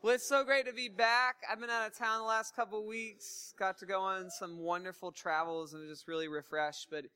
Well, 0.00 0.14
it's 0.14 0.28
so 0.28 0.44
great 0.44 0.64
to 0.66 0.72
be 0.72 0.88
back. 0.88 1.38
I've 1.50 1.58
been 1.58 1.70
out 1.70 1.84
of 1.84 1.98
town 1.98 2.20
the 2.20 2.24
last 2.24 2.54
couple 2.54 2.86
weeks. 2.86 3.52
Got 3.58 3.78
to 3.78 3.86
go 3.86 4.00
on 4.00 4.30
some 4.30 4.58
wonderful 4.58 5.10
travels 5.10 5.74
and 5.74 5.88
just 5.88 6.06
really 6.06 6.28
refreshed. 6.28 6.86
But 6.88 7.06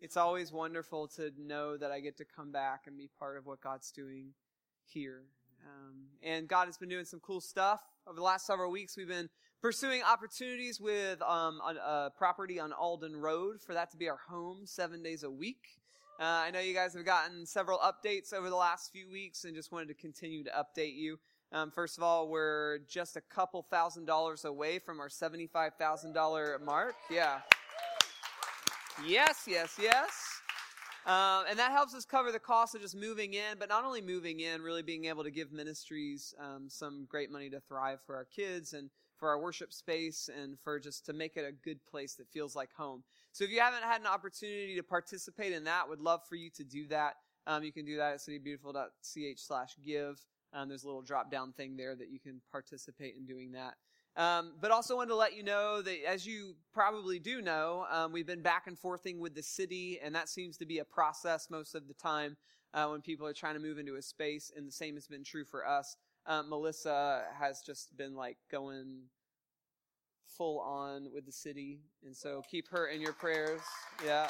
it's 0.00 0.16
always 0.16 0.50
wonderful 0.50 1.06
to 1.14 1.30
know 1.38 1.76
that 1.76 1.92
I 1.92 2.00
get 2.00 2.16
to 2.16 2.24
come 2.24 2.50
back 2.50 2.88
and 2.88 2.98
be 2.98 3.08
part 3.16 3.36
of 3.38 3.46
what 3.46 3.60
God's 3.60 3.92
doing 3.92 4.30
here. 4.86 5.22
Um, 5.64 6.06
and 6.20 6.48
God 6.48 6.66
has 6.66 6.76
been 6.76 6.88
doing 6.88 7.04
some 7.04 7.20
cool 7.20 7.40
stuff 7.40 7.80
over 8.08 8.16
the 8.16 8.24
last 8.24 8.44
several 8.44 8.72
weeks. 8.72 8.96
We've 8.96 9.06
been 9.06 9.28
pursuing 9.60 10.02
opportunities 10.02 10.80
with 10.80 11.22
um, 11.22 11.60
a, 11.64 11.76
a 11.76 12.12
property 12.18 12.58
on 12.58 12.72
Alden 12.72 13.14
Road 13.14 13.60
for 13.64 13.74
that 13.74 13.92
to 13.92 13.96
be 13.96 14.08
our 14.08 14.18
home 14.28 14.62
seven 14.64 15.00
days 15.00 15.22
a 15.22 15.30
week. 15.30 15.78
Uh, 16.18 16.24
I 16.24 16.50
know 16.50 16.58
you 16.58 16.74
guys 16.74 16.94
have 16.94 17.04
gotten 17.04 17.46
several 17.46 17.78
updates 17.78 18.32
over 18.32 18.50
the 18.50 18.56
last 18.56 18.92
few 18.92 19.08
weeks 19.08 19.44
and 19.44 19.54
just 19.54 19.70
wanted 19.70 19.88
to 19.88 19.94
continue 19.94 20.42
to 20.42 20.50
update 20.50 20.96
you. 20.96 21.18
Um, 21.52 21.70
first 21.70 21.98
of 21.98 22.02
all, 22.02 22.28
we're 22.28 22.78
just 22.88 23.16
a 23.16 23.20
couple 23.20 23.62
thousand 23.62 24.06
dollars 24.06 24.46
away 24.46 24.78
from 24.78 25.00
our 25.00 25.08
$75,000 25.08 26.62
mark. 26.62 26.94
Yeah. 27.10 27.40
Yes, 29.06 29.44
yes, 29.46 29.78
yes. 29.80 30.10
Um, 31.04 31.44
and 31.50 31.58
that 31.58 31.72
helps 31.72 31.94
us 31.94 32.04
cover 32.04 32.32
the 32.32 32.38
cost 32.38 32.74
of 32.74 32.80
just 32.80 32.96
moving 32.96 33.34
in, 33.34 33.58
but 33.58 33.68
not 33.68 33.84
only 33.84 34.00
moving 34.00 34.40
in, 34.40 34.62
really 34.62 34.82
being 34.82 35.06
able 35.06 35.24
to 35.24 35.30
give 35.30 35.52
ministries 35.52 36.34
um, 36.40 36.68
some 36.68 37.06
great 37.08 37.30
money 37.30 37.50
to 37.50 37.60
thrive 37.60 37.98
for 38.06 38.14
our 38.14 38.24
kids 38.24 38.72
and 38.72 38.88
for 39.16 39.28
our 39.28 39.38
worship 39.38 39.72
space 39.72 40.30
and 40.34 40.58
for 40.62 40.78
just 40.80 41.04
to 41.06 41.12
make 41.12 41.36
it 41.36 41.44
a 41.44 41.52
good 41.52 41.84
place 41.84 42.14
that 42.14 42.28
feels 42.30 42.56
like 42.56 42.72
home. 42.72 43.02
So 43.32 43.44
if 43.44 43.50
you 43.50 43.60
haven't 43.60 43.82
had 43.82 44.00
an 44.00 44.06
opportunity 44.06 44.74
to 44.76 44.82
participate 44.82 45.52
in 45.52 45.64
that, 45.64 45.88
would 45.88 46.00
love 46.00 46.20
for 46.28 46.36
you 46.36 46.50
to 46.56 46.64
do 46.64 46.86
that. 46.88 47.14
Um, 47.46 47.62
you 47.62 47.72
can 47.72 47.84
do 47.84 47.96
that 47.96 48.14
at 48.14 48.20
citybeautiful.ch 48.20 49.38
slash 49.38 49.76
give. 49.84 50.24
Um, 50.52 50.68
there's 50.68 50.84
a 50.84 50.86
little 50.86 51.02
drop 51.02 51.30
down 51.30 51.52
thing 51.52 51.76
there 51.76 51.94
that 51.94 52.10
you 52.10 52.18
can 52.18 52.40
participate 52.50 53.14
in 53.16 53.24
doing 53.24 53.52
that. 53.52 53.74
Um, 54.14 54.52
but 54.60 54.70
also 54.70 54.96
wanted 54.96 55.08
to 55.08 55.16
let 55.16 55.34
you 55.34 55.42
know 55.42 55.80
that, 55.80 56.06
as 56.06 56.26
you 56.26 56.54
probably 56.74 57.18
do 57.18 57.40
know, 57.40 57.86
um, 57.90 58.12
we've 58.12 58.26
been 58.26 58.42
back 58.42 58.66
and 58.66 58.78
forthing 58.78 59.20
with 59.20 59.34
the 59.34 59.42
city, 59.42 59.98
and 60.02 60.14
that 60.14 60.28
seems 60.28 60.58
to 60.58 60.66
be 60.66 60.80
a 60.80 60.84
process 60.84 61.48
most 61.48 61.74
of 61.74 61.88
the 61.88 61.94
time 61.94 62.36
uh, 62.74 62.86
when 62.88 63.00
people 63.00 63.26
are 63.26 63.32
trying 63.32 63.54
to 63.54 63.60
move 63.60 63.78
into 63.78 63.96
a 63.96 64.02
space. 64.02 64.52
And 64.54 64.68
the 64.68 64.72
same 64.72 64.94
has 64.96 65.06
been 65.06 65.24
true 65.24 65.44
for 65.44 65.66
us. 65.66 65.96
Um, 66.26 66.50
Melissa 66.50 67.24
has 67.38 67.62
just 67.62 67.96
been 67.96 68.14
like 68.14 68.36
going 68.50 69.04
full 70.26 70.60
on 70.60 71.08
with 71.12 71.24
the 71.24 71.32
city, 71.32 71.80
and 72.04 72.14
so 72.14 72.42
keep 72.50 72.68
her 72.68 72.88
in 72.88 73.00
your 73.00 73.14
prayers. 73.14 73.62
Yeah. 74.04 74.28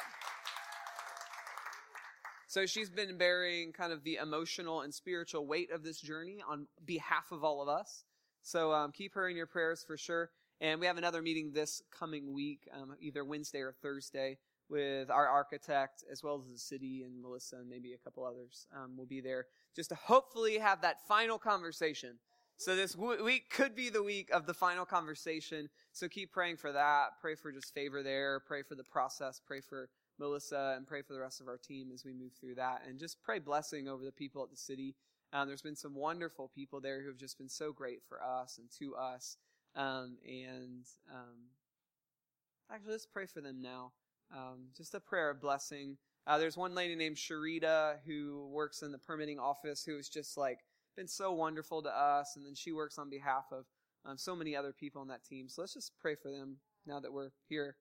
So 2.52 2.66
she's 2.66 2.90
been 2.90 3.16
bearing 3.16 3.72
kind 3.72 3.94
of 3.94 4.04
the 4.04 4.16
emotional 4.16 4.82
and 4.82 4.92
spiritual 4.92 5.46
weight 5.46 5.70
of 5.72 5.82
this 5.82 5.98
journey 5.98 6.44
on 6.46 6.66
behalf 6.84 7.32
of 7.32 7.44
all 7.44 7.62
of 7.62 7.68
us. 7.70 8.04
So 8.42 8.74
um, 8.74 8.92
keep 8.92 9.14
her 9.14 9.26
in 9.26 9.36
your 9.36 9.46
prayers 9.46 9.82
for 9.82 9.96
sure. 9.96 10.28
And 10.60 10.78
we 10.78 10.84
have 10.84 10.98
another 10.98 11.22
meeting 11.22 11.52
this 11.54 11.80
coming 11.98 12.34
week, 12.34 12.68
um, 12.74 12.94
either 13.00 13.24
Wednesday 13.24 13.60
or 13.60 13.72
Thursday, 13.80 14.36
with 14.68 15.10
our 15.10 15.26
architect 15.26 16.04
as 16.12 16.22
well 16.22 16.42
as 16.44 16.52
the 16.52 16.58
city 16.58 17.04
and 17.06 17.22
Melissa 17.22 17.56
and 17.56 17.70
maybe 17.70 17.94
a 17.94 17.98
couple 17.98 18.22
others. 18.22 18.66
Um, 18.76 18.98
will 18.98 19.06
be 19.06 19.22
there 19.22 19.46
just 19.74 19.88
to 19.88 19.94
hopefully 19.94 20.58
have 20.58 20.82
that 20.82 20.96
final 21.08 21.38
conversation. 21.38 22.18
So 22.58 22.76
this 22.76 22.94
week 22.94 23.48
could 23.48 23.74
be 23.74 23.88
the 23.88 24.02
week 24.02 24.28
of 24.30 24.44
the 24.44 24.52
final 24.52 24.84
conversation. 24.84 25.70
So 25.92 26.06
keep 26.06 26.32
praying 26.32 26.58
for 26.58 26.70
that. 26.72 27.12
Pray 27.18 27.34
for 27.34 27.50
just 27.50 27.72
favor 27.72 28.02
there. 28.02 28.40
Pray 28.46 28.62
for 28.62 28.74
the 28.74 28.84
process. 28.84 29.40
Pray 29.46 29.62
for 29.62 29.88
Melissa 30.22 30.74
and 30.76 30.86
pray 30.86 31.02
for 31.02 31.12
the 31.12 31.20
rest 31.20 31.40
of 31.40 31.48
our 31.48 31.58
team 31.58 31.90
as 31.92 32.04
we 32.04 32.12
move 32.12 32.32
through 32.40 32.54
that. 32.54 32.82
And 32.88 32.98
just 32.98 33.22
pray 33.22 33.38
blessing 33.38 33.88
over 33.88 34.04
the 34.04 34.12
people 34.12 34.42
at 34.42 34.50
the 34.50 34.56
city 34.56 34.94
um, 35.32 35.48
there's 35.48 35.62
been 35.62 35.76
some 35.76 35.94
wonderful 35.94 36.50
people 36.54 36.80
there 36.80 37.00
who 37.00 37.08
have 37.08 37.16
just 37.16 37.38
been 37.38 37.48
so 37.48 37.72
great 37.72 38.00
for 38.08 38.22
us 38.22 38.58
and 38.58 38.68
to 38.78 38.94
us. 38.94 39.38
Um, 39.74 40.18
and 40.26 40.84
um, 41.10 41.48
actually, 42.70 42.92
let's 42.92 43.06
pray 43.06 43.26
for 43.26 43.40
them 43.40 43.62
now. 43.62 43.92
Um, 44.34 44.66
just 44.76 44.94
a 44.94 45.00
prayer 45.00 45.30
of 45.30 45.40
blessing. 45.40 45.96
Uh, 46.26 46.38
there's 46.38 46.56
one 46.56 46.74
lady 46.74 46.94
named 46.94 47.16
Sharita 47.16 47.96
who 48.06 48.46
works 48.52 48.82
in 48.82 48.92
the 48.92 48.98
permitting 48.98 49.38
office 49.38 49.84
who 49.84 49.96
has 49.96 50.08
just 50.08 50.36
like 50.36 50.60
been 50.96 51.08
so 51.08 51.32
wonderful 51.32 51.82
to 51.82 51.88
us, 51.88 52.36
and 52.36 52.44
then 52.44 52.54
she 52.54 52.72
works 52.72 52.98
on 52.98 53.08
behalf 53.08 53.44
of 53.50 53.64
um, 54.04 54.18
so 54.18 54.36
many 54.36 54.54
other 54.54 54.72
people 54.72 55.00
on 55.00 55.08
that 55.08 55.24
team. 55.24 55.48
So 55.48 55.62
let's 55.62 55.74
just 55.74 55.92
pray 56.00 56.14
for 56.14 56.30
them 56.30 56.58
now 56.86 57.00
that 57.00 57.12
we're 57.12 57.30
here 57.48 57.76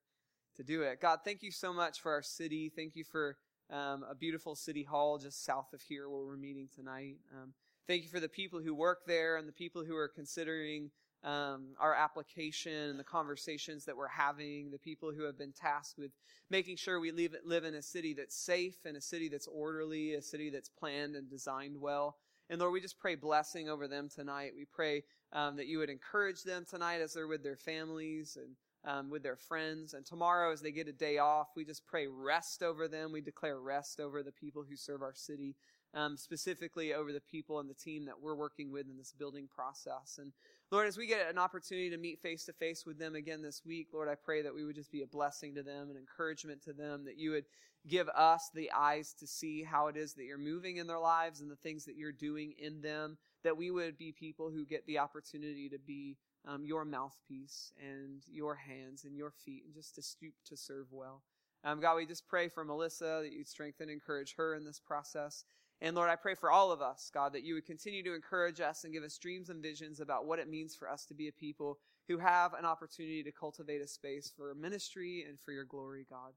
to 0.62 0.74
do 0.74 0.84
it. 0.84 1.02
God, 1.02 1.20
thank 1.26 1.42
you 1.42 1.52
so 1.52 1.74
much 1.74 2.02
for 2.02 2.12
our 2.12 2.22
city. 2.22 2.72
Thank 2.76 2.96
you 2.96 3.04
for 3.04 3.38
um, 3.72 4.06
a 4.10 4.14
beautiful 4.14 4.56
city 4.56 4.84
hall 4.84 5.18
just 5.18 5.44
south 5.44 5.74
of 5.74 5.82
here 5.82 6.10
where 6.10 6.24
we're 6.24 6.38
meeting 6.38 6.68
tonight. 6.76 7.16
Um, 7.34 7.54
thank 7.88 8.04
you 8.04 8.10
for 8.10 8.20
the 8.20 8.30
people 8.30 8.60
who 8.60 8.76
work 8.76 9.00
there 9.08 9.38
and 9.38 9.48
the 9.48 9.54
people 9.54 9.84
who 9.84 9.96
are 9.96 10.08
considering 10.08 10.92
um, 11.24 11.70
our 11.80 11.96
application 11.96 12.90
and 12.90 13.00
the 13.00 13.04
conversations 13.04 13.86
that 13.86 13.96
we're 13.96 14.08
having, 14.08 14.72
the 14.72 14.80
people 14.80 15.12
who 15.12 15.24
have 15.24 15.38
been 15.38 15.54
tasked 15.54 15.98
with 15.98 16.12
making 16.50 16.78
sure 16.78 17.00
we 17.00 17.12
live, 17.12 17.36
live 17.46 17.64
in 17.64 17.76
a 17.76 17.82
city 17.82 18.14
that's 18.14 18.36
safe 18.36 18.78
and 18.86 18.98
a 18.98 19.02
city 19.02 19.30
that's 19.30 19.48
orderly, 19.48 20.14
a 20.14 20.22
city 20.22 20.50
that's 20.50 20.70
planned 20.70 21.16
and 21.16 21.30
designed 21.30 21.80
well. 21.80 22.18
And 22.50 22.60
Lord, 22.60 22.74
we 22.74 22.82
just 22.82 23.00
pray 23.00 23.16
blessing 23.16 23.70
over 23.70 23.88
them 23.88 24.10
tonight. 24.14 24.52
We 24.56 24.66
pray 24.66 25.04
um, 25.32 25.56
that 25.56 25.68
you 25.68 25.80
would 25.80 25.90
encourage 25.90 26.44
them 26.44 26.66
tonight 26.70 27.02
as 27.02 27.14
they're 27.14 27.28
with 27.28 27.44
their 27.44 27.56
families 27.56 28.38
and 28.40 28.56
um, 28.86 29.10
with 29.10 29.24
their 29.24 29.36
friends. 29.36 29.94
And 29.94 30.06
tomorrow, 30.06 30.52
as 30.52 30.62
they 30.62 30.72
get 30.72 30.88
a 30.88 30.94
day 30.94 31.18
off, 31.18 31.50
we 31.56 31.66
just 31.66 31.86
pray 31.86 32.08
rest 32.08 32.64
over 32.64 32.88
them. 32.88 33.12
We 33.12 33.22
declare 33.22 33.60
rest 33.60 34.00
over 34.00 34.24
the 34.24 34.32
people 34.32 34.64
who 34.68 34.76
serve 34.76 35.02
our 35.02 35.14
city, 35.14 35.56
um, 35.94 36.18
specifically 36.18 36.94
over 36.94 37.12
the 37.12 37.22
people 37.22 37.60
and 37.60 37.70
the 37.70 37.76
team 37.76 38.06
that 38.06 38.20
we're 38.22 38.36
working 38.36 38.72
with 38.72 38.88
in 38.90 38.98
this 38.98 39.14
building 39.18 39.48
process. 39.54 40.18
And 40.20 40.32
Lord, 40.72 40.88
as 40.88 40.98
we 40.98 41.06
get 41.06 41.30
an 41.30 41.38
opportunity 41.38 41.90
to 41.90 41.98
meet 41.98 42.22
face 42.22 42.46
to 42.46 42.54
face 42.54 42.86
with 42.86 42.98
them 42.98 43.16
again 43.16 43.42
this 43.42 43.62
week, 43.66 43.90
Lord, 43.94 44.08
I 44.08 44.16
pray 44.16 44.42
that 44.42 44.56
we 44.56 44.64
would 44.64 44.76
just 44.76 44.92
be 44.92 45.02
a 45.02 45.08
blessing 45.08 45.54
to 45.56 45.64
them, 45.64 45.90
an 45.90 45.98
encouragement 45.98 46.64
to 46.64 46.74
them, 46.74 47.04
that 47.06 47.18
you 47.18 47.32
would 47.32 47.46
give 47.88 48.08
us 48.10 48.50
the 48.54 48.72
eyes 48.72 49.14
to 49.20 49.28
see 49.28 49.64
how 49.64 49.88
it 49.88 49.98
is 49.98 50.14
that 50.14 50.24
you're 50.24 50.38
moving 50.38 50.78
in 50.78 50.88
their 50.88 51.00
lives 51.00 51.42
and 51.42 51.50
the 51.50 51.56
things 51.56 51.86
that 51.86 51.96
you're 51.98 52.12
doing 52.12 52.54
in 52.60 52.80
them, 52.82 53.18
that 53.44 53.58
we 53.58 53.72
would 53.72 53.98
be 53.98 54.12
people 54.12 54.50
who 54.50 54.66
get 54.66 54.86
the 54.86 55.00
opportunity 55.00 55.68
to 55.68 55.80
be 55.80 56.16
um, 56.48 56.66
your 56.66 56.86
mouthpiece 56.86 57.72
and 57.80 58.24
your 58.28 58.56
hands 58.56 59.04
and 59.04 59.16
your 59.16 59.32
feet 59.32 59.64
and 59.66 59.74
just 59.74 59.96
to 59.96 60.02
stoop 60.02 60.34
to 60.46 60.58
serve 60.58 60.88
well. 60.92 61.22
Um, 61.64 61.80
God, 61.80 61.96
we 61.96 62.06
just 62.06 62.28
pray 62.28 62.48
for 62.50 62.64
Melissa 62.64 63.22
that 63.24 63.32
you'd 63.32 63.48
strengthen 63.48 63.90
and 63.90 63.92
encourage 63.92 64.36
her 64.36 64.56
in 64.56 64.66
this 64.66 64.80
process. 64.80 65.46
And 65.80 65.96
Lord, 65.96 66.10
I 66.10 66.16
pray 66.16 66.36
for 66.36 66.52
all 66.52 66.72
of 66.72 66.82
us, 66.82 67.10
God, 67.14 67.34
that 67.34 67.44
you 67.44 67.56
would 67.56 67.66
continue 67.66 68.04
to 68.04 68.14
encourage 68.14 68.62
us 68.62 68.84
and 68.84 68.94
give 68.94 69.04
us 69.04 69.18
dreams 69.18 69.50
and 69.50 69.62
visions 69.62 70.00
about 70.00 70.26
what 70.26 70.40
it 70.40 70.50
means 70.50 70.76
for 70.76 70.90
us 70.90 71.06
to 71.06 71.14
be 71.14 71.28
a 71.28 71.32
people 71.32 71.80
who 72.08 72.18
have 72.18 72.54
an 72.54 72.66
opportunity 72.66 73.24
to 73.24 73.32
cultivate 73.32 73.82
a 73.82 73.88
space 73.88 74.32
for 74.36 74.54
ministry 74.56 75.26
and 75.28 75.40
for 75.40 75.52
your 75.52 75.64
glory, 75.64 76.06
God. 76.10 76.34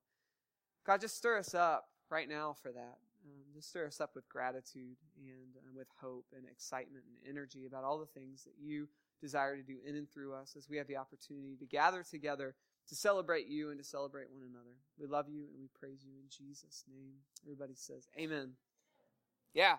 God, 0.86 1.00
just 1.00 1.16
stir 1.16 1.38
us 1.38 1.54
up 1.54 1.88
right 2.10 2.28
now 2.28 2.54
for 2.62 2.72
that. 2.72 2.98
Um, 3.26 3.44
just 3.54 3.70
stir 3.70 3.86
us 3.86 4.00
up 4.00 4.10
with 4.14 4.28
gratitude 4.28 4.96
and 5.16 5.56
uh, 5.56 5.72
with 5.74 5.88
hope 6.00 6.26
and 6.36 6.44
excitement 6.50 7.04
and 7.06 7.36
energy 7.36 7.64
about 7.66 7.84
all 7.84 7.98
the 7.98 8.20
things 8.20 8.44
that 8.44 8.54
you 8.60 8.88
desire 9.20 9.56
to 9.56 9.62
do 9.62 9.76
in 9.86 9.96
and 9.96 10.10
through 10.10 10.34
us 10.34 10.54
as 10.56 10.68
we 10.68 10.76
have 10.76 10.86
the 10.86 10.96
opportunity 10.96 11.56
to 11.58 11.66
gather 11.66 12.02
together 12.02 12.54
to 12.88 12.94
celebrate 12.94 13.46
you 13.46 13.70
and 13.70 13.78
to 13.78 13.84
celebrate 13.84 14.30
one 14.30 14.42
another. 14.42 14.76
We 14.98 15.06
love 15.06 15.28
you 15.28 15.44
and 15.50 15.58
we 15.58 15.68
praise 15.78 16.04
you 16.04 16.12
in 16.12 16.28
Jesus' 16.28 16.84
name. 16.88 17.14
Everybody 17.44 17.74
says, 17.74 18.08
Amen. 18.18 18.52
Yeah. 19.54 19.76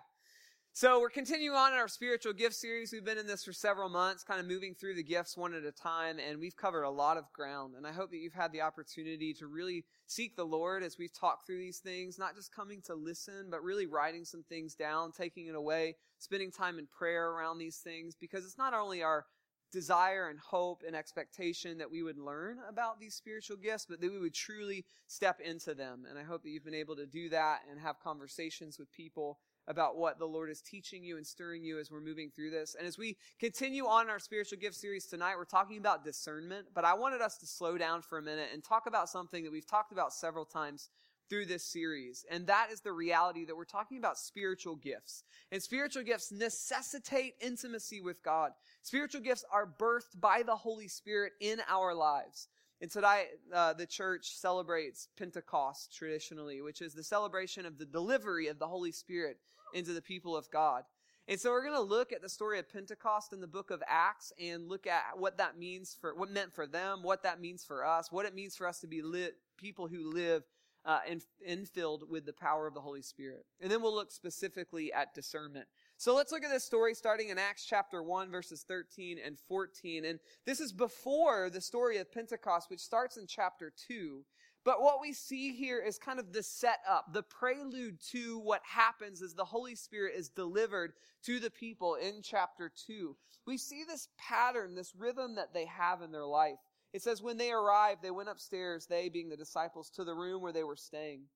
So 0.76 1.00
we're 1.00 1.08
continuing 1.08 1.56
on 1.56 1.72
in 1.72 1.78
our 1.78 1.88
spiritual 1.88 2.34
gift 2.34 2.54
series. 2.54 2.92
We've 2.92 3.02
been 3.02 3.16
in 3.16 3.26
this 3.26 3.42
for 3.42 3.52
several 3.54 3.88
months, 3.88 4.22
kind 4.22 4.38
of 4.38 4.46
moving 4.46 4.74
through 4.74 4.96
the 4.96 5.02
gifts 5.02 5.34
one 5.34 5.54
at 5.54 5.64
a 5.64 5.72
time, 5.72 6.18
and 6.18 6.38
we've 6.38 6.54
covered 6.54 6.82
a 6.82 6.90
lot 6.90 7.16
of 7.16 7.32
ground. 7.32 7.76
And 7.78 7.86
I 7.86 7.92
hope 7.92 8.10
that 8.10 8.18
you've 8.18 8.34
had 8.34 8.52
the 8.52 8.60
opportunity 8.60 9.32
to 9.38 9.46
really 9.46 9.86
seek 10.06 10.36
the 10.36 10.44
Lord 10.44 10.82
as 10.82 10.98
we've 10.98 11.18
talked 11.18 11.46
through 11.46 11.60
these 11.60 11.78
things, 11.78 12.18
not 12.18 12.34
just 12.34 12.54
coming 12.54 12.82
to 12.82 12.94
listen, 12.94 13.46
but 13.50 13.62
really 13.62 13.86
writing 13.86 14.26
some 14.26 14.42
things 14.50 14.74
down, 14.74 15.12
taking 15.12 15.46
it 15.46 15.54
away, 15.54 15.96
spending 16.18 16.52
time 16.52 16.78
in 16.78 16.86
prayer 16.86 17.30
around 17.30 17.56
these 17.56 17.78
things, 17.78 18.14
because 18.14 18.44
it's 18.44 18.58
not 18.58 18.74
only 18.74 19.02
our 19.02 19.24
desire 19.72 20.28
and 20.28 20.38
hope 20.38 20.82
and 20.86 20.94
expectation 20.94 21.78
that 21.78 21.90
we 21.90 22.02
would 22.02 22.18
learn 22.18 22.58
about 22.68 23.00
these 23.00 23.14
spiritual 23.14 23.56
gifts, 23.56 23.86
but 23.88 23.98
that 24.02 24.12
we 24.12 24.18
would 24.18 24.34
truly 24.34 24.84
step 25.06 25.40
into 25.40 25.72
them. 25.74 26.04
And 26.06 26.18
I 26.18 26.22
hope 26.22 26.42
that 26.42 26.50
you've 26.50 26.66
been 26.66 26.74
able 26.74 26.96
to 26.96 27.06
do 27.06 27.30
that 27.30 27.60
and 27.70 27.80
have 27.80 27.98
conversations 27.98 28.78
with 28.78 28.92
people 28.92 29.38
about 29.68 29.96
what 29.96 30.18
the 30.18 30.26
Lord 30.26 30.50
is 30.50 30.60
teaching 30.60 31.02
you 31.02 31.16
and 31.16 31.26
stirring 31.26 31.64
you 31.64 31.78
as 31.78 31.90
we're 31.90 32.00
moving 32.00 32.30
through 32.30 32.50
this. 32.50 32.76
And 32.78 32.86
as 32.86 32.98
we 32.98 33.16
continue 33.38 33.86
on 33.86 34.08
our 34.08 34.18
spiritual 34.18 34.58
gift 34.58 34.76
series 34.76 35.06
tonight, 35.06 35.36
we're 35.36 35.44
talking 35.44 35.78
about 35.78 36.04
discernment, 36.04 36.66
but 36.74 36.84
I 36.84 36.94
wanted 36.94 37.20
us 37.20 37.38
to 37.38 37.46
slow 37.46 37.76
down 37.76 38.02
for 38.02 38.18
a 38.18 38.22
minute 38.22 38.48
and 38.52 38.62
talk 38.62 38.86
about 38.86 39.08
something 39.08 39.44
that 39.44 39.52
we've 39.52 39.66
talked 39.66 39.92
about 39.92 40.12
several 40.12 40.44
times 40.44 40.90
through 41.28 41.46
this 41.46 41.64
series. 41.64 42.24
And 42.30 42.46
that 42.46 42.68
is 42.72 42.80
the 42.80 42.92
reality 42.92 43.44
that 43.46 43.56
we're 43.56 43.64
talking 43.64 43.98
about 43.98 44.18
spiritual 44.18 44.76
gifts. 44.76 45.24
And 45.50 45.62
spiritual 45.62 46.04
gifts 46.04 46.30
necessitate 46.30 47.34
intimacy 47.40 48.00
with 48.00 48.22
God. 48.22 48.52
Spiritual 48.82 49.22
gifts 49.22 49.44
are 49.52 49.66
birthed 49.66 50.20
by 50.20 50.42
the 50.44 50.54
Holy 50.54 50.88
Spirit 50.88 51.32
in 51.40 51.60
our 51.68 51.94
lives. 51.94 52.48
And 52.80 52.90
today, 52.90 53.24
uh, 53.54 53.72
the 53.72 53.86
church 53.86 54.36
celebrates 54.36 55.08
Pentecost 55.16 55.96
traditionally, 55.96 56.60
which 56.60 56.82
is 56.82 56.92
the 56.92 57.02
celebration 57.02 57.64
of 57.64 57.78
the 57.78 57.86
delivery 57.86 58.48
of 58.48 58.58
the 58.58 58.66
Holy 58.66 58.92
Spirit 58.92 59.38
into 59.76 59.92
the 59.92 60.02
people 60.02 60.36
of 60.36 60.50
God. 60.50 60.82
And 61.28 61.40
so 61.40 61.50
we're 61.50 61.62
going 61.62 61.74
to 61.74 61.80
look 61.80 62.12
at 62.12 62.22
the 62.22 62.28
story 62.28 62.58
of 62.58 62.72
Pentecost 62.72 63.32
in 63.32 63.40
the 63.40 63.48
book 63.48 63.70
of 63.70 63.82
Acts 63.88 64.32
and 64.40 64.68
look 64.68 64.86
at 64.86 65.18
what 65.18 65.38
that 65.38 65.58
means 65.58 65.96
for, 66.00 66.14
what 66.14 66.30
meant 66.30 66.54
for 66.54 66.66
them, 66.66 67.02
what 67.02 67.24
that 67.24 67.40
means 67.40 67.64
for 67.64 67.84
us, 67.84 68.12
what 68.12 68.26
it 68.26 68.34
means 68.34 68.56
for 68.56 68.66
us 68.66 68.80
to 68.80 68.86
be 68.86 69.02
lit, 69.02 69.34
people 69.58 69.88
who 69.88 70.10
live 70.12 70.44
uh, 70.84 71.00
in, 71.08 71.20
infilled 71.46 72.08
with 72.08 72.24
the 72.26 72.32
power 72.32 72.68
of 72.68 72.74
the 72.74 72.80
Holy 72.80 73.02
Spirit. 73.02 73.44
And 73.60 73.70
then 73.70 73.82
we'll 73.82 73.94
look 73.94 74.12
specifically 74.12 74.92
at 74.92 75.14
discernment. 75.14 75.66
So 75.96 76.14
let's 76.14 76.30
look 76.30 76.44
at 76.44 76.50
this 76.50 76.64
story 76.64 76.94
starting 76.94 77.30
in 77.30 77.38
Acts 77.38 77.66
chapter 77.66 78.04
1 78.04 78.30
verses 78.30 78.64
13 78.66 79.18
and 79.24 79.36
14. 79.48 80.04
And 80.04 80.20
this 80.46 80.60
is 80.60 80.72
before 80.72 81.50
the 81.50 81.60
story 81.60 81.96
of 81.98 82.12
Pentecost, 82.12 82.70
which 82.70 82.80
starts 82.80 83.16
in 83.16 83.26
chapter 83.26 83.72
2. 83.88 84.24
But 84.66 84.82
what 84.82 85.00
we 85.00 85.12
see 85.12 85.52
here 85.52 85.78
is 85.78 85.96
kind 85.96 86.18
of 86.18 86.32
the 86.32 86.42
setup, 86.42 87.12
the 87.12 87.22
prelude 87.22 88.00
to 88.10 88.40
what 88.40 88.62
happens 88.64 89.22
as 89.22 89.32
the 89.32 89.44
Holy 89.44 89.76
Spirit 89.76 90.14
is 90.16 90.28
delivered 90.28 90.92
to 91.22 91.38
the 91.38 91.52
people 91.52 91.94
in 91.94 92.20
chapter 92.20 92.72
2. 92.88 93.16
We 93.46 93.58
see 93.58 93.84
this 93.86 94.08
pattern, 94.18 94.74
this 94.74 94.92
rhythm 94.98 95.36
that 95.36 95.54
they 95.54 95.66
have 95.66 96.02
in 96.02 96.10
their 96.10 96.26
life. 96.26 96.58
It 96.92 97.00
says, 97.00 97.22
when 97.22 97.36
they 97.36 97.52
arrived, 97.52 98.02
they 98.02 98.10
went 98.10 98.28
upstairs, 98.28 98.86
they 98.86 99.08
being 99.08 99.28
the 99.28 99.36
disciples, 99.36 99.88
to 99.90 100.02
the 100.02 100.14
room 100.14 100.42
where 100.42 100.52
they 100.52 100.64
were 100.64 100.74
staying. 100.74 101.26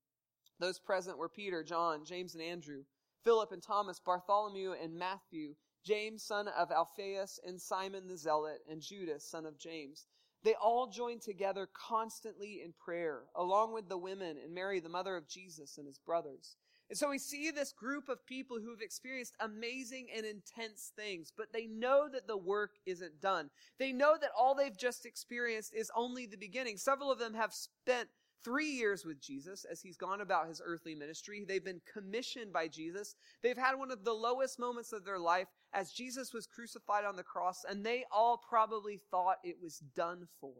Those 0.58 0.80
present 0.80 1.16
were 1.16 1.28
Peter, 1.28 1.62
John, 1.62 2.04
James, 2.04 2.34
and 2.34 2.42
Andrew, 2.42 2.82
Philip 3.22 3.52
and 3.52 3.62
Thomas, 3.62 4.00
Bartholomew 4.00 4.72
and 4.72 4.98
Matthew, 4.98 5.54
James, 5.84 6.24
son 6.24 6.48
of 6.48 6.72
Alphaeus, 6.72 7.38
and 7.46 7.60
Simon 7.60 8.08
the 8.08 8.16
Zealot, 8.16 8.58
and 8.68 8.82
Judas, 8.82 9.24
son 9.24 9.46
of 9.46 9.56
James. 9.56 10.06
They 10.42 10.54
all 10.54 10.86
joined 10.86 11.22
together 11.22 11.68
constantly 11.74 12.62
in 12.64 12.72
prayer, 12.72 13.22
along 13.34 13.74
with 13.74 13.88
the 13.88 13.98
women 13.98 14.36
and 14.42 14.54
Mary, 14.54 14.80
the 14.80 14.88
mother 14.88 15.16
of 15.16 15.28
Jesus, 15.28 15.76
and 15.76 15.86
his 15.86 15.98
brothers. 15.98 16.56
And 16.88 16.98
so 16.98 17.08
we 17.08 17.18
see 17.18 17.52
this 17.52 17.72
group 17.72 18.08
of 18.08 18.26
people 18.26 18.58
who 18.58 18.70
have 18.70 18.80
experienced 18.80 19.36
amazing 19.38 20.08
and 20.14 20.26
intense 20.26 20.90
things, 20.96 21.32
but 21.36 21.52
they 21.52 21.66
know 21.66 22.08
that 22.12 22.26
the 22.26 22.36
work 22.36 22.72
isn't 22.84 23.20
done. 23.20 23.50
They 23.78 23.92
know 23.92 24.16
that 24.20 24.32
all 24.36 24.56
they've 24.56 24.76
just 24.76 25.06
experienced 25.06 25.72
is 25.72 25.92
only 25.94 26.26
the 26.26 26.36
beginning. 26.36 26.78
Several 26.78 27.12
of 27.12 27.20
them 27.20 27.34
have 27.34 27.52
spent 27.52 28.08
three 28.44 28.70
years 28.70 29.04
with 29.04 29.20
Jesus 29.20 29.64
as 29.64 29.80
he's 29.80 29.96
gone 29.96 30.20
about 30.20 30.48
his 30.48 30.62
earthly 30.64 30.94
ministry. 30.94 31.44
They've 31.46 31.64
been 31.64 31.80
commissioned 31.92 32.52
by 32.52 32.68
Jesus. 32.68 33.14
They've 33.42 33.56
had 33.56 33.76
one 33.76 33.90
of 33.90 34.04
the 34.04 34.12
lowest 34.12 34.58
moments 34.58 34.92
of 34.92 35.04
their 35.04 35.18
life 35.18 35.48
as 35.72 35.92
Jesus 35.92 36.32
was 36.32 36.46
crucified 36.46 37.04
on 37.04 37.16
the 37.16 37.22
cross, 37.22 37.64
and 37.68 37.84
they 37.84 38.04
all 38.10 38.42
probably 38.48 38.98
thought 39.10 39.36
it 39.44 39.56
was 39.62 39.78
done 39.94 40.26
for. 40.40 40.54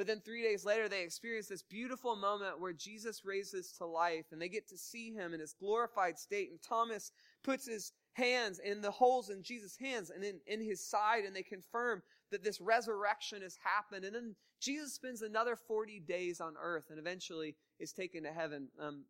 But 0.00 0.06
then 0.06 0.22
three 0.24 0.42
days 0.42 0.64
later, 0.64 0.88
they 0.88 1.02
experience 1.02 1.48
this 1.48 1.62
beautiful 1.62 2.16
moment 2.16 2.58
where 2.58 2.72
Jesus 2.72 3.22
raises 3.22 3.70
to 3.72 3.84
life 3.84 4.24
and 4.32 4.40
they 4.40 4.48
get 4.48 4.66
to 4.68 4.78
see 4.78 5.12
him 5.12 5.34
in 5.34 5.40
his 5.40 5.52
glorified 5.52 6.18
state. 6.18 6.50
And 6.50 6.58
Thomas 6.62 7.12
puts 7.42 7.66
his 7.66 7.92
hands 8.14 8.60
in 8.60 8.80
the 8.80 8.90
holes 8.90 9.28
in 9.28 9.42
Jesus' 9.42 9.76
hands 9.76 10.08
and 10.08 10.24
in, 10.24 10.40
in 10.46 10.62
his 10.62 10.82
side, 10.82 11.24
and 11.24 11.36
they 11.36 11.42
confirm 11.42 12.02
that 12.30 12.44
this 12.44 12.60
resurrection 12.60 13.42
has 13.42 13.56
happened. 13.62 14.04
And 14.04 14.14
then 14.14 14.34
Jesus 14.60 14.94
spends 14.94 15.22
another 15.22 15.56
40 15.56 16.00
days 16.00 16.40
on 16.40 16.54
earth 16.60 16.86
and 16.90 16.98
eventually 16.98 17.56
is 17.78 17.92
taken 17.92 18.24
to 18.24 18.30
heaven. 18.30 18.68
Um, 18.80 19.04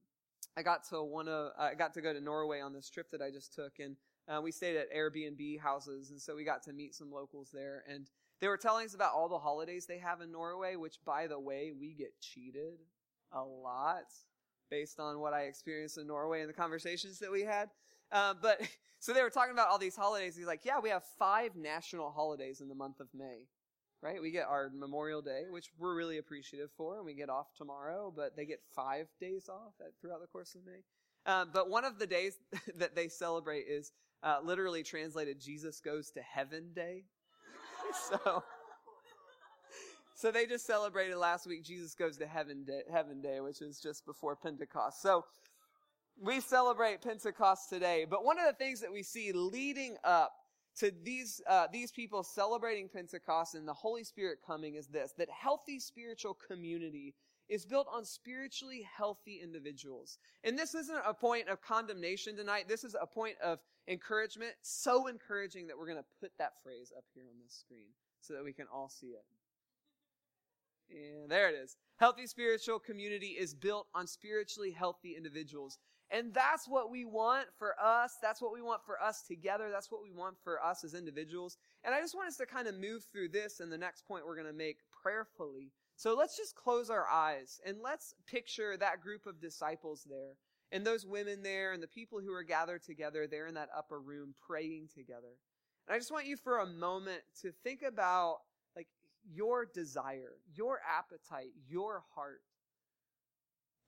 I 0.56 0.62
got 0.62 0.84
to 0.88 1.02
one 1.02 1.28
of, 1.28 1.52
I 1.58 1.75
got 1.75 1.94
to 1.94 2.00
go 2.00 2.12
to 2.12 2.20
Norway 2.20 2.61
on 2.61 2.72
this 2.72 2.90
trip 2.90 3.11
that 3.11 3.22
I 3.22 3.31
just 3.31 3.55
took, 3.55 3.78
and 3.78 3.96
uh, 4.28 4.40
we 4.40 4.52
stayed 4.52 4.76
at 4.76 4.93
Airbnb 4.93 5.61
houses, 5.61 6.11
and 6.11 6.20
so 6.20 6.37
we 6.37 6.44
got 6.44 6.62
to 6.64 6.72
meet 6.72 6.94
some 6.94 7.11
locals 7.11 7.50
there. 7.52 7.84
And 7.88 8.11
they 8.40 8.49
were 8.49 8.56
telling 8.56 8.87
us 8.87 8.94
about 8.94 9.12
all 9.14 9.28
the 9.28 9.38
holidays 9.38 9.87
they 9.87 9.99
have 9.99 10.20
in 10.20 10.32
Norway, 10.32 10.76
which, 10.76 10.99
by 11.05 11.26
the 11.26 11.38
way, 11.38 11.73
we 11.78 11.94
get 11.94 12.19
cheated 12.20 12.78
a 13.32 13.43
lot 13.43 14.05
based 14.70 14.99
on 15.00 15.20
what 15.20 15.32
I 15.32 15.43
experienced 15.43 15.99
in 15.99 16.06
Norway 16.06 16.40
and 16.40 16.49
the 16.49 16.55
conversations 16.55 17.19
that 17.19 17.31
we 17.31 17.43
had. 17.43 17.70
Uh, 18.12 18.34
but 18.40 18.60
so 19.00 19.12
they 19.12 19.22
were 19.22 19.30
talking 19.30 19.52
about 19.52 19.68
all 19.68 19.78
these 19.78 19.96
holidays. 19.96 20.36
He's 20.36 20.46
like, 20.46 20.64
"Yeah, 20.64 20.78
we 20.80 20.90
have 20.90 21.02
five 21.18 21.56
national 21.56 22.10
holidays 22.10 22.60
in 22.60 22.68
the 22.68 22.74
month 22.74 23.00
of 23.00 23.08
May." 23.14 23.46
Right? 24.02 24.20
We 24.22 24.30
get 24.30 24.46
our 24.46 24.70
Memorial 24.74 25.20
Day, 25.20 25.42
which 25.50 25.68
we're 25.78 25.94
really 25.94 26.16
appreciative 26.16 26.70
for, 26.74 26.96
and 26.96 27.04
we 27.04 27.12
get 27.12 27.28
off 27.28 27.48
tomorrow, 27.54 28.10
but 28.14 28.34
they 28.34 28.46
get 28.46 28.60
five 28.74 29.08
days 29.20 29.50
off 29.50 29.74
at, 29.78 29.88
throughout 30.00 30.22
the 30.22 30.26
course 30.26 30.54
of 30.54 30.64
May. 30.64 30.80
Uh, 31.26 31.44
but 31.52 31.68
one 31.68 31.84
of 31.84 31.98
the 31.98 32.06
days 32.06 32.38
that 32.76 32.94
they 32.96 33.08
celebrate 33.08 33.64
is 33.68 33.92
uh, 34.22 34.38
literally 34.42 34.82
translated 34.82 35.40
Jesus 35.40 35.80
Goes 35.80 36.10
to 36.12 36.20
Heaven 36.20 36.70
Day. 36.74 37.04
so, 38.08 38.42
so 40.14 40.30
they 40.30 40.46
just 40.46 40.66
celebrated 40.66 41.16
last 41.16 41.46
week 41.46 41.64
Jesus 41.64 41.94
Goes 41.94 42.16
to 42.18 42.26
Heaven 42.26 42.64
Day, 42.64 42.82
Heaven 42.90 43.20
Day, 43.20 43.40
which 43.40 43.60
is 43.60 43.80
just 43.80 44.06
before 44.06 44.36
Pentecost. 44.36 45.02
So 45.02 45.24
we 46.20 46.40
celebrate 46.40 47.00
Pentecost 47.00 47.69
today. 47.70 48.06
But 48.08 48.25
one 48.25 48.38
of 48.38 48.46
the 48.46 48.52
things 48.52 48.81
that 48.81 48.93
we 48.93 49.02
see 49.02 49.32
leading 49.32 49.96
up 50.05 50.32
to 50.76 50.93
these 51.02 51.40
uh, 51.49 51.67
these 51.72 51.90
people 51.90 52.22
celebrating 52.22 52.88
Pentecost 52.88 53.55
and 53.55 53.67
the 53.67 53.75
Holy 53.75 54.05
Spirit 54.05 54.38
coming 54.46 54.75
is 54.75 54.87
this: 54.87 55.12
that 55.19 55.28
healthy 55.31 55.81
spiritual 55.81 56.34
community 56.34 57.14
is 57.49 57.67
built 57.67 57.88
on 57.93 58.05
spiritually 58.05 58.87
healthy 58.96 59.40
individuals. 59.43 60.19
And 60.44 60.56
this 60.56 60.75
isn't 60.75 61.02
a 61.05 61.12
point 61.12 61.49
of 61.49 61.61
condemnation 61.61 62.37
tonight. 62.37 62.69
This 62.69 62.84
is 62.84 62.94
a 63.00 63.06
point 63.06 63.37
of 63.43 63.58
encouragement. 63.88 64.52
So 64.62 65.08
encouraging 65.08 65.66
that 65.66 65.76
we're 65.76 65.87
going 65.87 65.99
to 65.99 66.05
put 66.20 66.31
that 66.38 66.52
phrase 66.62 66.93
up 66.96 67.05
here 67.12 67.25
on 67.25 67.40
the 67.44 67.50
screen 67.50 67.88
so 68.20 68.34
that 68.34 68.44
we 68.44 68.52
can 68.52 68.66
all 68.73 68.88
see 68.88 69.08
it. 69.08 69.25
And 70.90 71.31
there 71.31 71.49
it 71.49 71.56
is. 71.56 71.76
Healthy 71.96 72.26
spiritual 72.28 72.78
community 72.78 73.37
is 73.38 73.52
built 73.52 73.88
on 73.94 74.06
spiritually 74.06 74.70
healthy 74.70 75.14
individuals. 75.16 75.78
And 76.12 76.34
that's 76.34 76.68
what 76.68 76.90
we 76.90 77.04
want 77.04 77.46
for 77.56 77.74
us. 77.80 78.16
That's 78.20 78.42
what 78.42 78.52
we 78.52 78.62
want 78.62 78.84
for 78.84 79.00
us 79.00 79.22
together. 79.22 79.70
That's 79.70 79.92
what 79.92 80.02
we 80.02 80.10
want 80.10 80.36
for 80.42 80.62
us 80.62 80.82
as 80.82 80.94
individuals. 80.94 81.56
And 81.84 81.94
I 81.94 82.00
just 82.00 82.16
want 82.16 82.28
us 82.28 82.36
to 82.38 82.46
kind 82.46 82.66
of 82.66 82.74
move 82.74 83.04
through 83.12 83.28
this 83.28 83.60
and 83.60 83.70
the 83.70 83.78
next 83.78 84.06
point 84.08 84.26
we're 84.26 84.34
going 84.34 84.46
to 84.48 84.52
make 84.52 84.78
prayerfully 85.02 85.72
so 86.00 86.16
let's 86.16 86.34
just 86.34 86.54
close 86.54 86.88
our 86.88 87.06
eyes 87.06 87.60
and 87.66 87.76
let's 87.84 88.14
picture 88.26 88.74
that 88.74 89.02
group 89.02 89.26
of 89.26 89.38
disciples 89.38 90.06
there 90.08 90.32
and 90.72 90.82
those 90.82 91.04
women 91.04 91.42
there 91.42 91.74
and 91.74 91.82
the 91.82 91.88
people 91.88 92.20
who 92.20 92.32
are 92.32 92.42
gathered 92.42 92.82
together 92.82 93.26
there 93.26 93.46
in 93.46 93.52
that 93.56 93.68
upper 93.76 94.00
room 94.00 94.34
praying 94.46 94.88
together. 94.94 95.36
And 95.86 95.94
I 95.94 95.98
just 95.98 96.10
want 96.10 96.24
you 96.24 96.38
for 96.38 96.60
a 96.60 96.66
moment 96.66 97.20
to 97.42 97.52
think 97.62 97.82
about 97.82 98.38
like 98.74 98.88
your 99.30 99.66
desire, 99.66 100.38
your 100.54 100.80
appetite, 100.88 101.50
your 101.68 102.02
heart. 102.14 102.40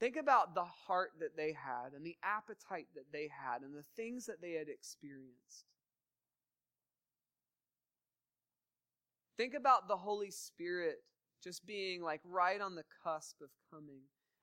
Think 0.03 0.17
about 0.17 0.57
the 0.57 0.65
heart 0.65 1.13
that 1.21 1.37
they 1.37 1.53
had 1.53 1.93
and 1.95 2.05
the 2.05 2.17
appetite 2.25 2.89
that 2.97 3.13
they 3.13 3.31
had 3.31 3.63
and 3.63 3.73
the 3.73 3.85
things 3.95 4.27
that 4.27 4.43
they 4.43 4.55
had 4.55 4.69
experienced. 4.69 5.67
Think 9.37 9.55
about 9.55 9.87
the 9.87 9.97
Holy 9.97 10.33
Spirit 10.33 11.05
just 11.41 11.65
being 11.65 12.03
like 12.03 12.21
right 12.25 12.61
on 12.61 12.75
the 12.75 12.83
cusp 13.05 13.41
of 13.41 13.51
coming 13.73 14.01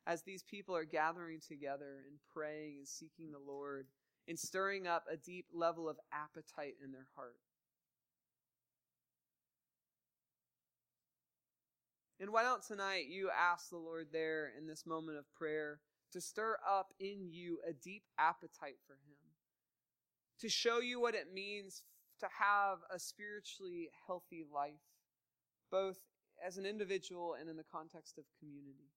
as 0.08 0.24
these 0.24 0.44
people 0.44 0.78
are 0.78 0.86
gathering 0.86 1.42
together 1.46 2.06
and 2.08 2.18
praying 2.34 2.78
and 2.78 2.88
seeking 2.88 3.34
the 3.34 3.46
Lord 3.46 3.88
and 4.30 4.40
stirring 4.40 4.88
up 4.88 5.04
a 5.12 5.18
deep 5.18 5.48
level 5.54 5.90
of 5.90 5.98
appetite 6.14 6.76
in 6.82 6.94
their 6.94 7.08
heart. 7.18 7.36
And 12.20 12.32
why 12.32 12.44
don't 12.44 12.62
tonight 12.62 13.06
you 13.08 13.30
ask 13.30 13.70
the 13.70 13.78
Lord 13.78 14.08
there 14.12 14.52
in 14.58 14.68
this 14.68 14.86
moment 14.86 15.18
of 15.18 15.34
prayer 15.34 15.80
to 16.12 16.20
stir 16.20 16.58
up 16.68 16.94
in 17.00 17.30
you 17.32 17.60
a 17.68 17.72
deep 17.72 18.04
appetite 18.18 18.78
for 18.86 18.94
Him, 18.94 19.18
to 20.42 20.50
show 20.50 20.80
you 20.80 21.00
what 21.00 21.16
it 21.16 21.34
means 21.34 21.84
to 22.20 22.28
have 22.38 22.80
a 22.94 23.00
spiritually 23.00 23.90
healthy 24.06 24.44
life, 24.54 24.74
both 25.72 26.00
as 26.46 26.58
an 26.58 26.66
individual 26.66 27.36
and 27.40 27.50
in 27.50 27.56
the 27.56 27.64
context 27.64 28.18
of 28.18 28.26
community. 28.40 28.92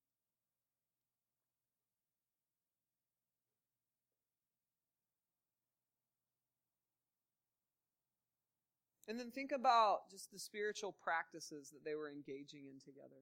And 9.12 9.20
then 9.20 9.30
think 9.30 9.52
about 9.52 10.08
just 10.10 10.32
the 10.32 10.38
spiritual 10.38 10.96
practices 11.04 11.68
that 11.68 11.84
they 11.84 11.94
were 11.94 12.08
engaging 12.08 12.64
in 12.64 12.80
together. 12.80 13.20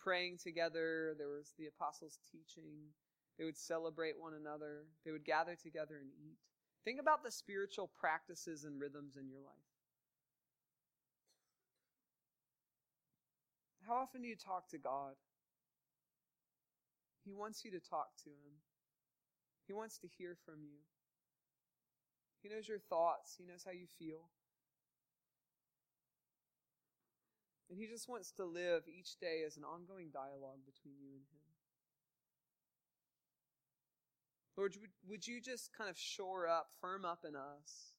Praying 0.00 0.38
together, 0.42 1.12
there 1.18 1.28
was 1.28 1.52
the 1.58 1.66
apostles' 1.66 2.18
teaching, 2.32 2.96
they 3.36 3.44
would 3.44 3.58
celebrate 3.58 4.18
one 4.18 4.32
another, 4.32 4.86
they 5.04 5.10
would 5.10 5.26
gather 5.26 5.54
together 5.54 5.98
and 6.00 6.08
eat. 6.18 6.38
Think 6.82 6.98
about 6.98 7.22
the 7.22 7.30
spiritual 7.30 7.90
practices 8.00 8.64
and 8.64 8.80
rhythms 8.80 9.18
in 9.18 9.28
your 9.28 9.40
life. 9.40 9.68
How 13.86 13.96
often 13.96 14.22
do 14.22 14.28
you 14.28 14.36
talk 14.36 14.70
to 14.70 14.78
God? 14.78 15.12
He 17.26 17.34
wants 17.34 17.66
you 17.66 17.70
to 17.72 17.80
talk 17.80 18.16
to 18.24 18.30
Him. 18.30 18.64
He 19.66 19.74
wants 19.74 19.98
to 19.98 20.08
hear 20.08 20.38
from 20.46 20.62
you. 20.62 20.80
He 22.42 22.48
knows 22.48 22.66
your 22.66 22.78
thoughts. 22.78 23.34
He 23.36 23.44
knows 23.44 23.62
how 23.62 23.72
you 23.72 23.86
feel. 23.98 24.30
And 27.70 27.78
He 27.78 27.86
just 27.86 28.08
wants 28.08 28.32
to 28.32 28.44
live 28.44 28.82
each 28.88 29.18
day 29.20 29.42
as 29.46 29.56
an 29.56 29.64
ongoing 29.64 30.08
dialogue 30.12 30.60
between 30.64 30.94
you 31.00 31.10
and 31.12 31.24
Him. 31.30 31.48
Lord, 34.56 34.74
would 35.08 35.26
you 35.26 35.40
just 35.40 35.70
kind 35.76 35.88
of 35.88 35.96
shore 35.96 36.48
up, 36.48 36.70
firm 36.80 37.04
up 37.04 37.24
in 37.26 37.36
us 37.36 37.92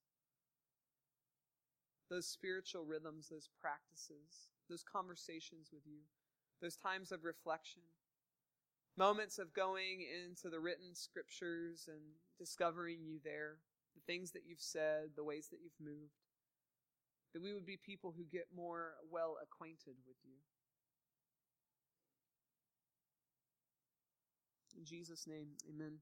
those 2.10 2.26
spiritual 2.26 2.84
rhythms, 2.84 3.30
those 3.30 3.50
practices, 3.62 4.50
those 4.68 4.84
conversations 4.84 5.70
with 5.72 5.84
you, 5.86 6.02
those 6.60 6.76
times 6.76 7.12
of 7.12 7.24
reflection, 7.24 7.84
moments 8.98 9.38
of 9.38 9.54
going 9.54 10.02
into 10.02 10.50
the 10.50 10.60
written 10.60 10.94
scriptures 10.94 11.88
and 11.88 12.02
discovering 12.38 12.98
you 13.06 13.20
there, 13.24 13.58
the 13.96 14.02
things 14.12 14.32
that 14.32 14.44
you've 14.48 14.60
said, 14.60 15.12
the 15.16 15.24
ways 15.24 15.48
that 15.52 15.60
you've 15.64 15.80
moved, 15.80 16.18
that 17.34 17.42
we 17.42 17.54
would 17.54 17.66
be 17.66 17.78
people 17.78 18.14
who 18.16 18.24
get 18.32 18.48
more 18.56 18.94
well 19.12 19.38
acquainted 19.44 19.96
with 20.08 20.18
you. 20.24 20.36
In 24.78 24.86
Jesus' 24.86 25.28
name, 25.28 25.48
amen. 25.68 26.00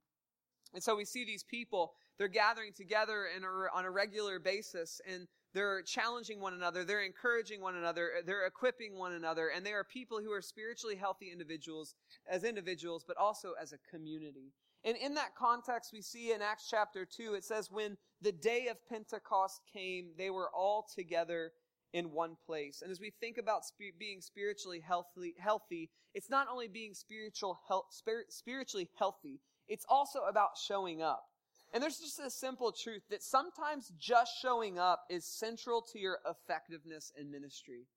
And 0.74 0.84
so 0.84 0.96
we 0.96 1.06
see 1.06 1.26
these 1.26 1.44
people, 1.44 1.94
they're 2.18 2.28
gathering 2.28 2.74
together 2.74 3.26
a, 3.44 3.48
on 3.76 3.86
a 3.86 3.92
regular 3.92 4.40
basis, 4.40 5.02
and 5.10 5.28
they're 5.58 5.82
challenging 5.82 6.40
one 6.40 6.54
another, 6.54 6.84
they're 6.84 7.04
encouraging 7.04 7.62
one 7.62 7.76
another, 7.76 8.12
uh, 8.20 8.22
they're 8.24 8.46
equipping 8.46 8.96
one 8.96 9.14
another, 9.14 9.50
and 9.50 9.66
they 9.66 9.74
are 9.74 9.84
people 9.84 10.20
who 10.22 10.32
are 10.32 10.42
spiritually 10.42 10.96
healthy 10.96 11.32
individuals 11.32 11.96
as 12.30 12.44
individuals, 12.44 13.04
but 13.06 13.18
also 13.18 13.54
as 13.60 13.74
a 13.74 13.80
community. 13.90 14.54
And 14.84 14.96
in 14.96 15.16
that 15.16 15.36
context, 15.36 15.92
we 15.92 16.02
see 16.04 16.32
in 16.32 16.44
Acts 16.44 16.68
chapter 16.70 17.06
2, 17.06 17.34
it 17.34 17.44
says, 17.44 17.72
When 17.72 17.98
the 18.22 18.32
day 18.32 18.68
of 18.68 18.78
Pentecost 18.88 19.62
came, 19.74 20.12
they 20.16 20.30
were 20.30 20.52
all 20.54 20.86
together 20.96 21.52
in 21.92 22.12
one 22.12 22.38
place. 22.46 22.84
And 22.84 22.92
as 22.92 23.00
we 23.00 23.12
think 23.20 23.40
about 23.40 23.66
sp- 23.66 23.98
being 24.00 24.22
spiritually 24.22 24.80
healthy, 24.80 25.34
healthy, 25.40 25.90
it's 26.14 26.30
not 26.30 26.48
only 26.52 26.68
being 26.68 26.94
spiritual 26.94 27.60
health, 27.68 27.86
spir- 27.90 28.26
spiritually 28.30 28.90
healthy, 28.96 29.40
it's 29.68 29.86
also 29.90 30.20
about 30.30 30.52
showing 30.64 31.02
up. 31.02 31.26
And 31.74 31.84
there's 31.84 32.00
just 32.00 32.20
a 32.20 32.30
simple 32.30 32.72
truth 32.72 33.04
that 33.10 33.24
sometimes 33.24 33.92
just 34.00 34.32
showing 34.42 34.80
up 34.80 35.02
is 35.10 35.26
central 35.26 35.82
to 35.94 36.00
your 36.00 36.20
effectiveness 36.26 37.12
in 37.20 37.30
ministry. 37.30 37.88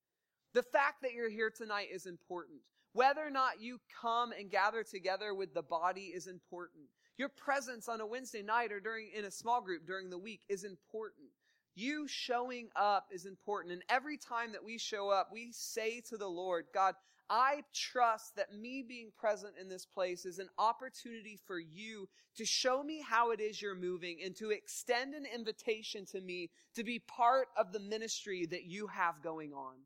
The 0.53 0.63
fact 0.63 1.03
that 1.03 1.13
you're 1.13 1.31
here 1.31 1.51
tonight 1.51 1.89
is 1.93 2.07
important. 2.07 2.59
Whether 2.93 3.25
or 3.25 3.31
not 3.31 3.61
you 3.61 3.79
come 4.01 4.33
and 4.33 4.51
gather 4.51 4.83
together 4.83 5.33
with 5.33 5.55
the 5.55 5.63
body 5.63 6.13
is 6.15 6.27
important. 6.27 6.85
Your 7.17 7.29
presence 7.29 7.89
on 7.89 8.01
a 8.01 8.07
Wednesday 8.07 8.43
night 8.43 8.73
or 8.73 8.81
during 8.81 9.11
in 9.15 9.25
a 9.25 9.31
small 9.31 9.61
group 9.61 9.87
during 9.87 10.11
the 10.11 10.19
week 10.19 10.41
is 10.49 10.65
important. 10.65 11.29
You 11.77 12.09
showing 12.09 12.69
up 12.75 13.07
is 13.13 13.27
important. 13.27 13.75
And 13.75 13.83
every 13.89 14.17
time 14.17 14.53
that 14.53 14.65
we 14.65 14.77
show 14.79 15.11
up, 15.11 15.29
we 15.33 15.51
say 15.53 16.01
to 16.09 16.17
the 16.17 16.27
Lord, 16.27 16.67
God, 16.75 16.95
I 17.31 17.63
trust 17.73 18.35
that 18.37 18.53
me 18.53 18.85
being 18.87 19.13
present 19.17 19.55
in 19.59 19.69
this 19.69 19.87
place 19.87 20.27
is 20.27 20.41
an 20.41 20.49
opportunity 20.59 21.39
for 21.47 21.61
you 21.61 22.09
to 22.37 22.45
show 22.45 22.83
me 22.83 23.01
how 23.09 23.31
it 23.31 23.41
is 23.41 23.63
you're 23.63 23.77
moving 23.77 24.19
and 24.25 24.35
to 24.37 24.51
extend 24.51 25.15
an 25.15 25.25
invitation 25.33 26.05
to 26.07 26.21
me 26.21 26.51
to 26.75 26.83
be 26.83 26.99
part 26.99 27.47
of 27.57 27.73
the 27.73 27.79
ministry 27.79 28.47
that 28.47 28.65
you 28.65 28.89
have 28.89 29.23
going 29.23 29.53
on. 29.53 29.77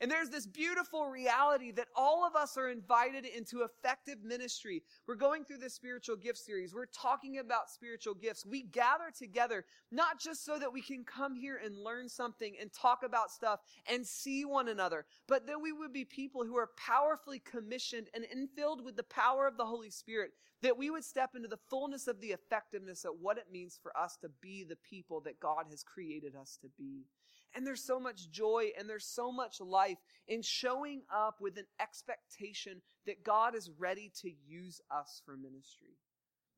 And 0.00 0.10
there's 0.10 0.28
this 0.28 0.46
beautiful 0.46 1.06
reality 1.06 1.70
that 1.72 1.86
all 1.96 2.26
of 2.26 2.34
us 2.34 2.56
are 2.56 2.68
invited 2.68 3.24
into 3.24 3.62
effective 3.62 4.24
ministry. 4.24 4.82
We're 5.06 5.14
going 5.14 5.44
through 5.44 5.58
this 5.58 5.74
spiritual 5.74 6.16
gift 6.16 6.38
series. 6.38 6.74
We're 6.74 6.86
talking 6.86 7.38
about 7.38 7.70
spiritual 7.70 8.14
gifts. 8.14 8.44
We 8.44 8.62
gather 8.62 9.12
together, 9.16 9.64
not 9.92 10.18
just 10.18 10.44
so 10.44 10.58
that 10.58 10.72
we 10.72 10.82
can 10.82 11.04
come 11.04 11.36
here 11.36 11.60
and 11.64 11.78
learn 11.78 12.08
something 12.08 12.54
and 12.60 12.72
talk 12.72 13.02
about 13.04 13.30
stuff 13.30 13.60
and 13.90 14.04
see 14.04 14.44
one 14.44 14.68
another, 14.68 15.06
but 15.28 15.46
that 15.46 15.60
we 15.60 15.72
would 15.72 15.92
be 15.92 16.04
people 16.04 16.44
who 16.44 16.56
are 16.56 16.70
powerfully 16.76 17.38
commissioned 17.38 18.08
and 18.14 18.24
infilled 18.24 18.82
with 18.84 18.96
the 18.96 19.04
power 19.04 19.46
of 19.46 19.56
the 19.56 19.64
Holy 19.64 19.90
Spirit, 19.90 20.32
that 20.62 20.76
we 20.76 20.90
would 20.90 21.04
step 21.04 21.30
into 21.36 21.48
the 21.48 21.58
fullness 21.70 22.08
of 22.08 22.20
the 22.20 22.28
effectiveness 22.28 23.04
of 23.04 23.14
what 23.20 23.38
it 23.38 23.46
means 23.52 23.78
for 23.80 23.96
us 23.96 24.16
to 24.16 24.28
be 24.42 24.64
the 24.64 24.76
people 24.76 25.20
that 25.20 25.38
God 25.38 25.66
has 25.70 25.84
created 25.84 26.34
us 26.34 26.58
to 26.62 26.68
be. 26.76 27.04
And 27.54 27.66
there's 27.66 27.84
so 27.84 28.00
much 28.00 28.30
joy 28.30 28.70
and 28.78 28.88
there's 28.88 29.06
so 29.06 29.30
much 29.30 29.60
life 29.60 29.98
in 30.26 30.42
showing 30.42 31.02
up 31.14 31.36
with 31.40 31.56
an 31.56 31.66
expectation 31.80 32.82
that 33.06 33.24
God 33.24 33.54
is 33.54 33.70
ready 33.78 34.10
to 34.22 34.30
use 34.46 34.80
us 34.90 35.22
for 35.24 35.36
ministry. 35.36 35.96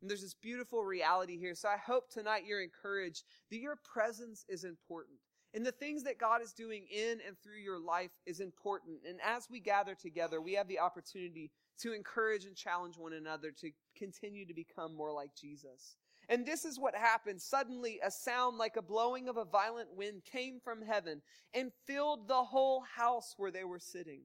And 0.00 0.11
there's 0.11 0.23
this 0.23 0.35
beautiful 0.35 0.85
reality 0.85 1.38
here. 1.38 1.55
So 1.55 1.69
I 1.69 1.76
hope 1.76 2.11
tonight 2.11 2.45
you're 2.47 2.62
encouraged 2.62 3.25
that 3.50 3.59
your 3.59 3.76
presence 3.76 4.45
is 4.49 4.65
important. 4.65 5.19
And 5.55 5.65
the 5.65 5.73
things 5.73 6.03
that 6.03 6.19
God 6.19 6.43
is 6.43 6.53
doing 6.53 6.87
in 6.91 7.19
and 7.26 7.37
through 7.43 7.61
your 7.65 7.79
life 7.79 8.11
is 8.26 8.41
important. 8.41 8.99
And 9.09 9.19
as 9.25 9.49
we 9.50 9.59
gather 9.59 9.95
together, 9.95 10.41
we 10.41 10.55
have 10.55 10.69
the 10.69 10.81
opportunity 10.81 11.50
to 11.81 11.95
encourage 11.95 12.45
and 12.45 12.55
challenge 12.55 12.99
one 12.99 13.15
another 13.15 13.50
to 13.61 13.71
continue 13.97 14.47
to 14.47 14.55
become 14.55 14.95
more 14.95 15.12
like 15.12 15.31
Jesus. 15.35 15.97
And 16.28 16.45
this 16.45 16.64
is 16.64 16.78
what 16.78 16.95
happened. 16.95 17.40
Suddenly, 17.40 18.00
a 18.04 18.11
sound 18.11 18.59
like 18.59 18.76
a 18.76 18.83
blowing 18.83 19.28
of 19.28 19.37
a 19.37 19.45
violent 19.45 19.95
wind 19.95 20.23
came 20.25 20.59
from 20.62 20.83
heaven 20.83 21.23
and 21.54 21.73
filled 21.87 22.26
the 22.26 22.45
whole 22.45 22.83
house 22.97 23.35
where 23.37 23.50
they 23.50 23.64
were 23.64 23.78
sitting. 23.78 24.23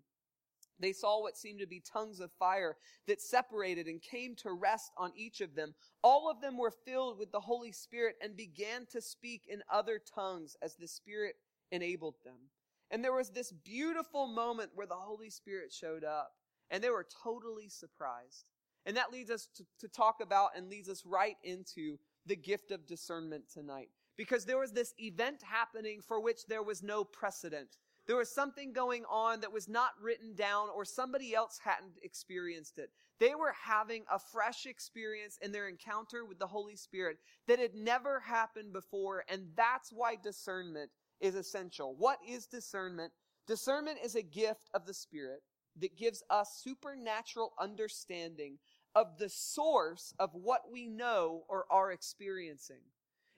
They 0.79 0.93
saw 0.93 1.21
what 1.21 1.37
seemed 1.37 1.59
to 1.59 1.67
be 1.67 1.79
tongues 1.79 2.19
of 2.19 2.31
fire 2.39 2.75
that 3.07 3.21
separated 3.21 3.85
and 3.85 4.01
came 4.01 4.35
to 4.37 4.51
rest 4.51 4.91
on 4.97 5.11
each 5.15 5.39
of 5.39 5.53
them. 5.53 5.75
All 6.03 6.29
of 6.29 6.41
them 6.41 6.57
were 6.57 6.71
filled 6.71 7.19
with 7.19 7.31
the 7.31 7.39
Holy 7.39 7.71
Spirit 7.71 8.15
and 8.21 8.35
began 8.35 8.87
to 8.91 8.99
speak 8.99 9.43
in 9.47 9.61
other 9.71 9.99
tongues 9.99 10.55
as 10.61 10.75
the 10.75 10.87
Spirit 10.87 11.35
enabled 11.71 12.15
them. 12.25 12.49
And 12.89 13.03
there 13.03 13.13
was 13.13 13.29
this 13.29 13.51
beautiful 13.51 14.25
moment 14.27 14.71
where 14.73 14.87
the 14.87 14.95
Holy 14.95 15.29
Spirit 15.29 15.71
showed 15.71 16.03
up 16.03 16.31
and 16.71 16.83
they 16.83 16.89
were 16.89 17.07
totally 17.23 17.69
surprised. 17.69 18.45
And 18.85 18.97
that 18.97 19.11
leads 19.11 19.29
us 19.29 19.47
to, 19.55 19.65
to 19.79 19.87
talk 19.87 20.21
about 20.21 20.51
and 20.55 20.69
leads 20.69 20.89
us 20.89 21.03
right 21.05 21.37
into 21.43 21.97
the 22.25 22.35
gift 22.35 22.71
of 22.71 22.87
discernment 22.87 23.43
tonight. 23.53 23.89
Because 24.17 24.45
there 24.45 24.59
was 24.59 24.71
this 24.71 24.93
event 24.99 25.41
happening 25.43 26.01
for 26.01 26.19
which 26.21 26.45
there 26.47 26.63
was 26.63 26.83
no 26.83 27.03
precedent. 27.03 27.77
There 28.07 28.17
was 28.17 28.33
something 28.33 28.73
going 28.73 29.03
on 29.09 29.41
that 29.41 29.53
was 29.53 29.69
not 29.69 29.91
written 30.01 30.33
down 30.35 30.69
or 30.75 30.83
somebody 30.83 31.33
else 31.33 31.59
hadn't 31.63 31.93
experienced 32.03 32.77
it. 32.77 32.89
They 33.19 33.35
were 33.35 33.53
having 33.63 34.03
a 34.11 34.17
fresh 34.17 34.65
experience 34.65 35.37
in 35.41 35.51
their 35.51 35.67
encounter 35.67 36.25
with 36.25 36.39
the 36.39 36.47
Holy 36.47 36.75
Spirit 36.75 37.17
that 37.47 37.59
had 37.59 37.75
never 37.75 38.19
happened 38.19 38.73
before. 38.73 39.23
And 39.29 39.47
that's 39.55 39.91
why 39.93 40.15
discernment 40.21 40.89
is 41.19 41.35
essential. 41.35 41.95
What 41.97 42.17
is 42.27 42.47
discernment? 42.47 43.13
Discernment 43.47 43.99
is 44.03 44.15
a 44.15 44.23
gift 44.23 44.69
of 44.73 44.85
the 44.85 44.93
Spirit 44.93 45.43
that 45.79 45.95
gives 45.95 46.23
us 46.29 46.61
supernatural 46.63 47.53
understanding 47.59 48.57
of 48.95 49.17
the 49.17 49.29
source 49.29 50.13
of 50.19 50.31
what 50.33 50.71
we 50.71 50.87
know 50.87 51.43
or 51.47 51.65
are 51.69 51.91
experiencing. 51.91 52.81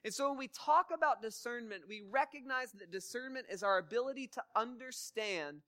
And 0.04 0.12
so 0.12 0.28
when 0.28 0.38
we 0.38 0.48
talk 0.48 0.86
about 0.94 1.22
discernment, 1.22 1.82
we 1.88 2.02
recognize 2.10 2.72
that 2.72 2.90
discernment 2.90 3.46
is 3.50 3.62
our 3.62 3.78
ability 3.78 4.26
to 4.28 4.42
understand 4.54 5.62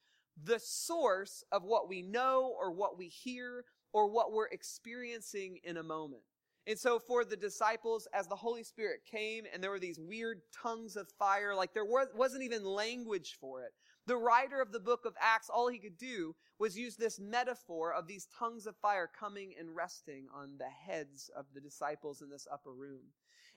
the 0.45 0.59
source 0.59 1.43
of 1.52 1.64
what 1.64 1.88
we 1.88 2.02
know 2.02 2.55
or 2.61 2.71
what 2.71 2.99
we 2.99 3.09
hear 3.09 3.64
or 3.93 4.11
what 4.11 4.33
we're 4.33 4.49
experiencing 4.49 5.59
in 5.64 5.78
a 5.78 5.83
moment. 5.83 6.23
And 6.66 6.78
so 6.78 6.99
for 6.99 7.25
the 7.25 7.37
disciples, 7.37 8.09
as 8.12 8.26
the 8.26 8.35
Holy 8.35 8.64
Spirit 8.64 9.00
came 9.11 9.45
and 9.52 9.62
there 9.62 9.71
were 9.71 9.78
these 9.78 10.00
weird 10.00 10.40
tongues 10.62 10.97
of 10.97 11.09
fire, 11.19 11.55
like 11.55 11.73
there 11.73 11.85
was, 11.85 12.09
wasn't 12.14 12.43
even 12.43 12.64
language 12.64 13.37
for 13.40 13.62
it. 13.62 13.71
The 14.06 14.16
writer 14.16 14.60
of 14.60 14.70
the 14.70 14.80
book 14.80 15.04
of 15.04 15.14
Acts, 15.20 15.50
all 15.50 15.68
he 15.68 15.78
could 15.78 15.98
do 15.98 16.36
was 16.58 16.78
use 16.78 16.96
this 16.96 17.18
metaphor 17.18 17.92
of 17.92 18.06
these 18.06 18.28
tongues 18.38 18.66
of 18.66 18.76
fire 18.76 19.10
coming 19.18 19.52
and 19.58 19.75
resting 19.75 20.26
on 20.32 20.58
the 20.58 20.68
heads 20.68 21.28
of 21.36 21.46
the 21.54 21.60
disciples 21.60 22.22
in 22.22 22.30
this 22.30 22.46
upper 22.52 22.72
room. 22.72 23.02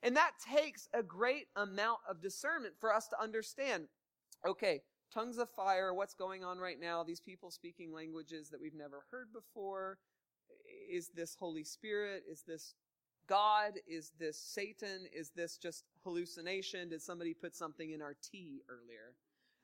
And 0.01 0.15
that 0.15 0.31
takes 0.53 0.87
a 0.93 1.03
great 1.03 1.47
amount 1.55 1.99
of 2.09 2.21
discernment 2.21 2.73
for 2.79 2.93
us 2.93 3.07
to 3.09 3.21
understand. 3.21 3.85
Okay, 4.47 4.81
tongues 5.13 5.37
of 5.37 5.49
fire, 5.51 5.93
what's 5.93 6.13
going 6.13 6.43
on 6.43 6.57
right 6.57 6.79
now? 6.79 7.03
These 7.03 7.19
people 7.19 7.51
speaking 7.51 7.93
languages 7.93 8.49
that 8.49 8.61
we've 8.61 8.73
never 8.73 9.03
heard 9.11 9.27
before. 9.33 9.99
Is 10.91 11.09
this 11.09 11.35
Holy 11.35 11.63
Spirit? 11.63 12.23
Is 12.29 12.41
this 12.47 12.73
God? 13.27 13.73
Is 13.87 14.13
this 14.17 14.39
Satan? 14.39 15.05
Is 15.13 15.29
this 15.35 15.57
just 15.57 15.83
hallucination? 16.03 16.89
Did 16.89 17.03
somebody 17.03 17.35
put 17.35 17.55
something 17.55 17.91
in 17.91 18.01
our 18.01 18.15
tea 18.23 18.61
earlier? 18.67 19.13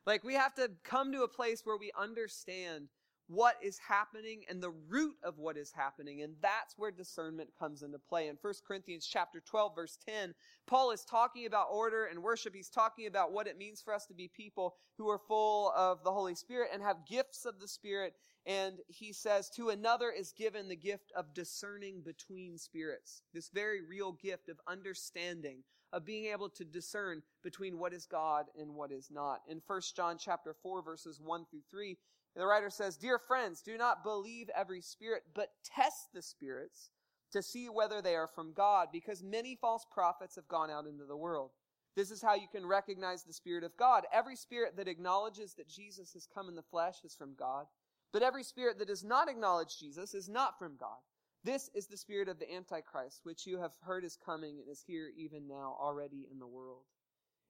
Like 0.05 0.23
we 0.23 0.35
have 0.35 0.53
to 0.55 0.71
come 0.83 1.11
to 1.13 1.23
a 1.23 1.27
place 1.27 1.61
where 1.63 1.77
we 1.77 1.91
understand 1.97 2.89
what 3.27 3.55
is 3.61 3.79
happening 3.79 4.43
and 4.49 4.61
the 4.61 4.73
root 4.87 5.15
of 5.23 5.39
what 5.39 5.57
is 5.57 5.71
happening 5.71 6.21
and 6.21 6.35
that's 6.41 6.77
where 6.77 6.91
discernment 6.91 7.49
comes 7.57 7.81
into 7.81 7.97
play. 7.97 8.27
In 8.27 8.37
1 8.39 8.53
corinthians 8.67 9.07
chapter 9.07 9.39
12 9.39 9.75
verse 9.75 9.97
10 10.07 10.33
paul 10.67 10.91
is 10.91 11.03
talking 11.03 11.45
about 11.45 11.67
order 11.71 12.05
and 12.05 12.21
worship. 12.21 12.53
He's 12.53 12.69
talking 12.69 13.07
about 13.07 13.31
what 13.31 13.47
it 13.47 13.57
means 13.57 13.81
for 13.81 13.93
us 13.93 14.05
to 14.07 14.13
be 14.13 14.27
people 14.27 14.75
who 14.97 15.09
are 15.09 15.19
full 15.19 15.71
of 15.75 16.03
the 16.03 16.11
holy 16.11 16.35
spirit 16.35 16.69
and 16.73 16.81
have 16.83 17.07
gifts 17.07 17.45
of 17.45 17.59
the 17.59 17.67
spirit. 17.67 18.13
And 18.45 18.77
he 18.87 19.11
says 19.11 19.49
to 19.55 19.69
another 19.69 20.11
is 20.11 20.31
given 20.31 20.67
the 20.67 20.75
gift 20.75 21.11
of 21.15 21.33
discerning 21.33 22.01
between 22.05 22.59
spirits. 22.59 23.23
This 23.33 23.49
very 23.49 23.81
real 23.81 24.11
gift 24.11 24.49
of 24.49 24.59
understanding 24.67 25.63
of 25.91 26.05
being 26.05 26.25
able 26.25 26.49
to 26.49 26.63
discern 26.63 27.23
between 27.43 27.79
what 27.79 27.93
is 27.93 28.05
God 28.05 28.45
and 28.59 28.75
what 28.75 28.91
is 28.91 29.09
not. 29.09 29.41
In 29.47 29.61
1 29.65 29.81
John 29.95 30.17
chapter 30.19 30.53
4 30.61 30.83
verses 30.83 31.19
1 31.23 31.45
through 31.49 31.61
3, 31.71 31.97
the 32.35 32.45
writer 32.45 32.69
says, 32.69 32.97
Dear 32.97 33.19
friends, 33.19 33.61
do 33.61 33.77
not 33.77 34.03
believe 34.03 34.49
every 34.55 34.81
spirit, 34.81 35.23
but 35.33 35.49
test 35.63 36.09
the 36.13 36.21
spirits 36.21 36.89
to 37.31 37.41
see 37.41 37.67
whether 37.67 38.01
they 38.01 38.15
are 38.15 38.27
from 38.27 38.53
God, 38.53 38.89
because 38.91 39.23
many 39.23 39.55
false 39.55 39.85
prophets 39.91 40.35
have 40.35 40.47
gone 40.47 40.69
out 40.69 40.87
into 40.87 41.05
the 41.05 41.17
world. 41.17 41.51
This 41.95 42.11
is 42.11 42.21
how 42.21 42.35
you 42.35 42.47
can 42.51 42.65
recognize 42.65 43.23
the 43.23 43.33
Spirit 43.33 43.63
of 43.63 43.77
God. 43.77 44.03
Every 44.13 44.35
spirit 44.35 44.75
that 44.75 44.87
acknowledges 44.87 45.53
that 45.53 45.69
Jesus 45.69 46.11
has 46.13 46.27
come 46.33 46.49
in 46.49 46.55
the 46.55 46.61
flesh 46.61 46.97
is 47.05 47.15
from 47.15 47.35
God, 47.37 47.65
but 48.11 48.21
every 48.21 48.43
spirit 48.43 48.79
that 48.79 48.87
does 48.87 49.03
not 49.03 49.29
acknowledge 49.29 49.79
Jesus 49.79 50.13
is 50.13 50.27
not 50.29 50.59
from 50.59 50.75
God. 50.77 50.99
This 51.43 51.69
is 51.75 51.87
the 51.87 51.97
spirit 51.97 52.27
of 52.27 52.39
the 52.39 52.53
Antichrist, 52.53 53.21
which 53.23 53.45
you 53.45 53.59
have 53.59 53.73
heard 53.81 54.03
is 54.03 54.17
coming 54.17 54.59
and 54.59 54.69
is 54.69 54.83
here 54.85 55.11
even 55.17 55.47
now 55.47 55.77
already 55.79 56.27
in 56.31 56.39
the 56.39 56.47
world. 56.47 56.83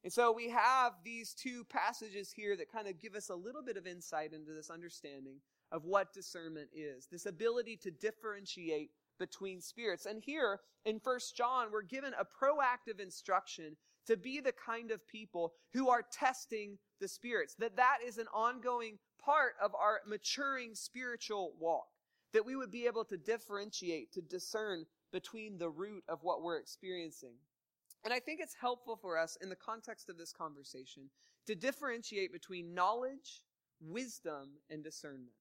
And 0.05 0.13
so 0.13 0.31
we 0.31 0.49
have 0.49 0.93
these 1.03 1.33
two 1.33 1.63
passages 1.63 2.31
here 2.31 2.55
that 2.57 2.71
kind 2.71 2.87
of 2.87 3.01
give 3.01 3.15
us 3.15 3.29
a 3.29 3.35
little 3.35 3.63
bit 3.63 3.75
of 3.75 3.87
insight 3.87 4.33
into 4.33 4.53
this 4.53 4.69
understanding 4.69 5.37
of 5.71 5.83
what 5.83 6.13
discernment 6.13 6.69
is. 6.75 7.07
This 7.11 7.25
ability 7.25 7.77
to 7.77 7.89
differentiate 7.89 8.91
between 9.17 9.61
spirits. 9.61 10.05
And 10.05 10.21
here 10.23 10.59
in 10.85 10.99
First 10.99 11.35
John, 11.35 11.69
we're 11.71 11.81
given 11.81 12.13
a 12.13 12.23
proactive 12.23 12.99
instruction 12.99 13.77
to 14.05 14.15
be 14.15 14.39
the 14.39 14.53
kind 14.53 14.91
of 14.91 15.07
people 15.07 15.53
who 15.73 15.89
are 15.89 16.03
testing 16.11 16.77
the 17.01 17.07
spirits. 17.07 17.55
That 17.57 17.77
that 17.77 17.97
is 18.05 18.19
an 18.19 18.27
ongoing 18.31 18.99
part 19.19 19.53
of 19.59 19.73
our 19.73 20.01
maturing 20.07 20.75
spiritual 20.75 21.53
walk. 21.59 21.87
That 22.31 22.45
we 22.45 22.55
would 22.55 22.71
be 22.71 22.85
able 22.85 23.05
to 23.05 23.17
differentiate, 23.17 24.13
to 24.13 24.21
discern 24.21 24.85
between 25.11 25.57
the 25.57 25.69
root 25.69 26.03
of 26.07 26.19
what 26.21 26.43
we're 26.43 26.59
experiencing. 26.59 27.33
And 28.05 28.13
I 28.13 28.19
think 28.19 28.39
it's 28.39 28.53
helpful 28.53 28.95
for 28.95 29.17
us 29.17 29.35
in 29.41 29.49
the 29.49 29.55
context 29.55 30.09
of 30.09 30.17
this 30.17 30.31
conversation 30.31 31.09
to 31.47 31.55
differentiate 31.55 32.31
between 32.31 32.75
knowledge, 32.75 33.41
wisdom, 33.81 34.51
and 34.69 34.83
discernment. 34.83 35.33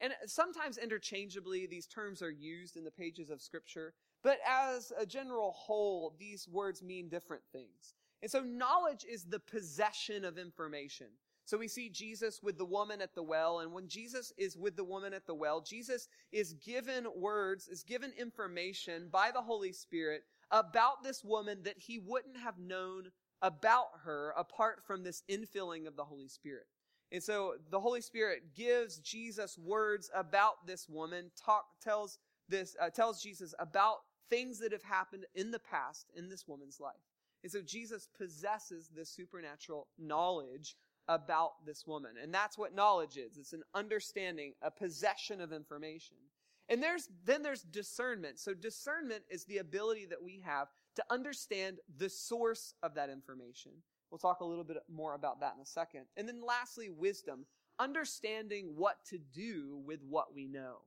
And 0.00 0.14
sometimes 0.26 0.78
interchangeably, 0.78 1.66
these 1.66 1.86
terms 1.86 2.22
are 2.22 2.30
used 2.30 2.76
in 2.76 2.84
the 2.84 2.90
pages 2.90 3.30
of 3.30 3.42
Scripture, 3.42 3.94
but 4.22 4.38
as 4.46 4.92
a 4.98 5.06
general 5.06 5.52
whole, 5.52 6.14
these 6.18 6.48
words 6.48 6.82
mean 6.82 7.08
different 7.08 7.42
things. 7.52 7.94
And 8.22 8.30
so 8.30 8.40
knowledge 8.40 9.04
is 9.08 9.24
the 9.24 9.40
possession 9.40 10.24
of 10.24 10.38
information. 10.38 11.08
So 11.44 11.56
we 11.56 11.68
see 11.68 11.90
Jesus 11.90 12.42
with 12.42 12.58
the 12.58 12.64
woman 12.64 13.00
at 13.00 13.14
the 13.14 13.22
well, 13.22 13.60
and 13.60 13.72
when 13.72 13.88
Jesus 13.88 14.32
is 14.36 14.56
with 14.56 14.74
the 14.74 14.84
woman 14.84 15.14
at 15.14 15.26
the 15.26 15.34
well, 15.34 15.60
Jesus 15.60 16.08
is 16.32 16.54
given 16.54 17.06
words, 17.14 17.68
is 17.68 17.84
given 17.84 18.12
information 18.18 19.08
by 19.12 19.30
the 19.30 19.42
Holy 19.42 19.72
Spirit 19.72 20.24
about 20.50 21.02
this 21.02 21.24
woman 21.24 21.58
that 21.64 21.78
he 21.78 21.98
wouldn't 21.98 22.38
have 22.38 22.58
known 22.58 23.10
about 23.42 23.88
her 24.04 24.32
apart 24.36 24.82
from 24.86 25.02
this 25.02 25.22
infilling 25.30 25.86
of 25.86 25.96
the 25.96 26.04
Holy 26.04 26.28
Spirit. 26.28 26.66
And 27.12 27.22
so 27.22 27.54
the 27.70 27.80
Holy 27.80 28.00
Spirit 28.00 28.54
gives 28.54 28.98
Jesus 28.98 29.58
words 29.58 30.10
about 30.14 30.66
this 30.66 30.88
woman, 30.88 31.30
talk, 31.36 31.64
tells 31.80 32.18
this, 32.48 32.76
uh, 32.80 32.90
tells 32.90 33.22
Jesus 33.22 33.54
about 33.58 33.98
things 34.28 34.58
that 34.58 34.72
have 34.72 34.82
happened 34.82 35.24
in 35.34 35.50
the 35.50 35.58
past 35.58 36.10
in 36.16 36.28
this 36.28 36.48
woman's 36.48 36.80
life. 36.80 36.94
And 37.42 37.52
so 37.52 37.62
Jesus 37.62 38.08
possesses 38.18 38.90
this 38.94 39.10
supernatural 39.10 39.86
knowledge 39.98 40.76
about 41.08 41.64
this 41.64 41.86
woman. 41.86 42.12
And 42.20 42.34
that's 42.34 42.58
what 42.58 42.74
knowledge 42.74 43.16
is. 43.16 43.36
It's 43.36 43.52
an 43.52 43.62
understanding, 43.74 44.54
a 44.62 44.70
possession 44.70 45.40
of 45.40 45.52
information. 45.52 46.16
And 46.68 46.82
there's, 46.82 47.08
then 47.24 47.42
there's 47.42 47.62
discernment. 47.62 48.38
So 48.38 48.52
discernment 48.54 49.22
is 49.30 49.44
the 49.44 49.58
ability 49.58 50.06
that 50.06 50.22
we 50.22 50.42
have 50.44 50.68
to 50.96 51.04
understand 51.10 51.78
the 51.98 52.08
source 52.08 52.74
of 52.82 52.94
that 52.94 53.08
information. 53.10 53.72
We'll 54.10 54.18
talk 54.18 54.40
a 54.40 54.44
little 54.44 54.64
bit 54.64 54.78
more 54.92 55.14
about 55.14 55.40
that 55.40 55.54
in 55.56 55.62
a 55.62 55.66
second. 55.66 56.06
And 56.16 56.28
then 56.28 56.40
lastly, 56.44 56.90
wisdom, 56.90 57.46
understanding 57.78 58.72
what 58.76 58.96
to 59.10 59.18
do 59.18 59.80
with 59.84 60.00
what 60.08 60.34
we 60.34 60.46
know. 60.46 60.78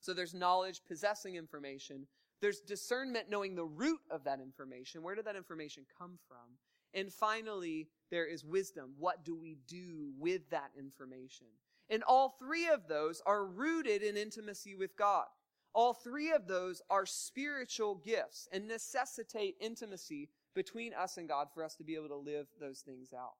So 0.00 0.12
there's 0.12 0.34
knowledge, 0.34 0.80
possessing 0.88 1.36
information, 1.36 2.06
there's 2.40 2.60
discernment, 2.60 3.28
knowing 3.28 3.54
the 3.54 3.64
root 3.64 4.00
of 4.10 4.24
that 4.24 4.40
information. 4.40 5.02
Where 5.02 5.14
did 5.14 5.26
that 5.26 5.36
information 5.36 5.84
come 5.98 6.18
from? 6.26 6.56
And 6.94 7.12
finally, 7.12 7.88
there 8.10 8.26
is 8.26 8.44
wisdom. 8.44 8.94
What 8.98 9.24
do 9.24 9.36
we 9.36 9.58
do 9.68 10.12
with 10.18 10.48
that 10.50 10.70
information? 10.78 11.46
And 11.90 12.04
all 12.04 12.36
three 12.38 12.68
of 12.68 12.88
those 12.88 13.20
are 13.26 13.44
rooted 13.44 14.02
in 14.02 14.16
intimacy 14.16 14.74
with 14.74 14.96
God. 14.96 15.26
All 15.74 15.92
three 15.92 16.32
of 16.32 16.46
those 16.46 16.80
are 16.88 17.04
spiritual 17.04 17.96
gifts 17.96 18.48
and 18.52 18.66
necessitate 18.66 19.56
intimacy 19.60 20.30
between 20.54 20.94
us 20.94 21.16
and 21.16 21.28
God 21.28 21.48
for 21.52 21.62
us 21.62 21.76
to 21.76 21.84
be 21.84 21.94
able 21.94 22.08
to 22.08 22.16
live 22.16 22.46
those 22.60 22.80
things 22.80 23.12
out. 23.12 23.34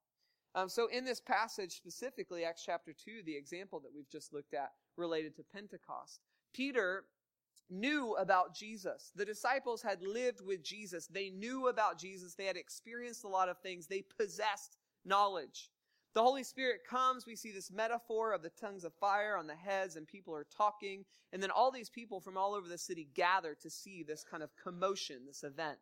Um, 0.54 0.68
so 0.68 0.88
in 0.88 1.04
this 1.04 1.20
passage 1.20 1.72
specifically, 1.72 2.44
Acts 2.44 2.64
chapter 2.64 2.92
2, 2.92 3.22
the 3.24 3.36
example 3.36 3.80
that 3.80 3.94
we've 3.94 4.10
just 4.10 4.32
looked 4.32 4.54
at 4.54 4.72
related 4.96 5.36
to 5.36 5.44
Pentecost, 5.44 6.20
Peter 6.52 7.04
knew 7.68 8.14
about 8.16 8.54
Jesus. 8.54 9.12
The 9.14 9.24
disciples 9.24 9.82
had 9.82 10.02
lived 10.02 10.40
with 10.44 10.62
Jesus. 10.62 11.06
They 11.06 11.30
knew 11.30 11.68
about 11.68 11.98
Jesus. 11.98 12.34
They 12.34 12.46
had 12.46 12.56
experienced 12.56 13.24
a 13.24 13.28
lot 13.28 13.48
of 13.48 13.58
things. 13.58 13.86
They 13.86 14.02
possessed 14.18 14.76
knowledge. 15.04 15.70
The 16.14 16.22
Holy 16.22 16.42
Spirit 16.42 16.80
comes. 16.88 17.24
We 17.24 17.36
see 17.36 17.52
this 17.52 17.70
metaphor 17.70 18.32
of 18.32 18.42
the 18.42 18.50
tongues 18.50 18.84
of 18.84 18.92
fire 18.94 19.36
on 19.36 19.46
the 19.46 19.54
heads, 19.54 19.96
and 19.96 20.06
people 20.06 20.34
are 20.34 20.46
talking. 20.56 21.04
And 21.32 21.42
then 21.42 21.50
all 21.50 21.70
these 21.70 21.90
people 21.90 22.20
from 22.20 22.36
all 22.36 22.54
over 22.54 22.68
the 22.68 22.78
city 22.78 23.08
gather 23.14 23.54
to 23.62 23.70
see 23.70 24.02
this 24.02 24.24
kind 24.28 24.42
of 24.42 24.50
commotion, 24.56 25.18
this 25.26 25.44
event. 25.44 25.78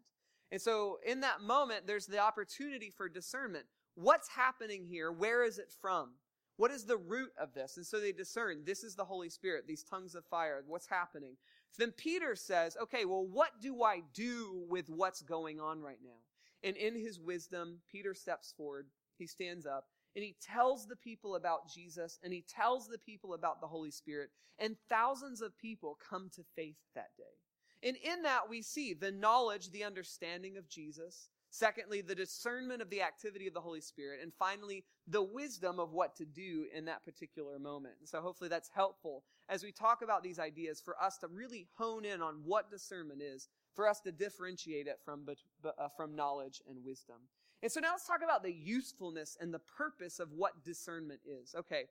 And 0.53 0.61
so 0.61 0.99
in 1.07 1.21
that 1.21 1.41
moment, 1.41 1.87
there's 1.87 2.07
the 2.07 2.19
opportunity 2.19 2.91
for 2.91 3.09
discernment. 3.09 3.67
What's 3.95 4.29
happening 4.29 4.85
here? 4.85 5.11
Where 5.11 5.45
is 5.45 5.59
it 5.59 5.73
from? 5.81 6.11
What 6.57 6.71
is 6.73 6.85
the 6.85 6.97
root 6.97 7.31
of 7.41 7.55
this? 7.55 7.77
And 7.77 7.87
so 7.87 8.01
they 8.01 8.13
discern 8.13 8.63
this 8.65 8.83
is 8.83 8.97
the 8.97 9.05
Holy 9.05 9.31
Spirit, 9.31 9.67
these 9.67 9.85
tongues 9.85 10.15
of 10.15 10.25
fire. 10.27 10.63
What's 10.67 10.89
happening? 10.89 11.37
Then 11.79 11.93
Peter 11.93 12.35
says, 12.35 12.77
okay, 12.83 13.05
well, 13.05 13.25
what 13.25 13.61
do 13.63 13.83
I 13.83 14.03
do 14.13 14.65
with 14.69 14.89
what's 14.89 15.23
going 15.23 15.61
on 15.61 15.81
right 15.81 16.01
now? 16.03 16.19
And 16.65 16.77
in 16.77 16.97
his 16.97 17.21
wisdom, 17.21 17.79
Peter 17.91 18.15
steps 18.15 18.53
forward, 18.57 18.87
he 19.17 19.27
stands 19.27 19.67
up, 19.67 19.85
and 20.19 20.25
he 20.25 20.35
tells 20.43 20.85
the 20.85 20.97
people 20.97 21.37
about 21.37 21.71
Jesus, 21.73 22.19
and 22.25 22.33
he 22.33 22.45
tells 22.49 22.89
the 22.89 22.99
people 22.99 23.35
about 23.35 23.61
the 23.61 23.69
Holy 23.69 23.93
Spirit, 23.93 24.31
and 24.59 24.75
thousands 24.89 25.41
of 25.41 25.57
people 25.57 25.97
come 26.11 26.29
to 26.35 26.43
faith 26.57 26.75
that 26.97 27.11
day. 27.17 27.87
And 27.89 27.97
in 28.03 28.23
that, 28.23 28.51
we 28.51 28.61
see 28.61 28.95
the 28.95 29.13
knowledge, 29.13 29.71
the 29.71 29.85
understanding 29.85 30.57
of 30.57 30.69
Jesus. 30.69 31.29
Secondly, 31.51 32.01
the 32.01 32.17
discernment 32.17 32.83
of 32.83 32.91
the 32.91 33.01
activity 33.01 33.47
of 33.47 33.55
the 33.55 33.61
Holy 33.61 33.81
Spirit. 33.81 34.19
And 34.21 34.33
finally, 34.37 34.83
the 35.07 35.23
wisdom 35.23 35.79
of 35.79 35.93
what 35.93 36.17
to 36.17 36.25
do 36.25 36.67
in 36.75 36.87
that 36.87 37.05
particular 37.05 37.61
moment. 37.61 37.95
And 38.01 38.09
so 38.09 38.21
hopefully 38.21 38.51
that's 38.51 38.71
helpful 38.75 39.23
as 39.49 39.63
we 39.63 39.71
talk 39.71 40.03
about 40.03 40.25
these 40.25 40.41
ideas 40.41 40.83
for 40.85 41.01
us 41.01 41.19
to 41.19 41.29
really 41.29 41.69
hone 41.77 42.05
in 42.05 42.23
on 42.23 42.41
what 42.45 42.73
discernment 42.73 43.23
is, 43.23 43.47
for 43.73 43.87
us 43.87 44.01
to 44.01 44.11
differentiate 44.11 44.89
it 44.89 44.99
from, 45.05 45.25
uh, 45.65 45.87
from 45.97 46.17
knowledge 46.17 46.61
and 46.69 46.85
wisdom. 46.85 47.19
And 47.63 47.73
so 47.73 47.81
now 47.81 47.93
let's 47.93 48.07
talk 48.07 48.23
about 48.23 48.43
the 48.43 48.53
usefulness 48.53 49.37
and 49.41 49.53
the 49.53 49.59
purpose 49.59 50.21
of 50.21 50.33
what 50.33 50.65
discernment 50.65 51.21
is. 51.27 51.55
Okay. 51.57 51.85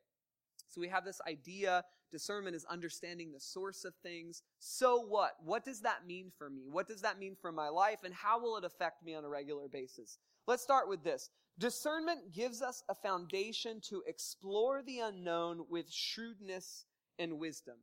So 0.70 0.82
we 0.82 0.88
have 0.90 1.06
this 1.06 1.22
idea, 1.28 1.84
discernment 2.12 2.56
is 2.56 2.66
understanding 2.66 3.32
the 3.32 3.40
source 3.40 3.86
of 3.86 3.94
things. 4.04 4.44
So 4.60 5.02
what? 5.02 5.32
What 5.44 5.64
does 5.64 5.82
that 5.82 6.06
mean 6.06 6.32
for 6.38 6.50
me? 6.50 6.64
What 6.70 6.88
does 6.88 7.02
that 7.02 7.20
mean 7.20 7.36
for 7.40 7.52
my 7.52 7.70
life? 7.70 8.00
And 8.04 8.14
how 8.14 8.42
will 8.42 8.58
it 8.58 8.66
affect 8.66 9.04
me 9.04 9.16
on 9.16 9.24
a 9.24 9.30
regular 9.30 9.68
basis? 9.68 10.18
Let's 10.46 10.64
start 10.64 10.90
with 10.90 11.04
this. 11.04 11.30
Discernment 11.58 12.34
gives 12.34 12.62
us 12.62 12.84
a 12.90 12.96
foundation 12.96 13.82
to 13.90 14.04
explore 14.08 14.82
the 14.84 15.00
unknown 15.00 15.66
with 15.70 15.92
shrewdness 15.92 16.86
and 17.18 17.40
wisdom. 17.40 17.78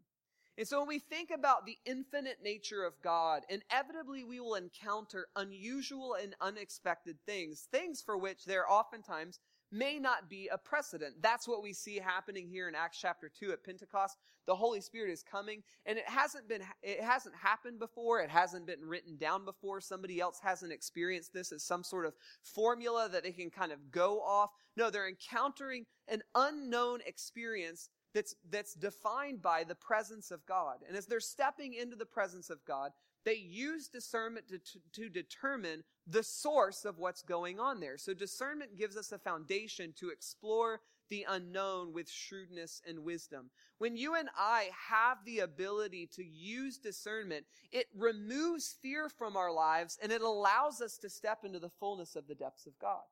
And 0.57 0.69
so 0.69 0.79
when 0.81 0.89
we 0.89 0.99
think 1.01 1.31
about 1.31 1.67
the 1.67 1.79
infinite 1.85 2.39
nature 2.43 2.85
of 2.85 3.01
God, 3.03 3.43
inevitably 3.49 4.23
we 4.23 4.39
will 4.39 4.55
encounter 4.55 5.27
unusual 5.35 6.17
and 6.21 6.35
unexpected 6.41 7.17
things, 7.27 7.67
things 7.73 8.01
for 8.01 8.17
which 8.17 8.45
there 8.45 8.71
oftentimes 8.71 9.41
may 9.73 9.99
not 9.99 10.31
be 10.31 10.49
a 10.53 10.59
precedent. 10.59 11.17
That's 11.21 11.49
what 11.49 11.63
we 11.63 11.73
see 11.73 11.97
happening 11.97 12.49
here 12.49 12.69
in 12.69 12.77
Acts 12.77 12.99
chapter 13.01 13.29
2 13.29 13.51
at 13.51 13.65
Pentecost. 13.65 14.17
The 14.47 14.55
Holy 14.55 14.81
Spirit 14.81 15.11
is 15.11 15.25
coming 15.25 15.65
and 15.87 15.99
it 15.99 16.09
hasn't 16.09 16.49
been, 16.49 16.63
it 16.83 17.01
hasn't 17.01 17.35
happened 17.35 17.81
before. 17.81 18.21
It 18.21 18.31
hasn't 18.31 18.67
been 18.67 18.85
written 18.87 19.17
down 19.17 19.45
before. 19.45 19.81
Somebody 19.81 20.21
else 20.21 20.39
hasn't 20.41 20.73
experienced 20.73 21.33
this 21.33 21.51
as 21.51 21.65
some 21.65 21.83
sort 21.83 22.07
of 22.07 22.15
formula 22.43 23.09
that 23.11 23.25
they 23.25 23.33
can 23.33 23.51
kind 23.51 23.73
of 23.73 23.91
go 23.91 24.21
off. 24.21 24.51
No, 24.77 24.91
they're 24.91 25.09
encountering 25.09 25.87
an 26.07 26.23
unknown 26.37 27.01
experience 27.07 27.89
that's, 28.15 28.35
that's 28.51 28.75
defined 28.75 29.43
by 29.43 29.65
the 29.65 29.75
presence 29.75 30.31
of 30.31 30.47
God. 30.47 30.77
And 30.87 30.97
as 30.97 31.07
they're 31.07 31.21
stepping 31.21 31.75
into 31.75 31.97
the 31.97 32.07
presence 32.07 32.49
of 32.49 32.65
God, 32.65 32.93
they 33.25 33.35
use 33.35 33.89
discernment 33.89 34.49
to, 34.49 34.59
to, 34.59 34.79
to, 34.93 35.09
determine 35.09 35.83
the 36.07 36.23
source 36.23 36.85
of 36.85 36.99
what's 36.99 37.23
going 37.23 37.59
on 37.59 37.81
there. 37.81 37.97
So 37.97 38.15
discernment 38.15 38.77
gives 38.79 38.97
us 38.97 39.13
a 39.13 39.19
foundation 39.19 39.95
to 39.97 40.11
explore 40.11 40.81
the 41.11 41.27
unknown 41.29 41.93
with 41.93 42.09
shrewdness 42.09 42.81
and 42.87 43.01
wisdom. 43.01 43.51
When 43.79 43.97
you 43.97 44.15
and 44.15 44.29
I 44.39 44.71
have 44.91 45.19
the 45.25 45.41
ability 45.41 46.09
to 46.15 46.25
use 46.25 46.79
discernment, 46.79 47.45
it 47.73 47.87
removes 47.97 48.77
fear 48.81 49.09
from 49.09 49.37
our 49.37 49.53
lives 49.53 49.99
and 50.03 50.13
it 50.13 50.23
allows 50.23 50.81
us 50.81 50.97
to 50.99 51.11
step 51.11 51.45
into 51.45 51.59
the 51.59 51.71
fullness 51.81 52.17
of 52.17 52.27
the 52.27 52.35
depths 52.35 52.67
of 52.67 52.79
God. 52.79 53.03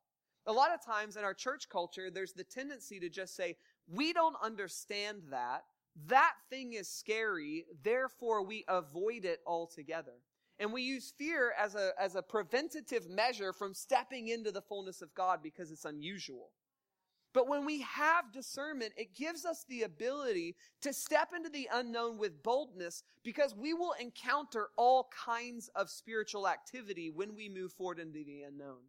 A 0.46 0.52
lot 0.52 0.74
of 0.74 0.84
times 0.84 1.16
in 1.16 1.24
our 1.24 1.34
church 1.34 1.68
culture, 1.68 2.10
there's 2.10 2.32
the 2.32 2.44
tendency 2.44 2.98
to 2.98 3.08
just 3.08 3.36
say, 3.36 3.56
we 3.88 4.12
don't 4.12 4.36
understand 4.42 5.22
that. 5.30 5.64
That 6.06 6.34
thing 6.48 6.72
is 6.72 6.88
scary, 6.88 7.66
therefore 7.82 8.44
we 8.44 8.64
avoid 8.68 9.24
it 9.24 9.40
altogether. 9.46 10.14
And 10.58 10.72
we 10.72 10.82
use 10.82 11.12
fear 11.18 11.52
as 11.58 11.74
a, 11.74 11.92
as 11.98 12.14
a 12.14 12.22
preventative 12.22 13.08
measure 13.08 13.52
from 13.52 13.74
stepping 13.74 14.28
into 14.28 14.52
the 14.52 14.62
fullness 14.62 15.02
of 15.02 15.14
God 15.14 15.40
because 15.42 15.70
it's 15.70 15.84
unusual. 15.84 16.50
But 17.34 17.48
when 17.48 17.64
we 17.64 17.80
have 17.80 18.32
discernment, 18.32 18.92
it 18.96 19.16
gives 19.16 19.46
us 19.46 19.64
the 19.68 19.82
ability 19.82 20.56
to 20.82 20.92
step 20.92 21.30
into 21.34 21.48
the 21.48 21.68
unknown 21.72 22.18
with 22.18 22.42
boldness 22.42 23.02
because 23.24 23.54
we 23.54 23.72
will 23.72 23.94
encounter 23.98 24.68
all 24.76 25.08
kinds 25.24 25.70
of 25.74 25.88
spiritual 25.88 26.46
activity 26.46 27.10
when 27.10 27.34
we 27.34 27.48
move 27.48 27.72
forward 27.72 27.98
into 27.98 28.22
the 28.24 28.42
unknown. 28.42 28.80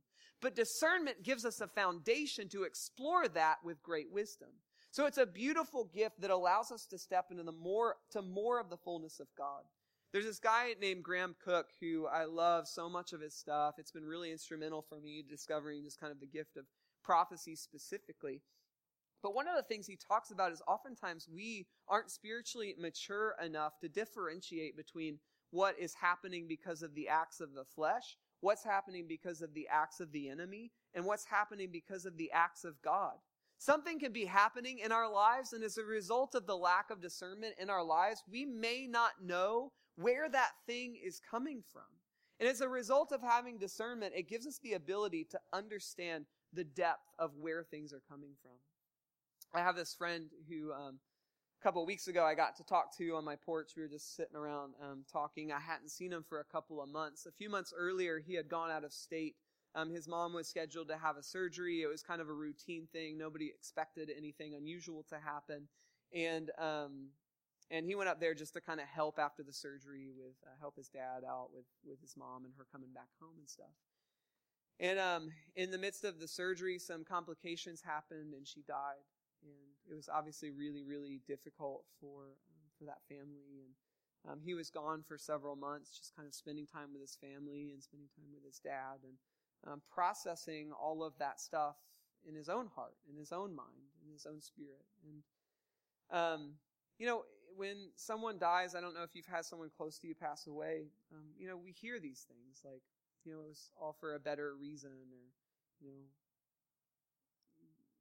But 0.42 0.56
discernment 0.56 1.24
gives 1.24 1.46
us 1.46 1.62
a 1.62 1.68
foundation 1.68 2.50
to 2.50 2.64
explore 2.64 3.30
that 3.30 3.60
with 3.64 3.82
great 3.82 4.12
wisdom. 4.12 4.50
So 4.94 5.08
it's 5.08 5.18
a 5.18 5.26
beautiful 5.26 5.86
gift 5.86 6.22
that 6.22 6.30
allows 6.30 6.72
us 6.72 6.86
to 6.92 7.00
step 7.00 7.32
into 7.32 7.42
the 7.42 7.52
more, 7.52 7.96
to 8.12 8.22
more 8.22 8.60
of 8.60 8.70
the 8.70 8.78
fullness 8.78 9.20
of 9.20 9.26
God. 9.36 9.64
There's 10.12 10.26
this 10.26 10.38
guy 10.38 10.76
named 10.80 11.04
Graham 11.04 11.36
Cooke 11.44 11.70
who 11.82 12.06
I 12.06 12.26
love 12.26 12.68
so 12.68 12.88
much 12.88 13.12
of 13.12 13.20
his 13.20 13.34
stuff. 13.34 13.74
It's 13.80 13.90
been 13.90 14.06
really 14.06 14.32
instrumental 14.32 14.86
for 14.88 15.00
me 15.00 15.26
discovering 15.28 15.84
just 15.84 16.00
kind 16.00 16.12
of 16.12 16.20
the 16.20 16.28
gift 16.28 16.58
of 16.58 16.66
prophecy 17.04 17.56
specifically. 17.56 18.42
But 19.24 19.34
one 19.34 19.48
of 19.48 19.56
the 19.56 19.64
things 19.64 19.88
he 19.88 19.98
talks 19.98 20.30
about 20.30 20.52
is 20.52 20.62
oftentimes 20.68 21.28
we 21.28 21.66
aren't 21.88 22.12
spiritually 22.12 22.76
mature 22.78 23.34
enough 23.44 23.80
to 23.80 23.90
differentiate 23.90 24.78
between 24.78 25.18
what 25.50 25.74
is 25.80 25.96
happening 25.96 26.46
because 26.48 26.84
of 26.84 26.94
the 26.94 27.10
acts 27.10 27.40
of 27.40 27.56
the 27.56 27.66
flesh, 27.66 28.16
what's 28.42 28.64
happening 28.64 29.06
because 29.08 29.42
of 29.42 29.56
the 29.56 29.68
acts 29.72 30.00
of 30.00 30.12
the 30.12 30.30
enemy, 30.30 30.70
and 30.94 31.04
what's 31.04 31.26
happening 31.26 31.70
because 31.72 32.06
of 32.06 32.16
the 32.18 32.32
acts 32.32 32.64
of 32.64 32.80
God. 32.84 33.16
Something 33.64 33.98
can 33.98 34.12
be 34.12 34.26
happening 34.26 34.80
in 34.80 34.92
our 34.92 35.10
lives, 35.10 35.54
and 35.54 35.64
as 35.64 35.78
a 35.78 35.86
result 35.86 36.36
of 36.36 36.46
the 36.46 36.58
lack 36.58 36.90
of 36.90 37.00
discernment 37.00 37.56
in 37.58 37.70
our 37.70 37.82
lives, 37.82 38.22
we 38.30 38.44
may 38.44 38.88
not 38.88 39.12
know 39.24 39.72
where 39.96 40.28
that 40.28 40.52
thing 40.68 41.00
is 41.02 41.22
coming 41.32 41.64
from. 41.72 41.84
And 42.42 42.50
as 42.50 42.60
a 42.60 42.68
result 42.68 43.14
of 43.14 43.22
having 43.22 43.58
discernment, 43.58 44.16
it 44.18 44.28
gives 44.28 44.46
us 44.46 44.60
the 44.62 44.74
ability 44.74 45.28
to 45.32 45.40
understand 45.54 46.26
the 46.52 46.66
depth 46.66 47.08
of 47.18 47.38
where 47.40 47.64
things 47.64 47.94
are 47.94 48.02
coming 48.10 48.32
from. 48.42 48.52
I 49.58 49.64
have 49.64 49.78
this 49.78 49.94
friend 49.94 50.26
who, 50.50 50.74
um, 50.74 51.00
a 51.62 51.64
couple 51.64 51.82
of 51.82 51.88
weeks 51.88 52.10
ago, 52.10 52.26
I 52.26 52.36
got 52.36 52.58
to 52.58 52.66
talk 52.66 52.98
to 52.98 53.16
on 53.16 53.24
my 53.24 53.38
porch. 53.38 53.72
We 53.78 53.84
were 53.84 53.88
just 53.88 54.18
sitting 54.18 54.36
around 54.36 54.74
um, 54.84 55.06
talking. 55.10 55.54
I 55.54 55.62
hadn't 55.62 55.88
seen 55.88 56.12
him 56.12 56.26
for 56.28 56.42
a 56.42 56.52
couple 56.52 56.84
of 56.84 56.90
months. 56.90 57.26
A 57.28 57.32
few 57.32 57.50
months 57.50 57.74
earlier, 57.74 58.20
he 58.20 58.34
had 58.34 58.50
gone 58.50 58.72
out 58.72 58.84
of 58.84 58.92
state. 58.92 59.38
Um, 59.76 59.90
his 59.90 60.08
mom 60.08 60.34
was 60.34 60.48
scheduled 60.48 60.88
to 60.90 60.98
have 60.98 61.18
a 61.18 61.24
surgery. 61.24 61.82
It 61.82 61.88
was 61.88 62.04
kind 62.04 62.22
of 62.22 62.30
a 62.30 62.34
routine 62.34 62.88
thing. 62.92 63.18
Nobody 63.18 63.48
expected 63.48 64.12
anything 64.16 64.54
unusual 64.54 65.04
to 65.10 65.18
happen, 65.18 65.68
and 66.14 66.52
um, 66.60 67.10
and 67.72 67.86
he 67.86 67.96
went 67.96 68.10
up 68.10 68.20
there 68.20 68.36
just 68.36 68.54
to 68.54 68.62
kind 68.62 68.80
of 68.80 68.86
help 68.88 69.18
after 69.18 69.42
the 69.42 69.54
surgery 69.54 70.10
with 70.16 70.36
uh, 70.46 70.52
help 70.60 70.76
his 70.78 70.90
dad 70.90 71.24
out 71.28 71.50
with 71.54 71.66
with 71.86 72.00
his 72.02 72.16
mom 72.16 72.46
and 72.46 72.54
her 72.58 72.66
coming 72.72 72.90
back 72.94 73.10
home 73.20 73.36
and 73.40 73.50
stuff. 73.50 73.74
And 74.80 75.00
um, 75.00 75.32
in 75.56 75.72
the 75.72 75.78
midst 75.78 76.04
of 76.04 76.20
the 76.20 76.28
surgery, 76.28 76.78
some 76.78 77.04
complications 77.04 77.82
happened, 77.82 78.34
and 78.34 78.48
she 78.48 78.62
died. 78.68 79.06
And 79.44 79.92
it 79.92 79.96
was 79.96 80.10
obviously 80.10 80.52
really, 80.52 80.84
really 80.84 81.22
difficult 81.28 81.86
for 82.00 82.38
um, 82.50 82.66
for 82.78 82.86
that 82.86 83.02
family. 83.10 83.66
And 83.66 83.74
um, 84.32 84.40
he 84.44 84.54
was 84.54 84.70
gone 84.70 85.04
for 85.08 85.18
several 85.18 85.56
months, 85.56 85.98
just 85.98 86.16
kind 86.16 86.28
of 86.28 86.34
spending 86.34 86.66
time 86.66 86.94
with 86.94 87.02
his 87.02 87.18
family 87.18 87.72
and 87.74 87.84
spending 87.84 88.08
time 88.16 88.32
with 88.34 88.46
his 88.46 88.60
dad, 88.60 89.04
and 89.04 89.18
um, 89.68 89.82
processing 89.92 90.72
all 90.72 91.04
of 91.04 91.14
that 91.20 91.40
stuff 91.40 91.76
in 92.28 92.36
his 92.36 92.50
own 92.50 92.68
heart, 92.76 92.96
in 93.10 93.18
his 93.18 93.32
own 93.32 93.56
mind, 93.56 93.92
in 94.06 94.12
his 94.12 94.26
own 94.26 94.42
spirit. 94.42 94.86
And 95.06 95.24
um, 96.12 96.52
you 97.00 97.06
know, 97.06 97.24
when 97.56 97.90
someone 97.96 98.38
dies, 98.40 98.76
I 98.76 98.82
don't 98.82 98.94
know 98.94 99.04
if 99.04 99.16
you've 99.16 99.26
had 99.26 99.46
someone 99.46 99.70
close 99.76 99.98
to 100.00 100.08
you 100.08 100.16
pass 100.16 100.48
away. 100.48 100.88
Um, 101.14 101.26
you 101.38 101.48
know, 101.48 101.58
we 101.58 101.72
hear 101.72 102.00
these 102.00 102.26
things 102.28 102.62
like 102.64 102.82
you 103.24 103.32
know, 103.32 103.40
it 103.40 103.48
was 103.48 103.72
all 103.80 103.96
for 104.00 104.16
a 104.16 104.20
better 104.20 104.54
reason 104.60 104.92
or, 104.92 105.24
you 105.82 105.90
know, 105.90 106.04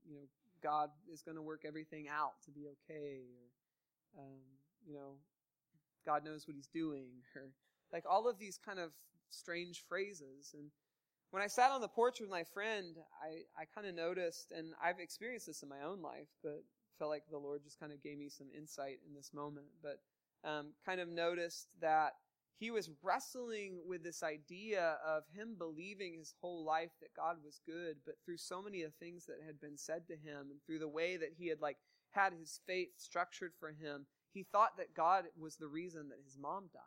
you 0.04 0.14
know, 0.16 0.26
God 0.62 0.90
is 1.12 1.22
going 1.22 1.36
to 1.36 1.42
work 1.42 1.62
everything 1.66 2.06
out 2.08 2.42
to 2.44 2.50
be 2.50 2.66
okay 2.66 3.22
or, 4.16 4.22
um, 4.22 4.40
you 4.86 4.94
know, 4.94 5.14
God 6.04 6.24
knows 6.24 6.46
what 6.46 6.56
he's 6.56 6.66
doing 6.66 7.08
or 7.36 7.50
like 7.92 8.04
all 8.08 8.28
of 8.28 8.38
these 8.38 8.58
kind 8.58 8.78
of 8.78 8.90
strange 9.30 9.84
phrases. 9.88 10.54
And 10.54 10.70
when 11.32 11.42
I 11.42 11.46
sat 11.46 11.70
on 11.70 11.80
the 11.80 11.88
porch 11.88 12.20
with 12.20 12.28
my 12.28 12.44
friend, 12.44 12.94
I, 13.22 13.60
I 13.60 13.64
kind 13.74 13.86
of 13.86 13.94
noticed, 13.94 14.52
and 14.52 14.74
I've 14.84 15.00
experienced 15.00 15.46
this 15.46 15.62
in 15.62 15.68
my 15.68 15.80
own 15.80 16.02
life, 16.02 16.28
but 16.42 16.62
felt 16.98 17.10
like 17.10 17.24
the 17.30 17.38
Lord 17.38 17.64
just 17.64 17.80
kind 17.80 17.90
of 17.90 18.02
gave 18.02 18.18
me 18.18 18.28
some 18.28 18.48
insight 18.56 18.98
in 19.08 19.14
this 19.14 19.30
moment, 19.32 19.66
but 19.82 19.98
um, 20.44 20.74
kind 20.84 21.00
of 21.00 21.08
noticed 21.08 21.68
that 21.80 22.12
he 22.58 22.70
was 22.70 22.90
wrestling 23.02 23.80
with 23.86 24.04
this 24.04 24.22
idea 24.22 24.98
of 25.06 25.22
him 25.34 25.56
believing 25.56 26.14
his 26.18 26.34
whole 26.38 26.66
life 26.66 26.90
that 27.00 27.16
God 27.16 27.36
was 27.42 27.62
good, 27.66 27.96
but 28.04 28.16
through 28.24 28.36
so 28.36 28.60
many 28.60 28.82
of 28.82 28.92
the 28.92 29.04
things 29.04 29.24
that 29.24 29.38
had 29.44 29.58
been 29.58 29.78
said 29.78 30.06
to 30.08 30.14
him 30.14 30.48
and 30.50 30.60
through 30.66 30.80
the 30.80 30.88
way 30.88 31.16
that 31.16 31.32
he 31.38 31.48
had 31.48 31.62
like 31.62 31.78
had 32.10 32.34
his 32.38 32.60
faith 32.66 32.90
structured 32.98 33.52
for 33.58 33.70
him, 33.70 34.04
he 34.34 34.42
thought 34.42 34.76
that 34.76 34.94
God 34.94 35.24
was 35.40 35.56
the 35.56 35.66
reason 35.66 36.10
that 36.10 36.20
his 36.22 36.36
mom 36.38 36.64
died. 36.74 36.82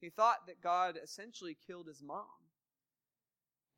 He 0.00 0.10
thought 0.10 0.48
that 0.48 0.60
God 0.60 0.98
essentially 1.00 1.56
killed 1.66 1.86
his 1.86 2.02
mom. 2.02 2.26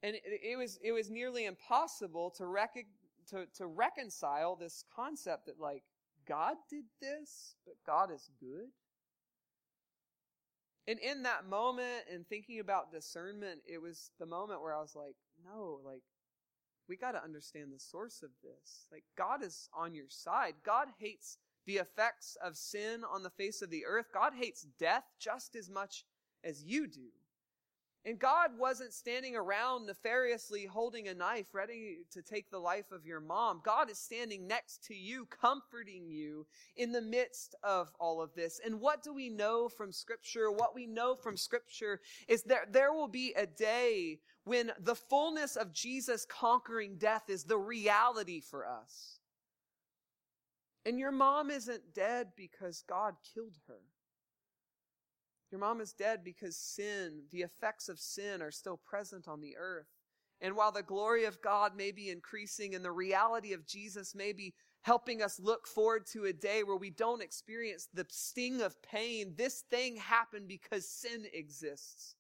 And 0.07 0.15
it, 0.25 0.57
was 0.57 0.79
it 0.85 0.93
was 0.93 1.11
nearly 1.11 1.47
impossible 1.47 2.31
to, 2.37 2.47
rec- 2.47 2.87
to 3.31 3.47
to 3.57 3.67
reconcile 3.67 4.55
this 4.55 4.85
concept 4.95 5.47
that 5.47 5.59
like 5.59 5.83
God 6.29 6.55
did 6.71 6.85
this, 7.01 7.57
but 7.67 7.75
God 7.85 8.13
is 8.15 8.31
good. 8.39 8.69
And 10.87 11.01
in 11.01 11.25
that 11.25 11.49
moment 11.49 12.05
and 12.13 12.25
thinking 12.25 12.61
about 12.61 12.93
discernment, 12.93 13.63
it 13.67 13.83
was 13.83 14.13
the 14.21 14.27
moment 14.27 14.63
where 14.63 14.73
I 14.73 14.81
was 14.81 14.95
like, 14.95 15.17
no, 15.45 15.81
like, 15.85 16.03
we 16.89 16.97
got 16.97 17.13
to 17.13 17.25
understand 17.25 17.73
the 17.75 17.81
source 17.81 18.23
of 18.23 18.31
this. 18.45 18.87
Like, 18.93 19.03
God 19.19 19.43
is 19.43 19.69
on 19.77 19.93
your 19.93 20.09
side. 20.09 20.55
God 20.65 20.87
hates 21.01 21.39
the 21.67 21.79
effects 21.79 22.37
of 22.41 22.57
sin 22.57 23.03
on 23.03 23.25
the 23.25 23.31
face 23.31 23.61
of 23.61 23.71
the 23.71 23.85
earth. 23.85 24.07
God 24.15 24.35
hates 24.39 24.65
death 24.79 25.03
just 25.19 25.57
as 25.57 25.69
much 25.69 26.05
as 26.45 26.63
you 26.63 26.87
do. 26.87 27.09
And 28.07 28.21
God 28.21 28.53
wasn't 28.57 28.93
standing 28.93 29.35
around 29.35 29.87
nefariously 29.87 30.65
holding 30.65 31.09
a 31.09 31.15
knife 31.15 31.47
ready 31.53 31.99
to 32.13 32.23
take 32.23 32.49
the 32.53 32.59
life 32.59 32.93
of 32.93 33.05
your 33.05 33.19
mom. 33.19 33.61
God 33.65 33.91
is 33.91 33.99
standing 33.99 34.47
next 34.47 34.85
to 34.85 34.95
you, 34.95 35.27
comforting 35.27 36.09
you 36.09 36.47
in 36.77 36.93
the 36.93 37.03
midst 37.03 37.57
of 37.65 37.91
all 37.99 38.23
of 38.23 38.33
this. 38.37 38.61
And 38.65 38.81
what 38.81 39.03
do 39.03 39.13
we 39.13 39.29
know 39.29 39.69
from 39.69 39.91
scripture? 39.91 40.53
What 40.53 40.73
we 40.73 40.87
know 40.87 41.17
from 41.17 41.37
scripture 41.37 42.01
is 42.29 42.45
that 42.45 42.73
there 42.73 42.93
will 42.93 43.09
be 43.09 43.35
a 43.37 43.45
day 43.45 44.21
when 44.45 44.71
the 44.79 44.95
fullness 44.95 45.57
of 45.57 45.73
Jesus 45.73 46.25
conquering 46.25 46.99
death 46.99 47.25
is 47.29 47.43
the 47.43 47.59
reality 47.59 48.41
for 48.41 48.69
us. 48.69 49.19
And 50.85 50.97
your 50.97 51.11
mom 51.11 51.51
isn't 51.51 51.93
dead 51.93 52.29
because 52.37 52.85
God 52.89 53.17
killed 53.35 53.57
her. 53.67 53.81
Your 55.51 55.61
mom 55.61 55.81
is 55.81 55.93
dead 55.93 56.25
because 56.25 56.57
sin, 56.57 57.23
the 57.31 57.43
effects 57.43 57.89
of 57.89 58.01
sin, 58.01 58.43
are 58.43 58.51
still 58.51 58.81
present 58.85 59.29
on 59.29 59.41
the 59.41 59.57
earth. 59.57 59.87
And 60.41 60.57
while 60.57 60.73
the 60.73 60.83
glory 60.83 61.25
of 61.25 61.41
God 61.41 61.77
may 61.77 61.93
be 61.93 62.11
increasing 62.11 62.75
and 62.75 62.85
the 62.85 62.93
reality 62.93 63.53
of 63.53 63.67
Jesus 63.67 64.15
may 64.15 64.33
be 64.33 64.55
helping 64.83 65.23
us 65.23 65.41
look 65.41 65.67
forward 65.67 66.07
to 66.07 66.27
a 66.27 66.33
day 66.33 66.63
where 66.63 66.77
we 66.77 66.91
don't 66.91 67.23
experience 67.23 67.89
the 67.93 68.07
sting 68.09 68.61
of 68.61 68.81
pain, 68.83 69.35
this 69.37 69.65
thing 69.71 69.97
happened 69.97 70.47
because 70.47 70.89
sin 70.89 71.25
exists. 71.33 72.15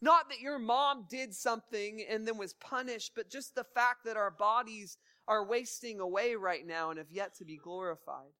Not 0.00 0.28
that 0.28 0.40
your 0.40 0.58
mom 0.58 1.06
did 1.08 1.34
something 1.34 2.04
and 2.08 2.26
then 2.26 2.36
was 2.36 2.52
punished, 2.54 3.12
but 3.16 3.30
just 3.30 3.54
the 3.54 3.64
fact 3.64 4.04
that 4.04 4.18
our 4.18 4.30
bodies 4.30 4.98
are 5.26 5.46
wasting 5.46 6.00
away 6.00 6.34
right 6.34 6.66
now 6.66 6.90
and 6.90 6.98
have 6.98 7.10
yet 7.10 7.34
to 7.36 7.44
be 7.44 7.56
glorified. 7.56 8.32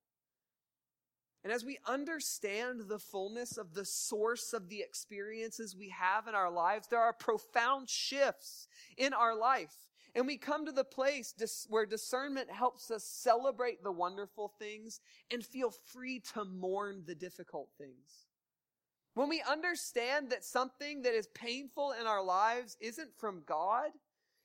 And 1.45 1.53
as 1.53 1.63
we 1.63 1.79
understand 1.87 2.81
the 2.89 2.99
fullness 2.99 3.59
of 3.59 3.75
the 3.75 3.85
source 3.85 4.55
of 4.55 4.71
the 4.71 4.81
experiences 4.81 5.77
we 5.77 5.91
have 5.91 6.27
in 6.27 6.35
our 6.35 6.51
lives, 6.51 6.89
there 6.89 7.03
are 7.03 7.13
profound 7.13 7.91
shifts 7.91 8.67
in 8.97 9.13
our 9.13 9.37
life. 9.37 9.75
And 10.15 10.27
we 10.27 10.39
come 10.39 10.65
to 10.65 10.73
the 10.73 10.85
place 10.85 11.35
where 11.69 11.85
discernment 11.85 12.51
helps 12.51 12.91
us 12.91 13.05
celebrate 13.05 13.83
the 13.83 13.93
wonderful 13.93 14.53
things 14.59 15.01
and 15.31 15.45
feel 15.45 15.71
free 15.71 16.23
to 16.33 16.45
mourn 16.47 17.03
the 17.07 17.15
difficult 17.15 17.69
things. 17.77 18.27
When 19.13 19.29
we 19.29 19.43
understand 19.49 20.31
that 20.31 20.45
something 20.45 21.03
that 21.03 21.15
is 21.15 21.29
painful 21.35 21.95
in 22.01 22.07
our 22.07 22.23
lives 22.23 22.77
isn't 22.81 23.11
from 23.19 23.43
God, 23.47 23.91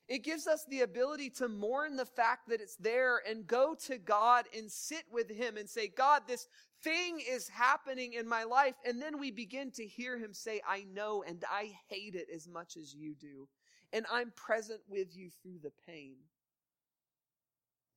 it 0.08 0.24
gives 0.24 0.48
us 0.48 0.64
the 0.68 0.80
ability 0.80 1.30
to 1.30 1.48
mourn 1.48 1.94
the 1.94 2.04
fact 2.04 2.48
that 2.48 2.60
it's 2.60 2.76
there 2.76 3.22
and 3.28 3.46
go 3.46 3.76
to 3.86 3.96
God 3.96 4.46
and 4.56 4.70
sit 4.70 5.04
with 5.10 5.30
Him 5.30 5.56
and 5.56 5.68
say, 5.68 5.86
God, 5.86 6.22
this 6.26 6.48
thing 6.82 7.20
is 7.28 7.48
happening 7.48 8.14
in 8.14 8.28
my 8.28 8.44
life. 8.44 8.74
And 8.86 9.00
then 9.00 9.18
we 9.18 9.30
begin 9.30 9.70
to 9.72 9.86
hear 9.86 10.18
him 10.18 10.32
say, 10.32 10.60
I 10.68 10.86
know 10.92 11.22
and 11.26 11.44
I 11.50 11.72
hate 11.88 12.14
it 12.14 12.28
as 12.34 12.48
much 12.48 12.76
as 12.76 12.94
you 12.94 13.14
do. 13.14 13.48
And 13.92 14.06
I'm 14.10 14.32
present 14.36 14.80
with 14.88 15.16
you 15.16 15.30
through 15.42 15.58
the 15.62 15.72
pain. 15.86 16.16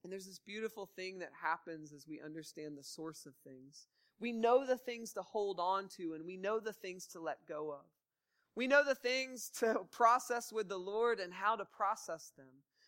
And 0.03 0.11
there's 0.11 0.25
this 0.25 0.39
beautiful 0.39 0.89
thing 0.95 1.19
that 1.19 1.31
happens 1.41 1.93
as 1.93 2.07
we 2.07 2.19
understand 2.19 2.77
the 2.77 2.83
source 2.83 3.25
of 3.25 3.33
things. 3.43 3.87
We 4.19 4.31
know 4.31 4.65
the 4.65 4.77
things 4.77 5.13
to 5.13 5.21
hold 5.21 5.59
on 5.59 5.87
to 5.97 6.13
and 6.13 6.25
we 6.25 6.37
know 6.37 6.59
the 6.59 6.73
things 6.73 7.07
to 7.07 7.19
let 7.19 7.45
go 7.47 7.71
of. 7.71 7.85
We 8.55 8.67
know 8.67 8.83
the 8.83 8.95
things 8.95 9.49
to 9.59 9.81
process 9.91 10.51
with 10.51 10.67
the 10.67 10.77
Lord 10.77 11.19
and 11.19 11.33
how 11.33 11.55
to 11.55 11.65
process 11.65 12.31
them. 12.37 12.47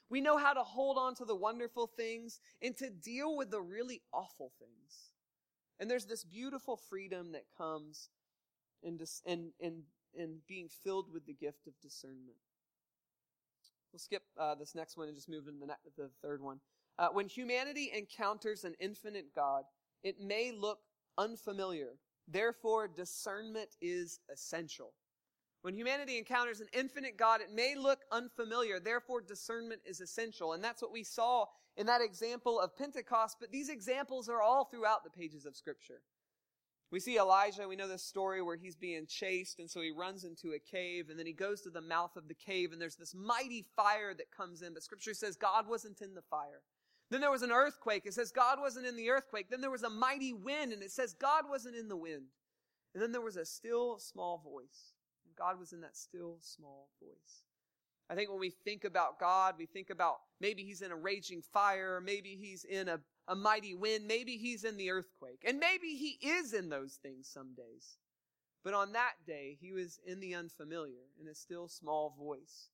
We 0.09 0.21
know 0.21 0.37
how 0.37 0.53
to 0.53 0.63
hold 0.63 0.97
on 0.97 1.15
to 1.15 1.25
the 1.25 1.35
wonderful 1.35 1.87
things 1.87 2.39
and 2.61 2.75
to 2.77 2.89
deal 2.89 3.35
with 3.35 3.49
the 3.49 3.61
really 3.61 4.01
awful 4.13 4.51
things. 4.59 5.14
And 5.79 5.89
there's 5.89 6.05
this 6.05 6.23
beautiful 6.23 6.77
freedom 6.77 7.33
that 7.33 7.45
comes 7.57 8.09
in, 8.81 8.97
dis- 8.97 9.21
in, 9.25 9.51
in, 9.59 9.83
in 10.13 10.37
being 10.47 10.69
filled 10.69 11.11
with 11.11 11.25
the 11.25 11.33
gift 11.33 11.67
of 11.67 11.73
discernment. 11.81 12.37
We'll 13.91 13.99
skip 13.99 14.23
uh, 14.39 14.55
this 14.55 14.75
next 14.75 14.97
one 14.97 15.07
and 15.07 15.15
just 15.15 15.29
move 15.29 15.47
into 15.47 15.59
the, 15.59 15.67
ne- 15.67 15.91
the 15.97 16.09
third 16.21 16.41
one. 16.41 16.59
Uh, 16.97 17.09
when 17.09 17.27
humanity 17.27 17.91
encounters 17.95 18.63
an 18.63 18.75
infinite 18.79 19.33
God, 19.35 19.63
it 20.03 20.19
may 20.19 20.51
look 20.51 20.79
unfamiliar. 21.17 21.97
Therefore, 22.27 22.87
discernment 22.87 23.69
is 23.81 24.19
essential. 24.31 24.93
When 25.61 25.75
humanity 25.75 26.17
encounters 26.17 26.61
an 26.61 26.67
infinite 26.73 27.17
God, 27.17 27.41
it 27.41 27.51
may 27.53 27.75
look 27.75 27.99
unfamiliar. 28.11 28.79
Therefore, 28.79 29.21
discernment 29.21 29.81
is 29.85 29.99
essential. 29.99 30.53
And 30.53 30.63
that's 30.63 30.81
what 30.81 30.91
we 30.91 31.03
saw 31.03 31.45
in 31.77 31.87
that 31.87 32.01
example 32.01 32.59
of 32.59 32.77
Pentecost. 32.77 33.37
But 33.39 33.51
these 33.51 33.69
examples 33.69 34.29
are 34.29 34.41
all 34.41 34.65
throughout 34.65 35.03
the 35.03 35.09
pages 35.09 35.45
of 35.45 35.55
Scripture. 35.55 36.01
We 36.91 36.99
see 36.99 37.17
Elijah, 37.17 37.67
we 37.67 37.75
know 37.75 37.87
this 37.87 38.03
story 38.03 38.41
where 38.41 38.55
he's 38.55 38.75
being 38.75 39.07
chased, 39.07 39.59
and 39.59 39.69
so 39.69 39.81
he 39.81 39.91
runs 39.91 40.23
into 40.23 40.53
a 40.53 40.59
cave, 40.59 41.09
and 41.09 41.17
then 41.17 41.25
he 41.25 41.33
goes 41.33 41.61
to 41.61 41.69
the 41.69 41.81
mouth 41.81 42.15
of 42.15 42.27
the 42.27 42.35
cave, 42.35 42.71
and 42.71 42.79
there's 42.79 42.95
this 42.95 43.15
mighty 43.15 43.65
fire 43.75 44.13
that 44.13 44.31
comes 44.31 44.61
in. 44.61 44.73
But 44.73 44.83
Scripture 44.83 45.13
says 45.13 45.35
God 45.35 45.67
wasn't 45.67 46.01
in 46.01 46.13
the 46.13 46.21
fire. 46.21 46.61
Then 47.09 47.21
there 47.21 47.31
was 47.31 47.41
an 47.41 47.51
earthquake. 47.51 48.03
It 48.05 48.13
says 48.13 48.31
God 48.31 48.59
wasn't 48.59 48.85
in 48.85 48.95
the 48.95 49.09
earthquake. 49.09 49.49
Then 49.49 49.61
there 49.61 49.71
was 49.71 49.83
a 49.83 49.89
mighty 49.89 50.33
wind, 50.33 50.73
and 50.73 50.81
it 50.81 50.91
says 50.91 51.13
God 51.13 51.45
wasn't 51.49 51.75
in 51.75 51.87
the 51.87 51.97
wind. 51.97 52.25
And 52.93 53.01
then 53.01 53.11
there 53.11 53.21
was 53.21 53.35
a 53.35 53.45
still 53.45 53.99
small 53.99 54.37
voice. 54.37 54.93
God 55.37 55.59
was 55.59 55.73
in 55.73 55.81
that 55.81 55.97
still 55.97 56.37
small 56.39 56.89
voice. 57.01 57.43
I 58.09 58.15
think 58.15 58.29
when 58.29 58.39
we 58.39 58.51
think 58.63 58.83
about 58.83 59.19
God, 59.19 59.55
we 59.57 59.65
think 59.65 59.89
about 59.89 60.17
maybe 60.39 60.63
he's 60.63 60.81
in 60.81 60.91
a 60.91 60.95
raging 60.95 61.41
fire, 61.41 62.01
maybe 62.03 62.37
he's 62.39 62.63
in 62.63 62.87
a, 62.87 62.99
a 63.27 63.35
mighty 63.35 63.73
wind, 63.73 64.05
maybe 64.07 64.37
he's 64.37 64.63
in 64.63 64.77
the 64.77 64.91
earthquake, 64.91 65.43
and 65.45 65.59
maybe 65.59 65.95
he 65.95 66.19
is 66.21 66.53
in 66.53 66.69
those 66.69 66.99
things 67.01 67.27
some 67.27 67.55
days. 67.55 67.97
But 68.63 68.73
on 68.73 68.93
that 68.93 69.13
day, 69.27 69.57
he 69.59 69.71
was 69.71 69.99
in 70.05 70.19
the 70.19 70.35
unfamiliar, 70.35 71.03
in 71.21 71.27
a 71.27 71.35
still 71.35 71.67
small 71.67 72.15
voice. 72.19 72.69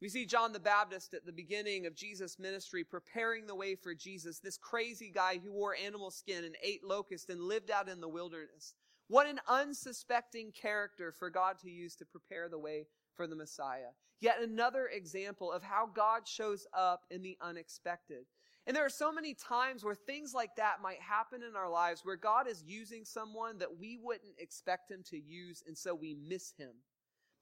We 0.00 0.08
see 0.08 0.26
John 0.26 0.52
the 0.52 0.60
Baptist 0.60 1.12
at 1.12 1.26
the 1.26 1.32
beginning 1.32 1.86
of 1.86 1.96
Jesus' 1.96 2.38
ministry 2.38 2.84
preparing 2.84 3.46
the 3.46 3.56
way 3.56 3.74
for 3.74 3.94
Jesus, 3.94 4.38
this 4.38 4.56
crazy 4.56 5.10
guy 5.12 5.38
who 5.38 5.52
wore 5.52 5.74
animal 5.74 6.12
skin 6.12 6.44
and 6.44 6.56
ate 6.62 6.84
locusts 6.84 7.28
and 7.28 7.40
lived 7.40 7.70
out 7.70 7.88
in 7.88 8.00
the 8.00 8.08
wilderness. 8.08 8.74
What 9.08 9.26
an 9.26 9.40
unsuspecting 9.48 10.52
character 10.52 11.10
for 11.10 11.30
God 11.30 11.58
to 11.60 11.70
use 11.70 11.96
to 11.96 12.04
prepare 12.04 12.48
the 12.48 12.58
way 12.58 12.86
for 13.18 13.26
the 13.26 13.36
Messiah. 13.36 13.90
Yet 14.20 14.40
another 14.40 14.88
example 14.92 15.50
of 15.52 15.62
how 15.62 15.90
God 15.92 16.26
shows 16.26 16.66
up 16.72 17.02
in 17.10 17.20
the 17.20 17.36
unexpected. 17.42 18.26
And 18.66 18.76
there 18.76 18.84
are 18.84 18.90
so 18.90 19.10
many 19.10 19.34
times 19.34 19.84
where 19.84 19.94
things 19.94 20.34
like 20.34 20.54
that 20.56 20.82
might 20.82 21.00
happen 21.00 21.42
in 21.42 21.56
our 21.56 21.68
lives 21.68 22.02
where 22.04 22.16
God 22.16 22.46
is 22.48 22.62
using 22.64 23.04
someone 23.04 23.58
that 23.58 23.78
we 23.78 23.98
wouldn't 24.00 24.38
expect 24.38 24.90
him 24.90 25.02
to 25.10 25.18
use, 25.18 25.64
and 25.66 25.76
so 25.76 25.94
we 25.94 26.14
miss 26.14 26.52
him. 26.56 26.70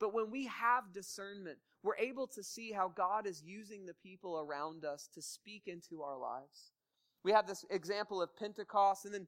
But 0.01 0.15
when 0.15 0.31
we 0.31 0.47
have 0.47 0.93
discernment, 0.95 1.59
we're 1.83 1.97
able 1.97 2.27
to 2.29 2.43
see 2.43 2.73
how 2.73 2.89
God 2.89 3.27
is 3.27 3.43
using 3.45 3.85
the 3.85 3.95
people 3.95 4.39
around 4.39 4.85
us 4.85 5.09
to 5.15 5.21
speak 5.21 5.65
into 5.67 6.03
our 6.03 6.19
lives. 6.19 6.73
We 7.23 7.33
have 7.33 7.47
this 7.47 7.65
example 7.71 8.23
of 8.23 8.37
Pentecost, 8.37 9.05
and 9.05 9.13
then 9.13 9.27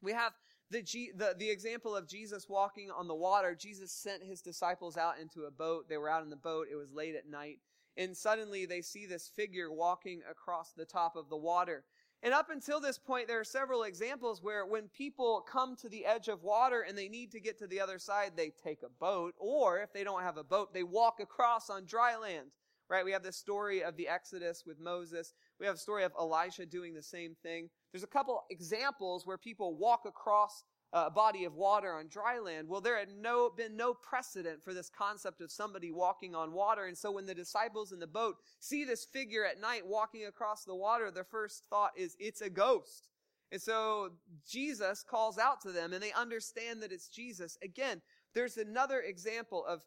we 0.00 0.12
have 0.12 0.32
the, 0.72 0.82
G, 0.82 1.10
the, 1.14 1.34
the 1.38 1.50
example 1.50 1.94
of 1.94 2.08
Jesus 2.08 2.48
walking 2.48 2.90
on 2.90 3.06
the 3.06 3.14
water, 3.14 3.54
Jesus 3.54 3.92
sent 3.92 4.22
his 4.22 4.40
disciples 4.40 4.96
out 4.96 5.18
into 5.20 5.42
a 5.42 5.50
boat. 5.50 5.88
They 5.88 5.98
were 5.98 6.08
out 6.08 6.22
in 6.22 6.30
the 6.30 6.36
boat. 6.36 6.66
It 6.72 6.76
was 6.76 6.92
late 6.92 7.14
at 7.14 7.28
night. 7.28 7.58
And 7.96 8.16
suddenly 8.16 8.64
they 8.64 8.80
see 8.80 9.04
this 9.04 9.30
figure 9.36 9.70
walking 9.70 10.22
across 10.28 10.72
the 10.72 10.86
top 10.86 11.14
of 11.14 11.28
the 11.28 11.36
water. 11.36 11.84
And 12.22 12.32
up 12.32 12.48
until 12.50 12.80
this 12.80 12.98
point, 12.98 13.28
there 13.28 13.40
are 13.40 13.44
several 13.44 13.82
examples 13.82 14.42
where 14.42 14.64
when 14.64 14.88
people 14.88 15.44
come 15.46 15.76
to 15.76 15.88
the 15.88 16.06
edge 16.06 16.28
of 16.28 16.42
water 16.42 16.86
and 16.88 16.96
they 16.96 17.08
need 17.08 17.32
to 17.32 17.40
get 17.40 17.58
to 17.58 17.66
the 17.66 17.80
other 17.80 17.98
side, 17.98 18.32
they 18.34 18.50
take 18.50 18.82
a 18.82 18.88
boat. 19.00 19.34
Or 19.38 19.80
if 19.80 19.92
they 19.92 20.04
don't 20.04 20.22
have 20.22 20.38
a 20.38 20.44
boat, 20.44 20.72
they 20.72 20.84
walk 20.84 21.20
across 21.20 21.68
on 21.68 21.84
dry 21.84 22.16
land. 22.16 22.48
Right? 22.88 23.04
We 23.04 23.12
have 23.12 23.22
this 23.22 23.36
story 23.36 23.82
of 23.82 23.96
the 23.96 24.08
Exodus 24.08 24.64
with 24.66 24.78
Moses. 24.78 25.34
We 25.62 25.68
have 25.68 25.76
a 25.76 25.78
story 25.78 26.02
of 26.02 26.10
Elisha 26.18 26.66
doing 26.66 26.92
the 26.92 27.04
same 27.04 27.36
thing. 27.40 27.70
There's 27.92 28.02
a 28.02 28.08
couple 28.08 28.42
examples 28.50 29.24
where 29.24 29.38
people 29.38 29.76
walk 29.76 30.00
across 30.06 30.64
a 30.92 31.08
body 31.08 31.44
of 31.44 31.54
water 31.54 31.92
on 31.94 32.08
dry 32.08 32.40
land. 32.40 32.68
Well, 32.68 32.80
there 32.80 32.98
had 32.98 33.10
no, 33.16 33.48
been 33.48 33.76
no 33.76 33.94
precedent 33.94 34.64
for 34.64 34.74
this 34.74 34.90
concept 34.90 35.40
of 35.40 35.52
somebody 35.52 35.92
walking 35.92 36.34
on 36.34 36.52
water. 36.52 36.86
And 36.86 36.98
so 36.98 37.12
when 37.12 37.26
the 37.26 37.34
disciples 37.34 37.92
in 37.92 38.00
the 38.00 38.08
boat 38.08 38.38
see 38.58 38.82
this 38.82 39.04
figure 39.04 39.44
at 39.44 39.60
night 39.60 39.86
walking 39.86 40.24
across 40.24 40.64
the 40.64 40.74
water, 40.74 41.12
their 41.12 41.22
first 41.22 41.62
thought 41.70 41.92
is, 41.96 42.16
it's 42.18 42.40
a 42.40 42.50
ghost. 42.50 43.06
And 43.52 43.62
so 43.62 44.10
Jesus 44.44 45.04
calls 45.08 45.38
out 45.38 45.60
to 45.60 45.70
them 45.70 45.92
and 45.92 46.02
they 46.02 46.10
understand 46.10 46.82
that 46.82 46.90
it's 46.90 47.06
Jesus. 47.06 47.56
Again, 47.62 48.02
there's 48.34 48.56
another 48.56 49.00
example 49.00 49.64
of 49.64 49.82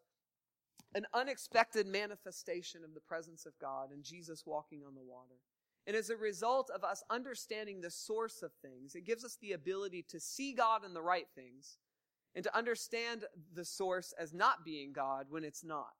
an 0.94 1.04
unexpected 1.12 1.86
manifestation 1.86 2.82
of 2.82 2.94
the 2.94 3.00
presence 3.00 3.44
of 3.44 3.52
God 3.60 3.90
and 3.92 4.02
Jesus 4.02 4.44
walking 4.46 4.80
on 4.82 4.94
the 4.94 5.02
water. 5.02 5.34
And 5.86 5.94
as 5.94 6.10
a 6.10 6.16
result 6.16 6.70
of 6.74 6.82
us 6.82 7.04
understanding 7.10 7.80
the 7.80 7.90
source 7.90 8.42
of 8.42 8.50
things, 8.60 8.94
it 8.94 9.06
gives 9.06 9.24
us 9.24 9.38
the 9.40 9.52
ability 9.52 10.04
to 10.08 10.18
see 10.18 10.52
God 10.52 10.84
in 10.84 10.94
the 10.94 11.02
right 11.02 11.28
things 11.34 11.78
and 12.34 12.42
to 12.44 12.56
understand 12.56 13.24
the 13.54 13.64
source 13.64 14.12
as 14.18 14.34
not 14.34 14.64
being 14.64 14.92
God 14.92 15.26
when 15.30 15.44
it's 15.44 15.64
not. 15.64 15.92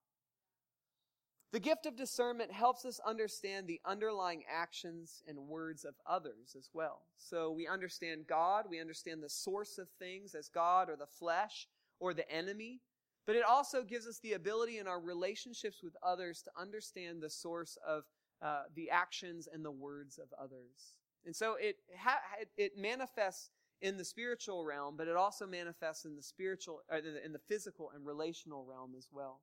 The 1.53 1.61
gift 1.61 1.87
of 1.87 1.97
discernment 1.97 2.53
helps 2.53 2.85
us 2.85 3.01
understand 3.07 3.67
the 3.67 3.81
underlying 3.87 4.43
actions 4.53 5.23
and 5.29 5.39
words 5.39 5.85
of 5.85 5.95
others 6.05 6.57
as 6.59 6.69
well. 6.75 7.03
So 7.17 7.53
we 7.53 7.69
understand 7.69 8.27
God, 8.27 8.67
we 8.69 8.81
understand 8.81 9.23
the 9.23 9.31
source 9.31 9.79
of 9.79 9.89
things 9.99 10.35
as 10.35 10.49
God 10.49 10.91
or 10.91 10.97
the 10.97 11.07
flesh 11.07 11.69
or 12.01 12.13
the 12.13 12.31
enemy, 12.31 12.81
but 13.27 13.37
it 13.37 13.45
also 13.45 13.83
gives 13.83 14.07
us 14.07 14.19
the 14.19 14.35
ability 14.35 14.79
in 14.79 14.87
our 14.87 15.01
relationships 15.01 15.83
with 15.83 15.97
others 16.03 16.43
to 16.43 16.51
understand 16.61 17.23
the 17.23 17.31
source 17.31 17.79
of 17.87 18.03
uh, 18.43 18.63
the 18.75 18.91
actions 18.91 19.49
and 19.53 19.65
the 19.65 19.71
words 19.71 20.19
of 20.19 20.29
others. 20.41 20.95
And 21.25 21.35
so 21.35 21.57
it, 21.59 21.77
ha- 21.99 22.21
it 22.57 22.79
manifests 22.79 23.51
in 23.83 23.97
the 23.97 24.05
spiritual 24.05 24.65
realm, 24.65 24.95
but 24.97 25.09
it 25.09 25.17
also 25.17 25.47
manifests 25.47 26.05
in 26.05 26.17
the 26.17 26.23
spiritual, 26.23 26.81
uh, 26.93 26.99
in 27.25 27.33
the 27.33 27.39
physical 27.39 27.91
and 27.95 28.07
relational 28.07 28.65
realm 28.65 28.95
as 28.97 29.09
well. 29.13 29.41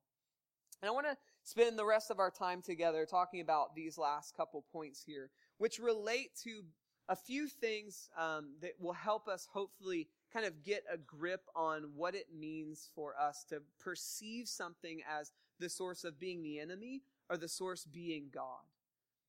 And 0.82 0.88
I 0.88 0.92
want 0.92 1.06
to 1.06 1.16
spend 1.44 1.78
the 1.78 1.84
rest 1.84 2.10
of 2.10 2.18
our 2.18 2.30
time 2.30 2.62
together 2.62 3.06
talking 3.06 3.40
about 3.40 3.74
these 3.74 3.96
last 3.96 4.36
couple 4.36 4.64
points 4.72 5.02
here, 5.04 5.30
which 5.58 5.78
relate 5.78 6.30
to 6.42 6.62
a 7.08 7.16
few 7.16 7.48
things 7.48 8.08
um, 8.18 8.54
that 8.60 8.72
will 8.80 8.92
help 8.92 9.28
us 9.28 9.46
hopefully 9.52 10.08
kind 10.32 10.46
of 10.46 10.64
get 10.64 10.82
a 10.92 10.96
grip 10.96 11.42
on 11.54 11.90
what 11.94 12.14
it 12.14 12.26
means 12.36 12.90
for 12.94 13.14
us 13.20 13.44
to 13.48 13.62
perceive 13.78 14.48
something 14.48 15.00
as 15.08 15.32
the 15.60 15.68
source 15.68 16.02
of 16.04 16.18
being 16.18 16.42
the 16.42 16.58
enemy 16.58 17.02
or 17.30 17.36
the 17.36 17.48
source 17.48 17.84
being 17.84 18.26
God. 18.32 18.64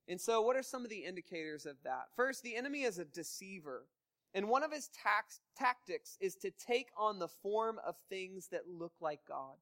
And 0.07 0.21
so, 0.21 0.41
what 0.41 0.55
are 0.55 0.63
some 0.63 0.83
of 0.83 0.89
the 0.89 1.05
indicators 1.05 1.65
of 1.65 1.77
that? 1.83 2.05
First, 2.15 2.43
the 2.43 2.55
enemy 2.55 2.83
is 2.83 2.99
a 2.99 3.05
deceiver. 3.05 3.85
And 4.33 4.49
one 4.49 4.63
of 4.63 4.71
his 4.71 4.89
tax, 4.89 5.39
tactics 5.57 6.17
is 6.19 6.35
to 6.37 6.51
take 6.51 6.89
on 6.97 7.19
the 7.19 7.29
form 7.29 7.79
of 7.87 7.95
things 8.09 8.49
that 8.51 8.67
look 8.67 8.91
like 8.99 9.21
God. 9.27 9.55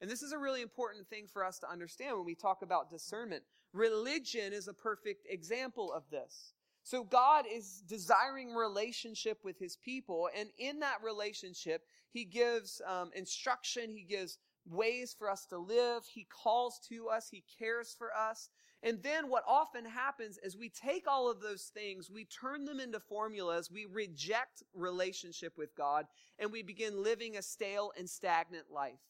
And 0.00 0.08
this 0.08 0.22
is 0.22 0.32
a 0.32 0.38
really 0.38 0.62
important 0.62 1.08
thing 1.08 1.26
for 1.30 1.44
us 1.44 1.58
to 1.58 1.70
understand 1.70 2.16
when 2.16 2.24
we 2.24 2.34
talk 2.34 2.62
about 2.62 2.90
discernment. 2.90 3.42
Religion 3.72 4.52
is 4.52 4.68
a 4.68 4.72
perfect 4.72 5.26
example 5.28 5.92
of 5.92 6.04
this. 6.10 6.54
So 6.82 7.04
God 7.04 7.44
is 7.52 7.82
desiring 7.86 8.54
relationship 8.54 9.38
with 9.44 9.58
his 9.58 9.76
people, 9.76 10.30
and 10.36 10.48
in 10.58 10.80
that 10.80 11.02
relationship, 11.04 11.82
he 12.10 12.24
gives 12.24 12.80
um, 12.86 13.10
instruction, 13.14 13.90
he 13.90 14.02
gives 14.02 14.38
ways 14.66 15.14
for 15.16 15.30
us 15.30 15.46
to 15.46 15.58
live, 15.58 16.04
he 16.06 16.24
calls 16.24 16.80
to 16.88 17.08
us, 17.08 17.28
he 17.30 17.44
cares 17.58 17.94
for 17.96 18.08
us. 18.16 18.48
And 18.82 19.02
then 19.02 19.28
what 19.28 19.44
often 19.46 19.84
happens 19.84 20.38
is 20.42 20.56
we 20.56 20.70
take 20.70 21.06
all 21.06 21.30
of 21.30 21.40
those 21.40 21.70
things, 21.74 22.10
we 22.10 22.24
turn 22.24 22.64
them 22.64 22.80
into 22.80 22.98
formulas, 22.98 23.70
we 23.70 23.84
reject 23.84 24.62
relationship 24.74 25.58
with 25.58 25.74
God, 25.76 26.06
and 26.38 26.50
we 26.50 26.62
begin 26.62 27.02
living 27.02 27.36
a 27.36 27.42
stale 27.42 27.92
and 27.98 28.08
stagnant 28.08 28.70
life. 28.72 29.00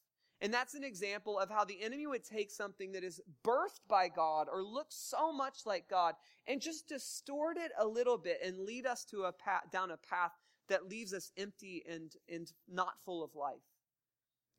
And 0.41 0.53
that's 0.53 0.75
an 0.75 0.85
example 0.85 1.39
of 1.39 1.51
how 1.51 1.65
the 1.65 1.83
enemy 1.83 2.07
would 2.07 2.25
take 2.25 2.51
something 2.51 2.93
that 2.93 3.05
is 3.05 3.21
birthed 3.45 3.87
by 3.89 4.09
God 4.09 4.49
or 4.51 4.63
looks 4.63 4.97
so 4.97 5.33
much 5.33 5.67
like 5.67 5.89
God 5.89 6.15
and 6.47 6.61
just 6.61 6.89
distort 6.89 7.59
it 7.59 7.73
a 7.79 7.87
little 7.87 8.17
bit 8.17 8.41
and 8.43 8.59
lead 8.59 8.87
us 8.87 9.05
to 9.07 9.25
a 9.25 9.33
path, 9.33 9.65
down 9.71 9.91
a 9.91 9.99
path 9.99 10.33
that 10.69 10.89
leaves 10.89 11.13
us 11.13 11.31
empty 11.37 11.85
and, 11.89 12.13
and 12.29 12.51
not 12.69 13.03
full 13.05 13.23
of 13.23 13.35
life. 13.35 13.61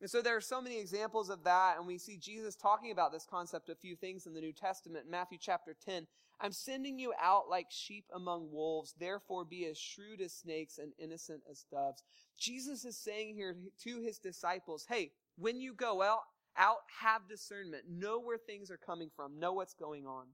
And 0.02 0.10
so 0.10 0.20
there 0.20 0.36
are 0.36 0.40
so 0.40 0.60
many 0.60 0.80
examples 0.80 1.30
of 1.30 1.44
that, 1.44 1.78
and 1.78 1.86
we 1.86 1.96
see 1.96 2.16
Jesus 2.16 2.56
talking 2.56 2.90
about 2.90 3.12
this 3.12 3.24
concept 3.24 3.68
a 3.68 3.76
few 3.76 3.94
things 3.94 4.26
in 4.26 4.34
the 4.34 4.40
New 4.40 4.52
Testament. 4.52 5.08
Matthew 5.08 5.38
chapter 5.40 5.76
10, 5.86 6.08
I'm 6.40 6.50
sending 6.50 6.98
you 6.98 7.12
out 7.22 7.48
like 7.48 7.68
sheep 7.70 8.06
among 8.12 8.50
wolves, 8.50 8.94
therefore 8.98 9.44
be 9.44 9.64
as 9.66 9.78
shrewd 9.78 10.20
as 10.20 10.32
snakes 10.32 10.78
and 10.78 10.92
innocent 10.98 11.42
as 11.48 11.66
doves. 11.70 12.02
Jesus 12.36 12.84
is 12.84 12.96
saying 12.96 13.36
here 13.36 13.54
to 13.84 14.00
his 14.00 14.18
disciples, 14.18 14.86
hey, 14.88 15.12
When 15.36 15.60
you 15.60 15.72
go 15.72 16.02
out, 16.02 16.22
out, 16.56 16.78
have 17.00 17.28
discernment. 17.28 17.84
Know 17.88 18.20
where 18.20 18.38
things 18.38 18.72
are 18.72 18.76
coming 18.76 19.10
from. 19.14 19.38
Know 19.38 19.52
what's 19.52 19.74
going 19.74 20.06
on. 20.06 20.26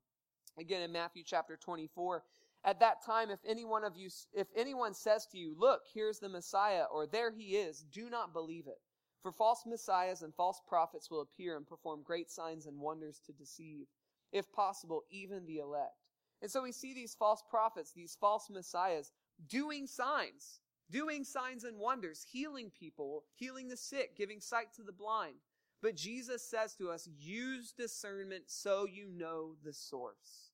Again, 0.59 0.81
in 0.81 0.93
Matthew 0.93 1.23
chapter 1.25 1.57
24, 1.57 2.23
at 2.65 2.81
that 2.81 3.05
time, 3.05 3.31
if 3.31 3.39
any 3.47 3.65
one 3.65 3.85
of 3.85 3.97
you, 3.97 4.09
if 4.33 4.49
anyone 4.57 4.95
says 4.95 5.27
to 5.31 5.39
you, 5.39 5.55
look, 5.57 5.83
here's 5.95 6.19
the 6.19 6.29
Messiah, 6.29 6.85
or 6.93 7.07
there 7.07 7.31
he 7.31 7.57
is, 7.57 7.85
do 7.93 8.11
not 8.11 8.33
believe 8.33 8.67
it. 8.67 8.79
For 9.23 9.33
false 9.33 9.65
messiahs 9.67 10.23
and 10.23 10.35
false 10.35 10.61
prophets 10.67 11.11
will 11.11 11.21
appear 11.21 11.57
and 11.57 11.67
perform 11.67 12.03
great 12.03 12.31
signs 12.31 12.67
and 12.67 12.79
wonders 12.79 13.21
to 13.27 13.33
deceive, 13.33 13.87
if 14.33 14.51
possible, 14.53 15.03
even 15.11 15.45
the 15.47 15.59
elect. 15.59 16.07
And 16.41 16.51
so 16.51 16.63
we 16.63 16.73
see 16.73 16.95
these 16.95 17.15
false 17.15 17.43
prophets, 17.49 17.93
these 17.93 18.17
false 18.21 18.49
messiahs, 18.49 19.11
doing 19.49 19.87
signs, 19.87 20.61
doing 20.91 21.25
signs 21.25 21.65
and 21.65 21.79
wonders, 21.79 22.25
healing 22.31 22.71
people, 22.79 23.25
healing 23.35 23.69
the 23.69 23.77
sick, 23.77 24.17
giving 24.17 24.41
sight 24.41 24.73
to 24.77 24.83
the 24.83 24.93
blind. 24.93 25.37
But 25.83 25.97
Jesus 25.97 26.43
says 26.43 26.75
to 26.77 26.91
us, 26.91 27.09
use 27.19 27.73
discernment 27.73 28.45
so 28.47 28.87
you 28.87 29.09
know 29.09 29.55
the 29.65 29.73
source. 29.73 30.51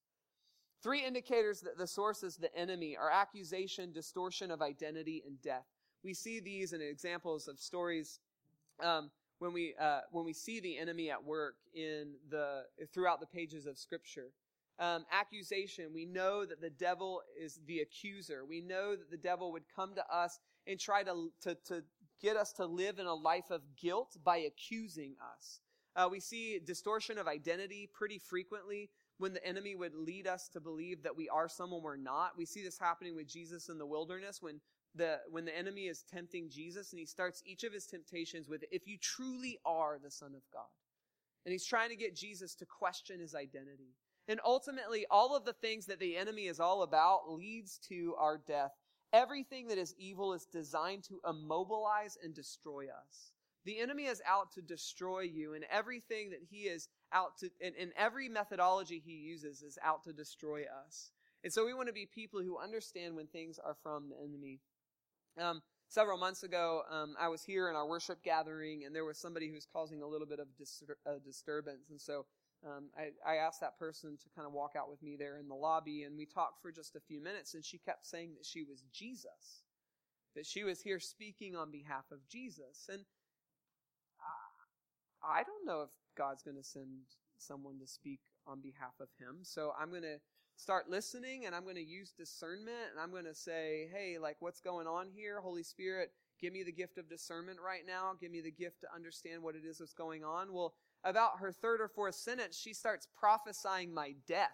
Three 0.82 1.04
indicators 1.04 1.60
that 1.62 1.78
the 1.78 1.86
source 1.86 2.22
is 2.22 2.36
the 2.36 2.54
enemy 2.54 2.96
are 2.96 3.10
accusation, 3.10 3.92
distortion 3.92 4.50
of 4.50 4.60
identity, 4.60 5.22
and 5.26 5.40
death. 5.40 5.64
We 6.02 6.12
see 6.12 6.40
these 6.40 6.74
in 6.74 6.82
examples 6.82 7.48
of 7.48 7.58
stories 7.58 8.20
um, 8.82 9.10
when 9.38 9.52
we 9.52 9.74
uh, 9.80 10.00
when 10.10 10.24
we 10.24 10.32
see 10.32 10.60
the 10.60 10.78
enemy 10.78 11.10
at 11.10 11.22
work 11.22 11.56
in 11.74 12.14
the 12.30 12.62
throughout 12.92 13.20
the 13.20 13.26
pages 13.26 13.66
of 13.66 13.78
Scripture. 13.78 14.30
Um, 14.80 15.04
accusation. 15.12 15.92
We 15.94 16.04
know 16.04 16.44
that 16.44 16.60
the 16.60 16.68
devil 16.68 17.22
is 17.40 17.60
the 17.64 17.78
accuser. 17.78 18.44
We 18.44 18.60
know 18.60 18.96
that 18.96 19.08
the 19.08 19.16
devil 19.16 19.52
would 19.52 19.62
come 19.72 19.94
to 19.94 20.04
us 20.12 20.40
and 20.66 20.80
try 20.80 21.04
to, 21.04 21.30
to, 21.42 21.56
to 21.68 21.84
get 22.20 22.36
us 22.36 22.52
to 22.54 22.66
live 22.66 22.98
in 22.98 23.06
a 23.06 23.14
life 23.14 23.50
of 23.50 23.60
guilt 23.80 24.16
by 24.24 24.38
accusing 24.38 25.14
us. 25.36 25.60
Uh, 25.94 26.08
we 26.10 26.18
see 26.18 26.58
distortion 26.58 27.18
of 27.18 27.28
identity 27.28 27.88
pretty 27.92 28.18
frequently 28.18 28.90
when 29.18 29.32
the 29.32 29.46
enemy 29.46 29.76
would 29.76 29.94
lead 29.94 30.26
us 30.26 30.48
to 30.48 30.60
believe 30.60 31.02
that 31.02 31.16
we 31.16 31.28
are 31.28 31.48
someone 31.48 31.82
we're 31.82 31.96
not. 31.96 32.32
We 32.36 32.44
see 32.44 32.64
this 32.64 32.78
happening 32.78 33.14
with 33.14 33.28
Jesus 33.28 33.68
in 33.68 33.78
the 33.78 33.86
wilderness 33.86 34.42
when 34.42 34.60
the 34.94 35.18
when 35.30 35.44
the 35.44 35.56
enemy 35.56 35.82
is 35.82 36.02
tempting 36.02 36.48
Jesus 36.48 36.92
and 36.92 37.00
he 37.00 37.06
starts 37.06 37.42
each 37.44 37.64
of 37.64 37.72
his 37.72 37.86
temptations 37.86 38.48
with 38.48 38.64
if 38.70 38.86
you 38.86 38.96
truly 38.98 39.58
are 39.64 39.98
the 40.02 40.10
son 40.10 40.34
of 40.34 40.42
God. 40.52 40.62
And 41.44 41.52
he's 41.52 41.66
trying 41.66 41.90
to 41.90 41.96
get 41.96 42.16
Jesus 42.16 42.54
to 42.56 42.66
question 42.66 43.20
his 43.20 43.34
identity. 43.34 43.94
And 44.28 44.40
ultimately 44.44 45.04
all 45.10 45.36
of 45.36 45.44
the 45.44 45.52
things 45.52 45.86
that 45.86 46.00
the 46.00 46.16
enemy 46.16 46.46
is 46.46 46.60
all 46.60 46.82
about 46.82 47.30
leads 47.30 47.78
to 47.88 48.14
our 48.18 48.38
death. 48.38 48.72
Everything 49.12 49.68
that 49.68 49.78
is 49.78 49.94
evil 49.98 50.32
is 50.32 50.46
designed 50.46 51.04
to 51.04 51.20
immobilize 51.28 52.16
and 52.22 52.34
destroy 52.34 52.86
us. 52.86 53.32
The 53.64 53.78
enemy 53.78 54.04
is 54.04 54.20
out 54.28 54.52
to 54.52 54.62
destroy 54.62 55.20
you, 55.20 55.54
and 55.54 55.64
everything 55.70 56.30
that 56.30 56.42
he 56.50 56.64
is 56.64 56.88
out 57.12 57.38
to, 57.38 57.48
and, 57.62 57.74
and 57.80 57.92
every 57.96 58.28
methodology 58.28 59.00
he 59.04 59.12
uses 59.12 59.62
is 59.62 59.78
out 59.82 60.04
to 60.04 60.12
destroy 60.12 60.64
us. 60.86 61.12
And 61.42 61.52
so 61.52 61.64
we 61.64 61.74
want 61.74 61.88
to 61.88 61.94
be 61.94 62.06
people 62.06 62.40
who 62.42 62.58
understand 62.58 63.16
when 63.16 63.26
things 63.26 63.58
are 63.58 63.76
from 63.82 64.08
the 64.08 64.16
enemy. 64.16 64.60
Um, 65.38 65.62
several 65.88 66.18
months 66.18 66.42
ago, 66.42 66.82
um, 66.90 67.14
I 67.18 67.28
was 67.28 67.42
here 67.42 67.68
in 67.68 67.76
our 67.76 67.86
worship 67.86 68.22
gathering, 68.22 68.84
and 68.84 68.94
there 68.94 69.04
was 69.04 69.18
somebody 69.18 69.48
who 69.48 69.54
was 69.54 69.66
causing 69.72 70.02
a 70.02 70.06
little 70.06 70.26
bit 70.26 70.38
of 70.40 70.48
uh, 71.06 71.18
disturbance. 71.24 71.90
And 71.90 72.00
so 72.00 72.26
um, 72.64 72.90
I, 72.96 73.10
I, 73.28 73.36
asked 73.36 73.60
that 73.60 73.78
person 73.78 74.16
to 74.16 74.28
kind 74.34 74.46
of 74.46 74.52
walk 74.52 74.72
out 74.76 74.88
with 74.88 75.02
me 75.02 75.16
there 75.16 75.38
in 75.38 75.48
the 75.48 75.54
lobby, 75.54 76.04
and 76.04 76.16
we 76.16 76.24
talked 76.24 76.62
for 76.62 76.72
just 76.72 76.96
a 76.96 77.00
few 77.00 77.22
minutes, 77.22 77.54
and 77.54 77.64
she 77.64 77.78
kept 77.78 78.06
saying 78.06 78.34
that 78.36 78.46
she 78.46 78.62
was 78.62 78.82
Jesus, 78.92 79.64
that 80.34 80.46
she 80.46 80.64
was 80.64 80.80
here 80.80 81.00
speaking 81.00 81.56
on 81.56 81.70
behalf 81.70 82.04
of 82.10 82.26
Jesus. 82.28 82.88
And 82.90 83.04
I 85.24 85.42
don't 85.42 85.64
know 85.64 85.82
if 85.82 85.90
God's 86.16 86.42
going 86.42 86.56
to 86.56 86.64
send 86.64 87.08
someone 87.38 87.78
to 87.80 87.86
speak 87.86 88.20
on 88.46 88.60
behalf 88.60 88.92
of 89.00 89.08
him. 89.18 89.40
So 89.42 89.72
I'm 89.80 89.90
going 89.90 90.02
to 90.02 90.20
start 90.56 90.88
listening 90.88 91.46
and 91.46 91.54
I'm 91.54 91.64
going 91.64 91.74
to 91.76 91.84
use 91.84 92.12
discernment 92.12 92.90
and 92.90 93.00
I'm 93.00 93.10
going 93.10 93.24
to 93.24 93.34
say, 93.34 93.88
hey, 93.92 94.18
like, 94.20 94.36
what's 94.40 94.60
going 94.60 94.86
on 94.86 95.08
here? 95.14 95.40
Holy 95.40 95.62
Spirit, 95.62 96.12
give 96.40 96.52
me 96.52 96.62
the 96.62 96.72
gift 96.72 96.98
of 96.98 97.08
discernment 97.08 97.58
right 97.64 97.86
now. 97.86 98.12
Give 98.20 98.30
me 98.30 98.40
the 98.40 98.50
gift 98.50 98.80
to 98.82 98.86
understand 98.94 99.42
what 99.42 99.56
it 99.56 99.64
is 99.68 99.78
that's 99.78 99.92
going 99.92 100.24
on. 100.24 100.52
Well, 100.52 100.74
about 101.02 101.40
her 101.40 101.52
third 101.52 101.80
or 101.80 101.88
fourth 101.88 102.14
sentence, 102.14 102.56
she 102.58 102.72
starts 102.72 103.08
prophesying 103.18 103.92
my 103.92 104.14
death. 104.26 104.48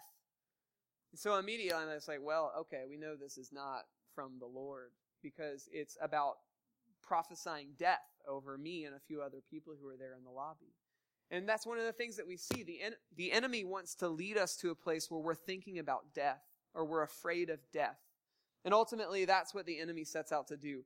And 1.11 1.19
so 1.19 1.37
immediately 1.37 1.81
I'm 1.81 1.93
just 1.93 2.07
like, 2.07 2.21
well, 2.21 2.51
okay, 2.59 2.83
we 2.89 2.97
know 2.97 3.15
this 3.15 3.37
is 3.37 3.51
not 3.51 3.83
from 4.15 4.33
the 4.39 4.47
Lord 4.47 4.91
because 5.21 5.69
it's 5.71 5.97
about 6.01 6.35
prophesying 7.01 7.69
death 7.77 7.99
over 8.27 8.57
me 8.57 8.85
and 8.85 8.95
a 8.95 8.99
few 8.99 9.21
other 9.21 9.41
people 9.49 9.73
who 9.79 9.87
are 9.89 9.97
there 9.97 10.15
in 10.17 10.23
the 10.23 10.29
lobby. 10.29 10.73
And 11.31 11.47
that's 11.47 11.65
one 11.65 11.77
of 11.77 11.85
the 11.85 11.93
things 11.93 12.17
that 12.17 12.27
we 12.27 12.35
see. 12.35 12.63
The, 12.63 12.81
en- 12.81 12.95
the 13.15 13.31
enemy 13.31 13.63
wants 13.63 13.95
to 13.95 14.09
lead 14.09 14.37
us 14.37 14.57
to 14.57 14.69
a 14.69 14.75
place 14.75 15.09
where 15.09 15.21
we're 15.21 15.33
thinking 15.33 15.79
about 15.79 16.13
death 16.13 16.41
or 16.75 16.85
we're 16.85 17.03
afraid 17.03 17.49
of 17.49 17.59
death. 17.71 17.99
And 18.65 18.73
ultimately, 18.73 19.25
that's 19.25 19.53
what 19.53 19.65
the 19.65 19.79
enemy 19.79 20.03
sets 20.03 20.31
out 20.31 20.49
to 20.49 20.57
do. 20.57 20.83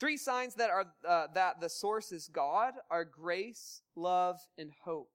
Three 0.00 0.16
signs 0.16 0.54
that 0.54 0.70
are 0.70 0.86
uh, 1.06 1.26
that 1.34 1.60
the 1.60 1.68
source 1.68 2.12
is 2.12 2.28
God 2.28 2.74
are 2.90 3.04
grace, 3.04 3.82
love, 3.96 4.38
and 4.56 4.70
hope. 4.84 5.10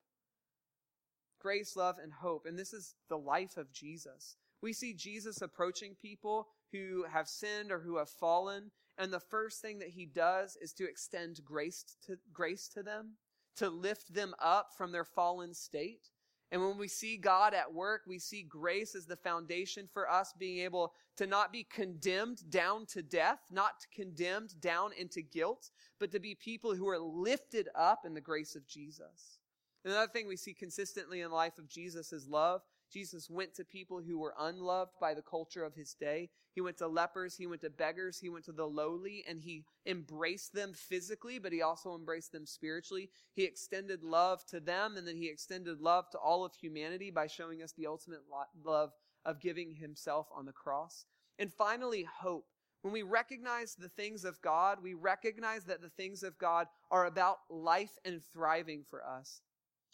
Grace, 1.40 1.76
love, 1.78 1.96
and 2.04 2.12
hope. 2.12 2.46
And 2.46 2.60
this 2.60 2.74
is 2.74 2.96
the 3.10 3.18
life 3.18 3.56
of 3.56 3.72
Jesus. 3.72 4.36
We 4.62 4.74
see 4.74 4.94
Jesus 4.94 5.42
approaching 5.42 5.96
people 6.02 6.48
who 6.72 7.06
have 7.12 7.28
sinned 7.28 7.72
or 7.72 7.80
who 7.80 7.98
have 7.98 8.10
fallen, 8.10 8.72
and 8.98 9.12
the 9.12 9.20
first 9.20 9.62
thing 9.62 9.80
that 9.80 9.90
he 9.90 10.06
does 10.06 10.58
is 10.62 10.74
to 10.74 10.88
extend 10.88 11.40
grace 11.46 11.86
to, 12.08 12.18
grace 12.34 12.68
to 12.70 12.84
them, 12.84 13.14
to 13.58 13.70
lift 13.70 14.14
them 14.14 14.34
up 14.40 14.70
from 14.78 14.92
their 14.92 15.06
fallen 15.06 15.54
state. 15.54 16.10
And 16.52 16.62
when 16.62 16.78
we 16.78 16.88
see 16.88 17.18
God 17.18 17.56
at 17.56 17.74
work, 17.74 18.02
we 18.08 18.20
see 18.20 18.44
grace 18.44 18.94
as 18.94 19.08
the 19.08 19.16
foundation 19.16 19.90
for 19.92 20.10
us 20.10 20.34
being 20.38 20.60
able 20.60 20.94
to 21.18 21.26
not 21.26 21.52
be 21.52 21.64
condemned 21.64 22.50
down 22.52 22.86
to 22.88 23.02
death, 23.02 23.40
not 23.52 23.74
condemned 23.94 24.62
down 24.62 24.92
into 24.94 25.22
guilt, 25.22 25.72
but 26.00 26.12
to 26.12 26.20
be 26.20 26.36
people 26.36 26.76
who 26.76 26.88
are 26.88 27.00
lifted 27.00 27.70
up 27.74 28.06
in 28.06 28.14
the 28.14 28.22
grace 28.22 28.56
of 28.56 28.68
Jesus. 28.68 29.40
Another 29.84 30.12
thing 30.12 30.28
we 30.28 30.38
see 30.38 30.54
consistently 30.54 31.22
in 31.22 31.30
the 31.30 31.36
life 31.36 31.58
of 31.58 31.68
Jesus 31.68 32.14
is 32.14 32.28
love. 32.28 32.62
Jesus 32.94 33.30
went 33.30 33.56
to 33.56 33.66
people 33.66 34.00
who 34.00 34.20
were 34.20 34.36
unloved 34.40 34.92
by 35.02 35.16
the 35.16 35.24
culture 35.24 35.64
of 35.64 35.74
his 35.74 35.96
day. 35.96 36.30
He 36.54 36.62
went 36.62 36.78
to 36.78 36.88
lepers, 36.88 37.36
he 37.36 37.48
went 37.48 37.62
to 37.62 37.72
beggars, 37.72 38.20
he 38.20 38.30
went 38.30 38.46
to 38.46 38.52
the 38.52 38.68
lowly, 38.68 39.24
and 39.28 39.42
he 39.42 39.66
embraced 39.88 40.54
them 40.54 40.74
physically, 40.74 41.40
but 41.40 41.52
he 41.52 41.64
also 41.64 41.96
embraced 41.96 42.32
them 42.32 42.46
spiritually. 42.46 43.10
He 43.34 43.44
extended 43.44 44.04
love 44.04 44.46
to 44.48 44.60
them, 44.60 44.96
and 44.96 45.08
then 45.08 45.18
he 45.18 45.28
extended 45.28 45.82
love 45.82 46.10
to 46.12 46.20
all 46.20 46.46
of 46.46 46.54
humanity 46.54 47.10
by 47.10 47.26
showing 47.26 47.64
us 47.64 47.72
the 47.72 47.88
ultimate 47.88 48.22
love 48.64 48.92
of 49.26 49.42
giving 49.42 49.74
himself 49.74 50.28
on 50.36 50.46
the 50.46 50.52
cross. 50.52 51.06
And 51.40 51.52
finally, 51.52 52.04
hope. 52.04 52.46
When 52.84 52.94
we 52.94 53.02
recognize 53.02 53.76
the 53.76 53.90
things 53.90 54.26
of 54.26 54.42
God, 54.42 54.80
we 54.84 54.94
recognize 54.94 55.64
that 55.66 55.82
the 55.82 55.90
things 55.90 56.22
of 56.22 56.38
God 56.38 56.68
are 56.92 57.06
about 57.06 57.38
life 57.50 57.98
and 58.04 58.22
thriving 58.34 58.84
for 58.90 59.02
us. 59.06 59.42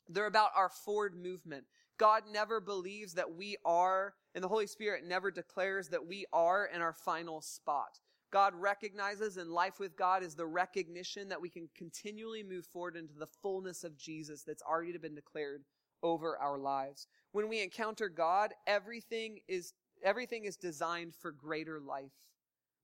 They're 0.10 0.26
about 0.26 0.50
our 0.56 0.70
forward 0.70 1.16
movement. 1.16 1.66
God 2.00 2.24
never 2.32 2.62
believes 2.62 3.14
that 3.14 3.36
we 3.36 3.58
are, 3.66 4.14
and 4.34 4.44
the 4.44 4.48
Holy 4.48 4.68
Spirit 4.68 5.04
never 5.06 5.30
declares 5.30 5.90
that 5.90 6.08
we 6.08 6.26
are 6.32 6.66
in 6.74 6.82
our 6.82 6.94
final 6.94 7.42
spot. 7.42 8.00
God 8.32 8.54
recognizes, 8.56 9.36
and 9.38 9.52
life 9.52 9.80
with 9.80 9.98
God 9.98 10.24
is 10.24 10.34
the 10.34 10.46
recognition 10.46 11.28
that 11.30 11.42
we 11.42 11.50
can 11.50 11.68
continually 11.76 12.42
move 12.42 12.66
forward 12.66 12.96
into 12.96 13.14
the 13.14 13.28
fullness 13.28 13.84
of 13.84 13.98
Jesus 13.98 14.44
that's 14.44 14.64
already 14.64 14.98
been 14.98 15.16
declared 15.16 15.64
over 16.02 16.38
our 16.38 16.58
lives. 16.58 17.08
When 17.34 17.50
we 17.50 17.62
encounter 17.62 18.08
God, 18.08 18.54
everything 18.66 19.40
is, 19.50 19.74
everything 20.02 20.46
is 20.46 20.56
designed 20.56 21.16
for 21.16 21.32
greater 21.32 21.82
life. 21.82 22.14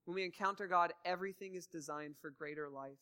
When 0.04 0.16
we 0.16 0.26
encounter 0.26 0.68
God, 0.68 0.92
everything 1.06 1.56
is 1.56 1.68
designed 1.68 2.16
for 2.20 2.32
greater 2.32 2.70
life 2.70 3.00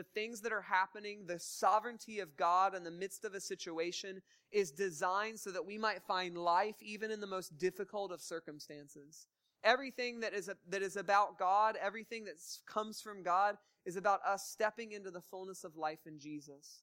the 0.00 0.20
things 0.20 0.40
that 0.40 0.50
are 0.50 0.62
happening, 0.62 1.26
the 1.26 1.38
sovereignty 1.38 2.20
of 2.20 2.34
God 2.34 2.74
in 2.74 2.84
the 2.84 2.90
midst 2.90 3.26
of 3.26 3.34
a 3.34 3.40
situation 3.40 4.22
is 4.50 4.70
designed 4.70 5.38
so 5.38 5.50
that 5.50 5.66
we 5.66 5.76
might 5.76 6.02
find 6.02 6.38
life 6.38 6.76
even 6.80 7.10
in 7.10 7.20
the 7.20 7.26
most 7.26 7.58
difficult 7.58 8.10
of 8.10 8.22
circumstances. 8.22 9.26
Everything 9.62 10.20
that 10.20 10.32
is, 10.32 10.48
a, 10.48 10.56
that 10.70 10.80
is 10.80 10.96
about 10.96 11.38
God, 11.38 11.76
everything 11.82 12.24
that 12.24 12.36
comes 12.66 13.02
from 13.02 13.22
God 13.22 13.58
is 13.84 13.96
about 13.96 14.20
us 14.26 14.48
stepping 14.48 14.92
into 14.92 15.10
the 15.10 15.20
fullness 15.20 15.64
of 15.64 15.76
life 15.76 16.06
in 16.06 16.18
Jesus. 16.18 16.80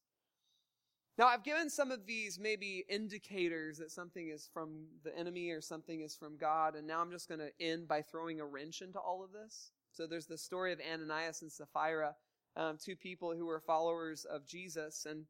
Now, 1.18 1.26
I've 1.26 1.42
given 1.42 1.68
some 1.68 1.90
of 1.90 2.06
these 2.06 2.38
maybe 2.38 2.84
indicators 2.88 3.78
that 3.78 3.90
something 3.90 4.28
is 4.28 4.48
from 4.54 4.86
the 5.02 5.18
enemy 5.18 5.50
or 5.50 5.60
something 5.60 6.02
is 6.02 6.14
from 6.14 6.36
God, 6.36 6.76
and 6.76 6.86
now 6.86 7.00
I'm 7.00 7.10
just 7.10 7.28
going 7.28 7.40
to 7.40 7.50
end 7.60 7.88
by 7.88 8.00
throwing 8.00 8.38
a 8.38 8.46
wrench 8.46 8.80
into 8.80 9.00
all 9.00 9.24
of 9.24 9.32
this. 9.32 9.72
So 9.90 10.06
there's 10.06 10.26
the 10.26 10.38
story 10.38 10.72
of 10.72 10.78
Ananias 10.80 11.42
and 11.42 11.50
Sapphira 11.50 12.14
um, 12.58 12.76
two 12.76 12.96
people 12.96 13.34
who 13.34 13.46
were 13.46 13.60
followers 13.60 14.26
of 14.26 14.44
Jesus. 14.46 15.06
And 15.08 15.24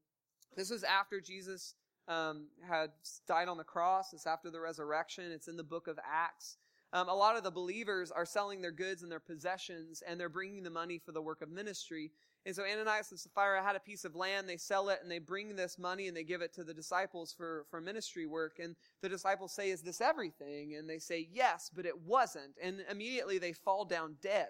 this 0.57 0.71
was 0.71 0.83
after 0.83 1.21
Jesus 1.21 1.75
um, 2.09 2.47
had 2.67 2.91
died 3.29 3.49
on 3.49 3.59
the 3.59 3.65
cross. 3.65 4.13
It's 4.13 4.27
after 4.27 4.51
the 4.51 4.61
resurrection. 4.61 5.31
It's 5.31 5.47
in 5.47 5.57
the 5.57 5.63
book 5.63 5.87
of 5.87 5.99
Acts. 6.05 6.57
Um, 6.95 7.09
a 7.11 7.15
lot 7.15 7.37
of 7.37 7.45
the 7.45 7.51
believers 7.51 8.11
are 8.11 8.25
selling 8.25 8.63
their 8.63 8.73
goods 8.73 9.03
and 9.03 9.13
their 9.13 9.21
possessions, 9.21 10.03
and 10.09 10.19
they're 10.19 10.31
bringing 10.31 10.63
the 10.63 10.71
money 10.71 10.99
for 10.99 11.13
the 11.13 11.21
work 11.21 11.43
of 11.43 11.51
ministry. 11.51 12.11
And 12.47 12.57
so 12.57 12.63
Ananias 12.65 13.11
and 13.11 13.21
Sapphira 13.21 13.63
had 13.63 13.77
a 13.77 13.81
piece 13.81 14.07
of 14.07 14.17
land. 14.17 14.49
They 14.49 14.57
sell 14.57 14.89
it 14.89 15.01
and 15.03 15.11
they 15.11 15.19
bring 15.19 15.55
this 15.55 15.79
money 15.79 16.09
and 16.09 16.17
they 16.17 16.25
give 16.25 16.41
it 16.41 16.55
to 16.55 16.65
the 16.65 16.73
disciples 16.73 17.35
for, 17.37 17.67
for 17.69 17.79
ministry 17.79 18.25
work. 18.25 18.59
And 18.59 18.75
the 19.03 19.09
disciples 19.11 19.53
say, 19.53 19.69
Is 19.69 19.83
this 19.83 20.01
everything? 20.01 20.77
And 20.77 20.89
they 20.89 20.99
say, 20.99 21.29
Yes, 21.31 21.71
but 21.75 21.85
it 21.85 22.01
wasn't. 22.07 22.57
And 22.63 22.83
immediately 22.91 23.37
they 23.37 23.53
fall 23.53 23.85
down 23.85 24.17
dead. 24.23 24.49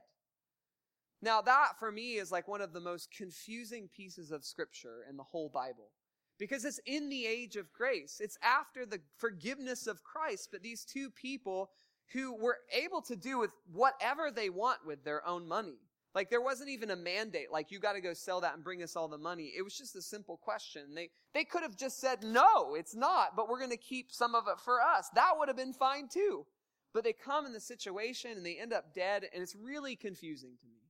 Now, 1.20 1.42
that 1.42 1.78
for 1.78 1.90
me 1.90 2.14
is 2.14 2.30
like 2.30 2.46
one 2.46 2.60
of 2.60 2.72
the 2.72 2.80
most 2.80 3.10
confusing 3.10 3.88
pieces 3.88 4.30
of 4.30 4.44
scripture 4.44 5.04
in 5.08 5.16
the 5.16 5.24
whole 5.24 5.48
Bible. 5.48 5.90
Because 6.38 6.64
it's 6.64 6.80
in 6.86 7.08
the 7.08 7.26
age 7.26 7.56
of 7.56 7.72
grace. 7.72 8.20
It's 8.20 8.38
after 8.42 8.86
the 8.86 9.00
forgiveness 9.16 9.88
of 9.88 10.04
Christ, 10.04 10.50
but 10.52 10.62
these 10.62 10.84
two 10.84 11.10
people 11.10 11.70
who 12.12 12.34
were 12.34 12.58
able 12.72 13.02
to 13.02 13.16
do 13.16 13.38
with 13.38 13.50
whatever 13.72 14.30
they 14.30 14.48
want 14.48 14.86
with 14.86 15.04
their 15.04 15.26
own 15.26 15.48
money. 15.48 15.78
Like 16.14 16.30
there 16.30 16.40
wasn't 16.40 16.70
even 16.70 16.90
a 16.90 16.96
mandate, 16.96 17.52
like 17.52 17.70
you 17.70 17.78
got 17.78 17.92
to 17.92 18.00
go 18.00 18.14
sell 18.14 18.40
that 18.40 18.54
and 18.54 18.64
bring 18.64 18.82
us 18.82 18.96
all 18.96 19.08
the 19.08 19.18
money. 19.18 19.52
It 19.56 19.62
was 19.62 19.76
just 19.76 19.94
a 19.94 20.02
simple 20.02 20.36
question. 20.36 20.94
They 20.94 21.10
they 21.34 21.44
could 21.44 21.62
have 21.62 21.76
just 21.76 22.00
said, 22.00 22.24
"No, 22.24 22.74
it's 22.74 22.96
not, 22.96 23.36
but 23.36 23.48
we're 23.48 23.58
going 23.58 23.70
to 23.70 23.76
keep 23.76 24.10
some 24.10 24.34
of 24.34 24.48
it 24.48 24.58
for 24.58 24.80
us." 24.80 25.10
That 25.14 25.34
would 25.38 25.48
have 25.48 25.56
been 25.56 25.74
fine 25.74 26.08
too. 26.08 26.46
But 26.94 27.04
they 27.04 27.12
come 27.12 27.44
in 27.44 27.52
the 27.52 27.60
situation 27.60 28.32
and 28.32 28.44
they 28.44 28.58
end 28.58 28.72
up 28.72 28.94
dead, 28.94 29.28
and 29.32 29.42
it's 29.42 29.54
really 29.54 29.94
confusing 29.96 30.56
to 30.60 30.66
me. 30.66 30.87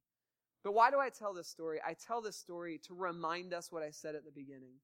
But 0.64 0.72
why 0.72 0.90
do 0.90 0.98
I 0.98 1.08
tell 1.08 1.32
this 1.32 1.48
story? 1.48 1.78
I 1.86 1.94
tell 1.94 2.20
this 2.20 2.36
story 2.36 2.80
to 2.86 2.94
remind 2.94 3.54
us 3.54 3.70
what 3.70 3.82
I 3.82 3.90
said 3.90 4.14
at 4.14 4.24
the 4.24 4.32
beginning. 4.32 4.74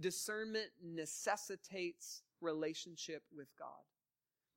Discernment 0.00 0.70
necessitates 0.82 2.22
relationship 2.40 3.22
with 3.34 3.48
God. 3.58 3.68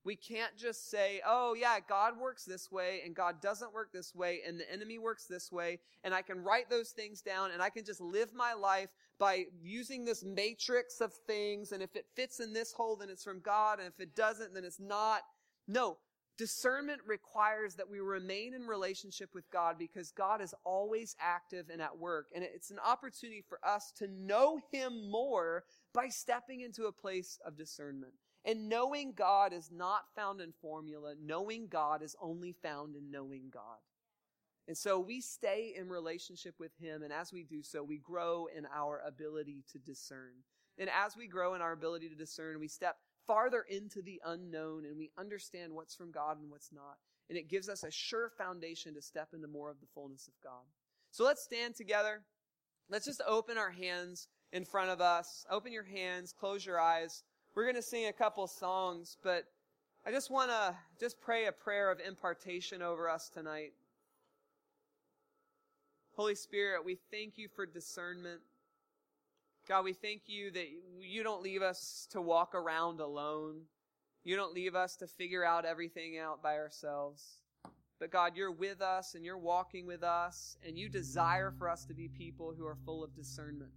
We 0.03 0.15
can't 0.15 0.57
just 0.57 0.89
say, 0.89 1.21
oh, 1.27 1.53
yeah, 1.53 1.77
God 1.87 2.17
works 2.19 2.43
this 2.43 2.71
way 2.71 3.01
and 3.05 3.15
God 3.15 3.39
doesn't 3.39 3.73
work 3.73 3.91
this 3.93 4.15
way 4.15 4.39
and 4.47 4.59
the 4.59 4.71
enemy 4.71 4.97
works 4.97 5.25
this 5.25 5.51
way. 5.51 5.79
And 6.03 6.13
I 6.13 6.23
can 6.23 6.43
write 6.43 6.71
those 6.71 6.89
things 6.89 7.21
down 7.21 7.51
and 7.51 7.61
I 7.61 7.69
can 7.69 7.85
just 7.85 8.01
live 8.01 8.33
my 8.33 8.53
life 8.53 8.89
by 9.19 9.45
using 9.61 10.03
this 10.03 10.23
matrix 10.23 11.01
of 11.01 11.13
things. 11.27 11.71
And 11.71 11.83
if 11.83 11.95
it 11.95 12.07
fits 12.15 12.39
in 12.39 12.51
this 12.51 12.73
hole, 12.73 12.95
then 12.95 13.09
it's 13.11 13.23
from 13.23 13.41
God. 13.41 13.77
And 13.77 13.87
if 13.87 13.99
it 13.99 14.15
doesn't, 14.15 14.55
then 14.55 14.63
it's 14.63 14.79
not. 14.79 15.21
No. 15.67 15.97
Discernment 16.37 17.01
requires 17.05 17.75
that 17.75 17.89
we 17.89 17.99
remain 17.99 18.53
in 18.53 18.65
relationship 18.65 19.29
with 19.33 19.49
God 19.51 19.77
because 19.77 20.11
God 20.11 20.41
is 20.41 20.55
always 20.63 21.15
active 21.19 21.69
and 21.69 21.81
at 21.81 21.97
work. 21.97 22.27
And 22.33 22.43
it's 22.43 22.71
an 22.71 22.79
opportunity 22.79 23.43
for 23.47 23.59
us 23.63 23.91
to 23.97 24.07
know 24.07 24.59
Him 24.71 25.11
more 25.11 25.65
by 25.93 26.07
stepping 26.07 26.61
into 26.61 26.85
a 26.85 26.91
place 26.91 27.39
of 27.45 27.57
discernment. 27.57 28.13
And 28.43 28.69
knowing 28.69 29.13
God 29.13 29.53
is 29.53 29.69
not 29.71 30.03
found 30.15 30.41
in 30.41 30.51
formula. 30.61 31.13
Knowing 31.21 31.67
God 31.67 32.01
is 32.01 32.15
only 32.19 32.55
found 32.63 32.95
in 32.95 33.11
knowing 33.11 33.51
God. 33.53 33.77
And 34.67 34.77
so 34.77 34.99
we 34.99 35.21
stay 35.21 35.73
in 35.77 35.89
relationship 35.89 36.55
with 36.59 36.71
Him, 36.79 37.03
and 37.03 37.11
as 37.11 37.33
we 37.33 37.43
do 37.43 37.61
so, 37.61 37.83
we 37.83 37.97
grow 37.97 38.47
in 38.55 38.65
our 38.73 39.01
ability 39.05 39.63
to 39.73 39.79
discern. 39.79 40.31
And 40.77 40.89
as 40.89 41.17
we 41.17 41.27
grow 41.27 41.55
in 41.55 41.61
our 41.61 41.73
ability 41.73 42.09
to 42.09 42.15
discern, 42.15 42.59
we 42.59 42.67
step 42.67 42.97
farther 43.31 43.63
into 43.69 44.01
the 44.01 44.19
unknown 44.25 44.83
and 44.83 44.97
we 44.97 45.09
understand 45.17 45.71
what's 45.71 45.95
from 45.95 46.11
God 46.11 46.37
and 46.37 46.51
what's 46.51 46.73
not. 46.73 46.97
And 47.29 47.37
it 47.37 47.47
gives 47.47 47.69
us 47.69 47.85
a 47.85 47.89
sure 47.89 48.29
foundation 48.37 48.93
to 48.95 49.01
step 49.01 49.29
into 49.33 49.47
more 49.47 49.69
of 49.71 49.79
the 49.79 49.87
fullness 49.95 50.27
of 50.27 50.33
God. 50.43 50.65
So 51.11 51.23
let's 51.23 51.41
stand 51.41 51.75
together. 51.75 52.23
Let's 52.89 53.05
just 53.05 53.21
open 53.25 53.57
our 53.57 53.71
hands 53.71 54.27
in 54.51 54.65
front 54.65 54.89
of 54.89 54.99
us. 54.99 55.45
Open 55.49 55.71
your 55.71 55.85
hands, 55.85 56.33
close 56.37 56.65
your 56.65 56.77
eyes. 56.77 57.23
We're 57.55 57.63
going 57.63 57.75
to 57.75 57.81
sing 57.81 58.07
a 58.07 58.13
couple 58.13 58.45
songs, 58.47 59.15
but 59.23 59.45
I 60.05 60.11
just 60.11 60.29
want 60.29 60.51
to 60.51 60.75
just 60.99 61.21
pray 61.21 61.45
a 61.45 61.53
prayer 61.53 61.89
of 61.89 62.01
impartation 62.05 62.81
over 62.81 63.09
us 63.09 63.29
tonight. 63.29 63.71
Holy 66.17 66.35
Spirit, 66.35 66.83
we 66.83 66.97
thank 67.11 67.37
you 67.37 67.47
for 67.47 67.65
discernment. 67.65 68.41
God, 69.71 69.85
we 69.85 69.93
thank 69.93 70.23
you 70.25 70.51
that 70.51 70.67
you 70.99 71.23
don't 71.23 71.41
leave 71.41 71.61
us 71.61 72.05
to 72.11 72.21
walk 72.21 72.55
around 72.55 72.99
alone. 72.99 73.61
You 74.25 74.35
don't 74.35 74.53
leave 74.53 74.75
us 74.75 74.97
to 74.97 75.07
figure 75.07 75.45
out 75.45 75.63
everything 75.63 76.17
out 76.17 76.43
by 76.43 76.57
ourselves. 76.57 77.37
But 77.97 78.11
God, 78.11 78.33
you're 78.35 78.51
with 78.51 78.81
us 78.81 79.15
and 79.15 79.23
you're 79.23 79.37
walking 79.37 79.87
with 79.87 80.03
us, 80.03 80.57
and 80.67 80.77
you 80.77 80.89
desire 80.89 81.53
for 81.57 81.69
us 81.69 81.85
to 81.85 81.93
be 81.93 82.09
people 82.09 82.53
who 82.53 82.65
are 82.65 82.75
full 82.83 83.01
of 83.01 83.15
discernment. 83.15 83.71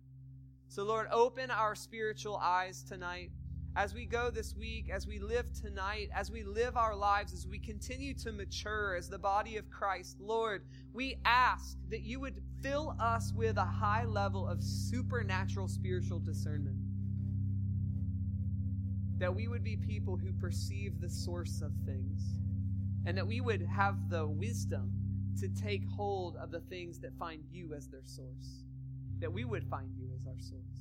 So, 0.66 0.82
Lord, 0.82 1.06
open 1.12 1.52
our 1.52 1.76
spiritual 1.76 2.38
eyes 2.38 2.82
tonight 2.82 3.30
as 3.76 3.92
we 3.92 4.06
go 4.06 4.30
this 4.30 4.54
week, 4.54 4.88
as 4.88 5.06
we 5.06 5.18
live 5.18 5.52
tonight, 5.52 6.08
as 6.14 6.30
we 6.30 6.44
live 6.44 6.76
our 6.76 6.94
lives, 6.94 7.32
as 7.32 7.46
we 7.46 7.58
continue 7.58 8.14
to 8.14 8.30
mature 8.30 8.94
as 8.94 9.08
the 9.08 9.18
body 9.18 9.56
of 9.56 9.68
Christ, 9.68 10.20
Lord, 10.20 10.62
we 10.92 11.16
ask 11.24 11.76
that 11.90 12.02
you 12.02 12.20
would 12.20 12.40
fill 12.62 12.96
us 13.00 13.32
with 13.34 13.56
a 13.56 13.64
high 13.64 14.04
level 14.04 14.46
of 14.46 14.62
supernatural 14.62 15.66
spiritual 15.66 16.20
discernment. 16.20 16.76
That 19.18 19.34
we 19.34 19.48
would 19.48 19.64
be 19.64 19.76
people 19.76 20.16
who 20.16 20.32
perceive 20.32 21.00
the 21.00 21.10
source 21.10 21.60
of 21.60 21.72
things, 21.84 22.20
and 23.06 23.18
that 23.18 23.26
we 23.26 23.40
would 23.40 23.62
have 23.62 24.08
the 24.08 24.26
wisdom 24.26 24.92
to 25.40 25.48
take 25.48 25.82
hold 25.88 26.36
of 26.36 26.52
the 26.52 26.60
things 26.60 27.00
that 27.00 27.12
find 27.18 27.42
you 27.50 27.74
as 27.74 27.88
their 27.88 28.04
source, 28.04 28.62
that 29.18 29.32
we 29.32 29.44
would 29.44 29.64
find 29.68 29.90
you 29.96 30.08
as 30.14 30.26
our 30.28 30.38
source. 30.38 30.73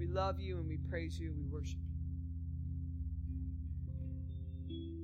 We 0.00 0.06
love 0.06 0.40
you 0.40 0.56
and 0.56 0.66
we 0.66 0.78
praise 0.78 1.20
you 1.20 1.28
and 1.28 1.36
we 1.36 1.44
worship 1.52 1.78
you. 4.66 4.99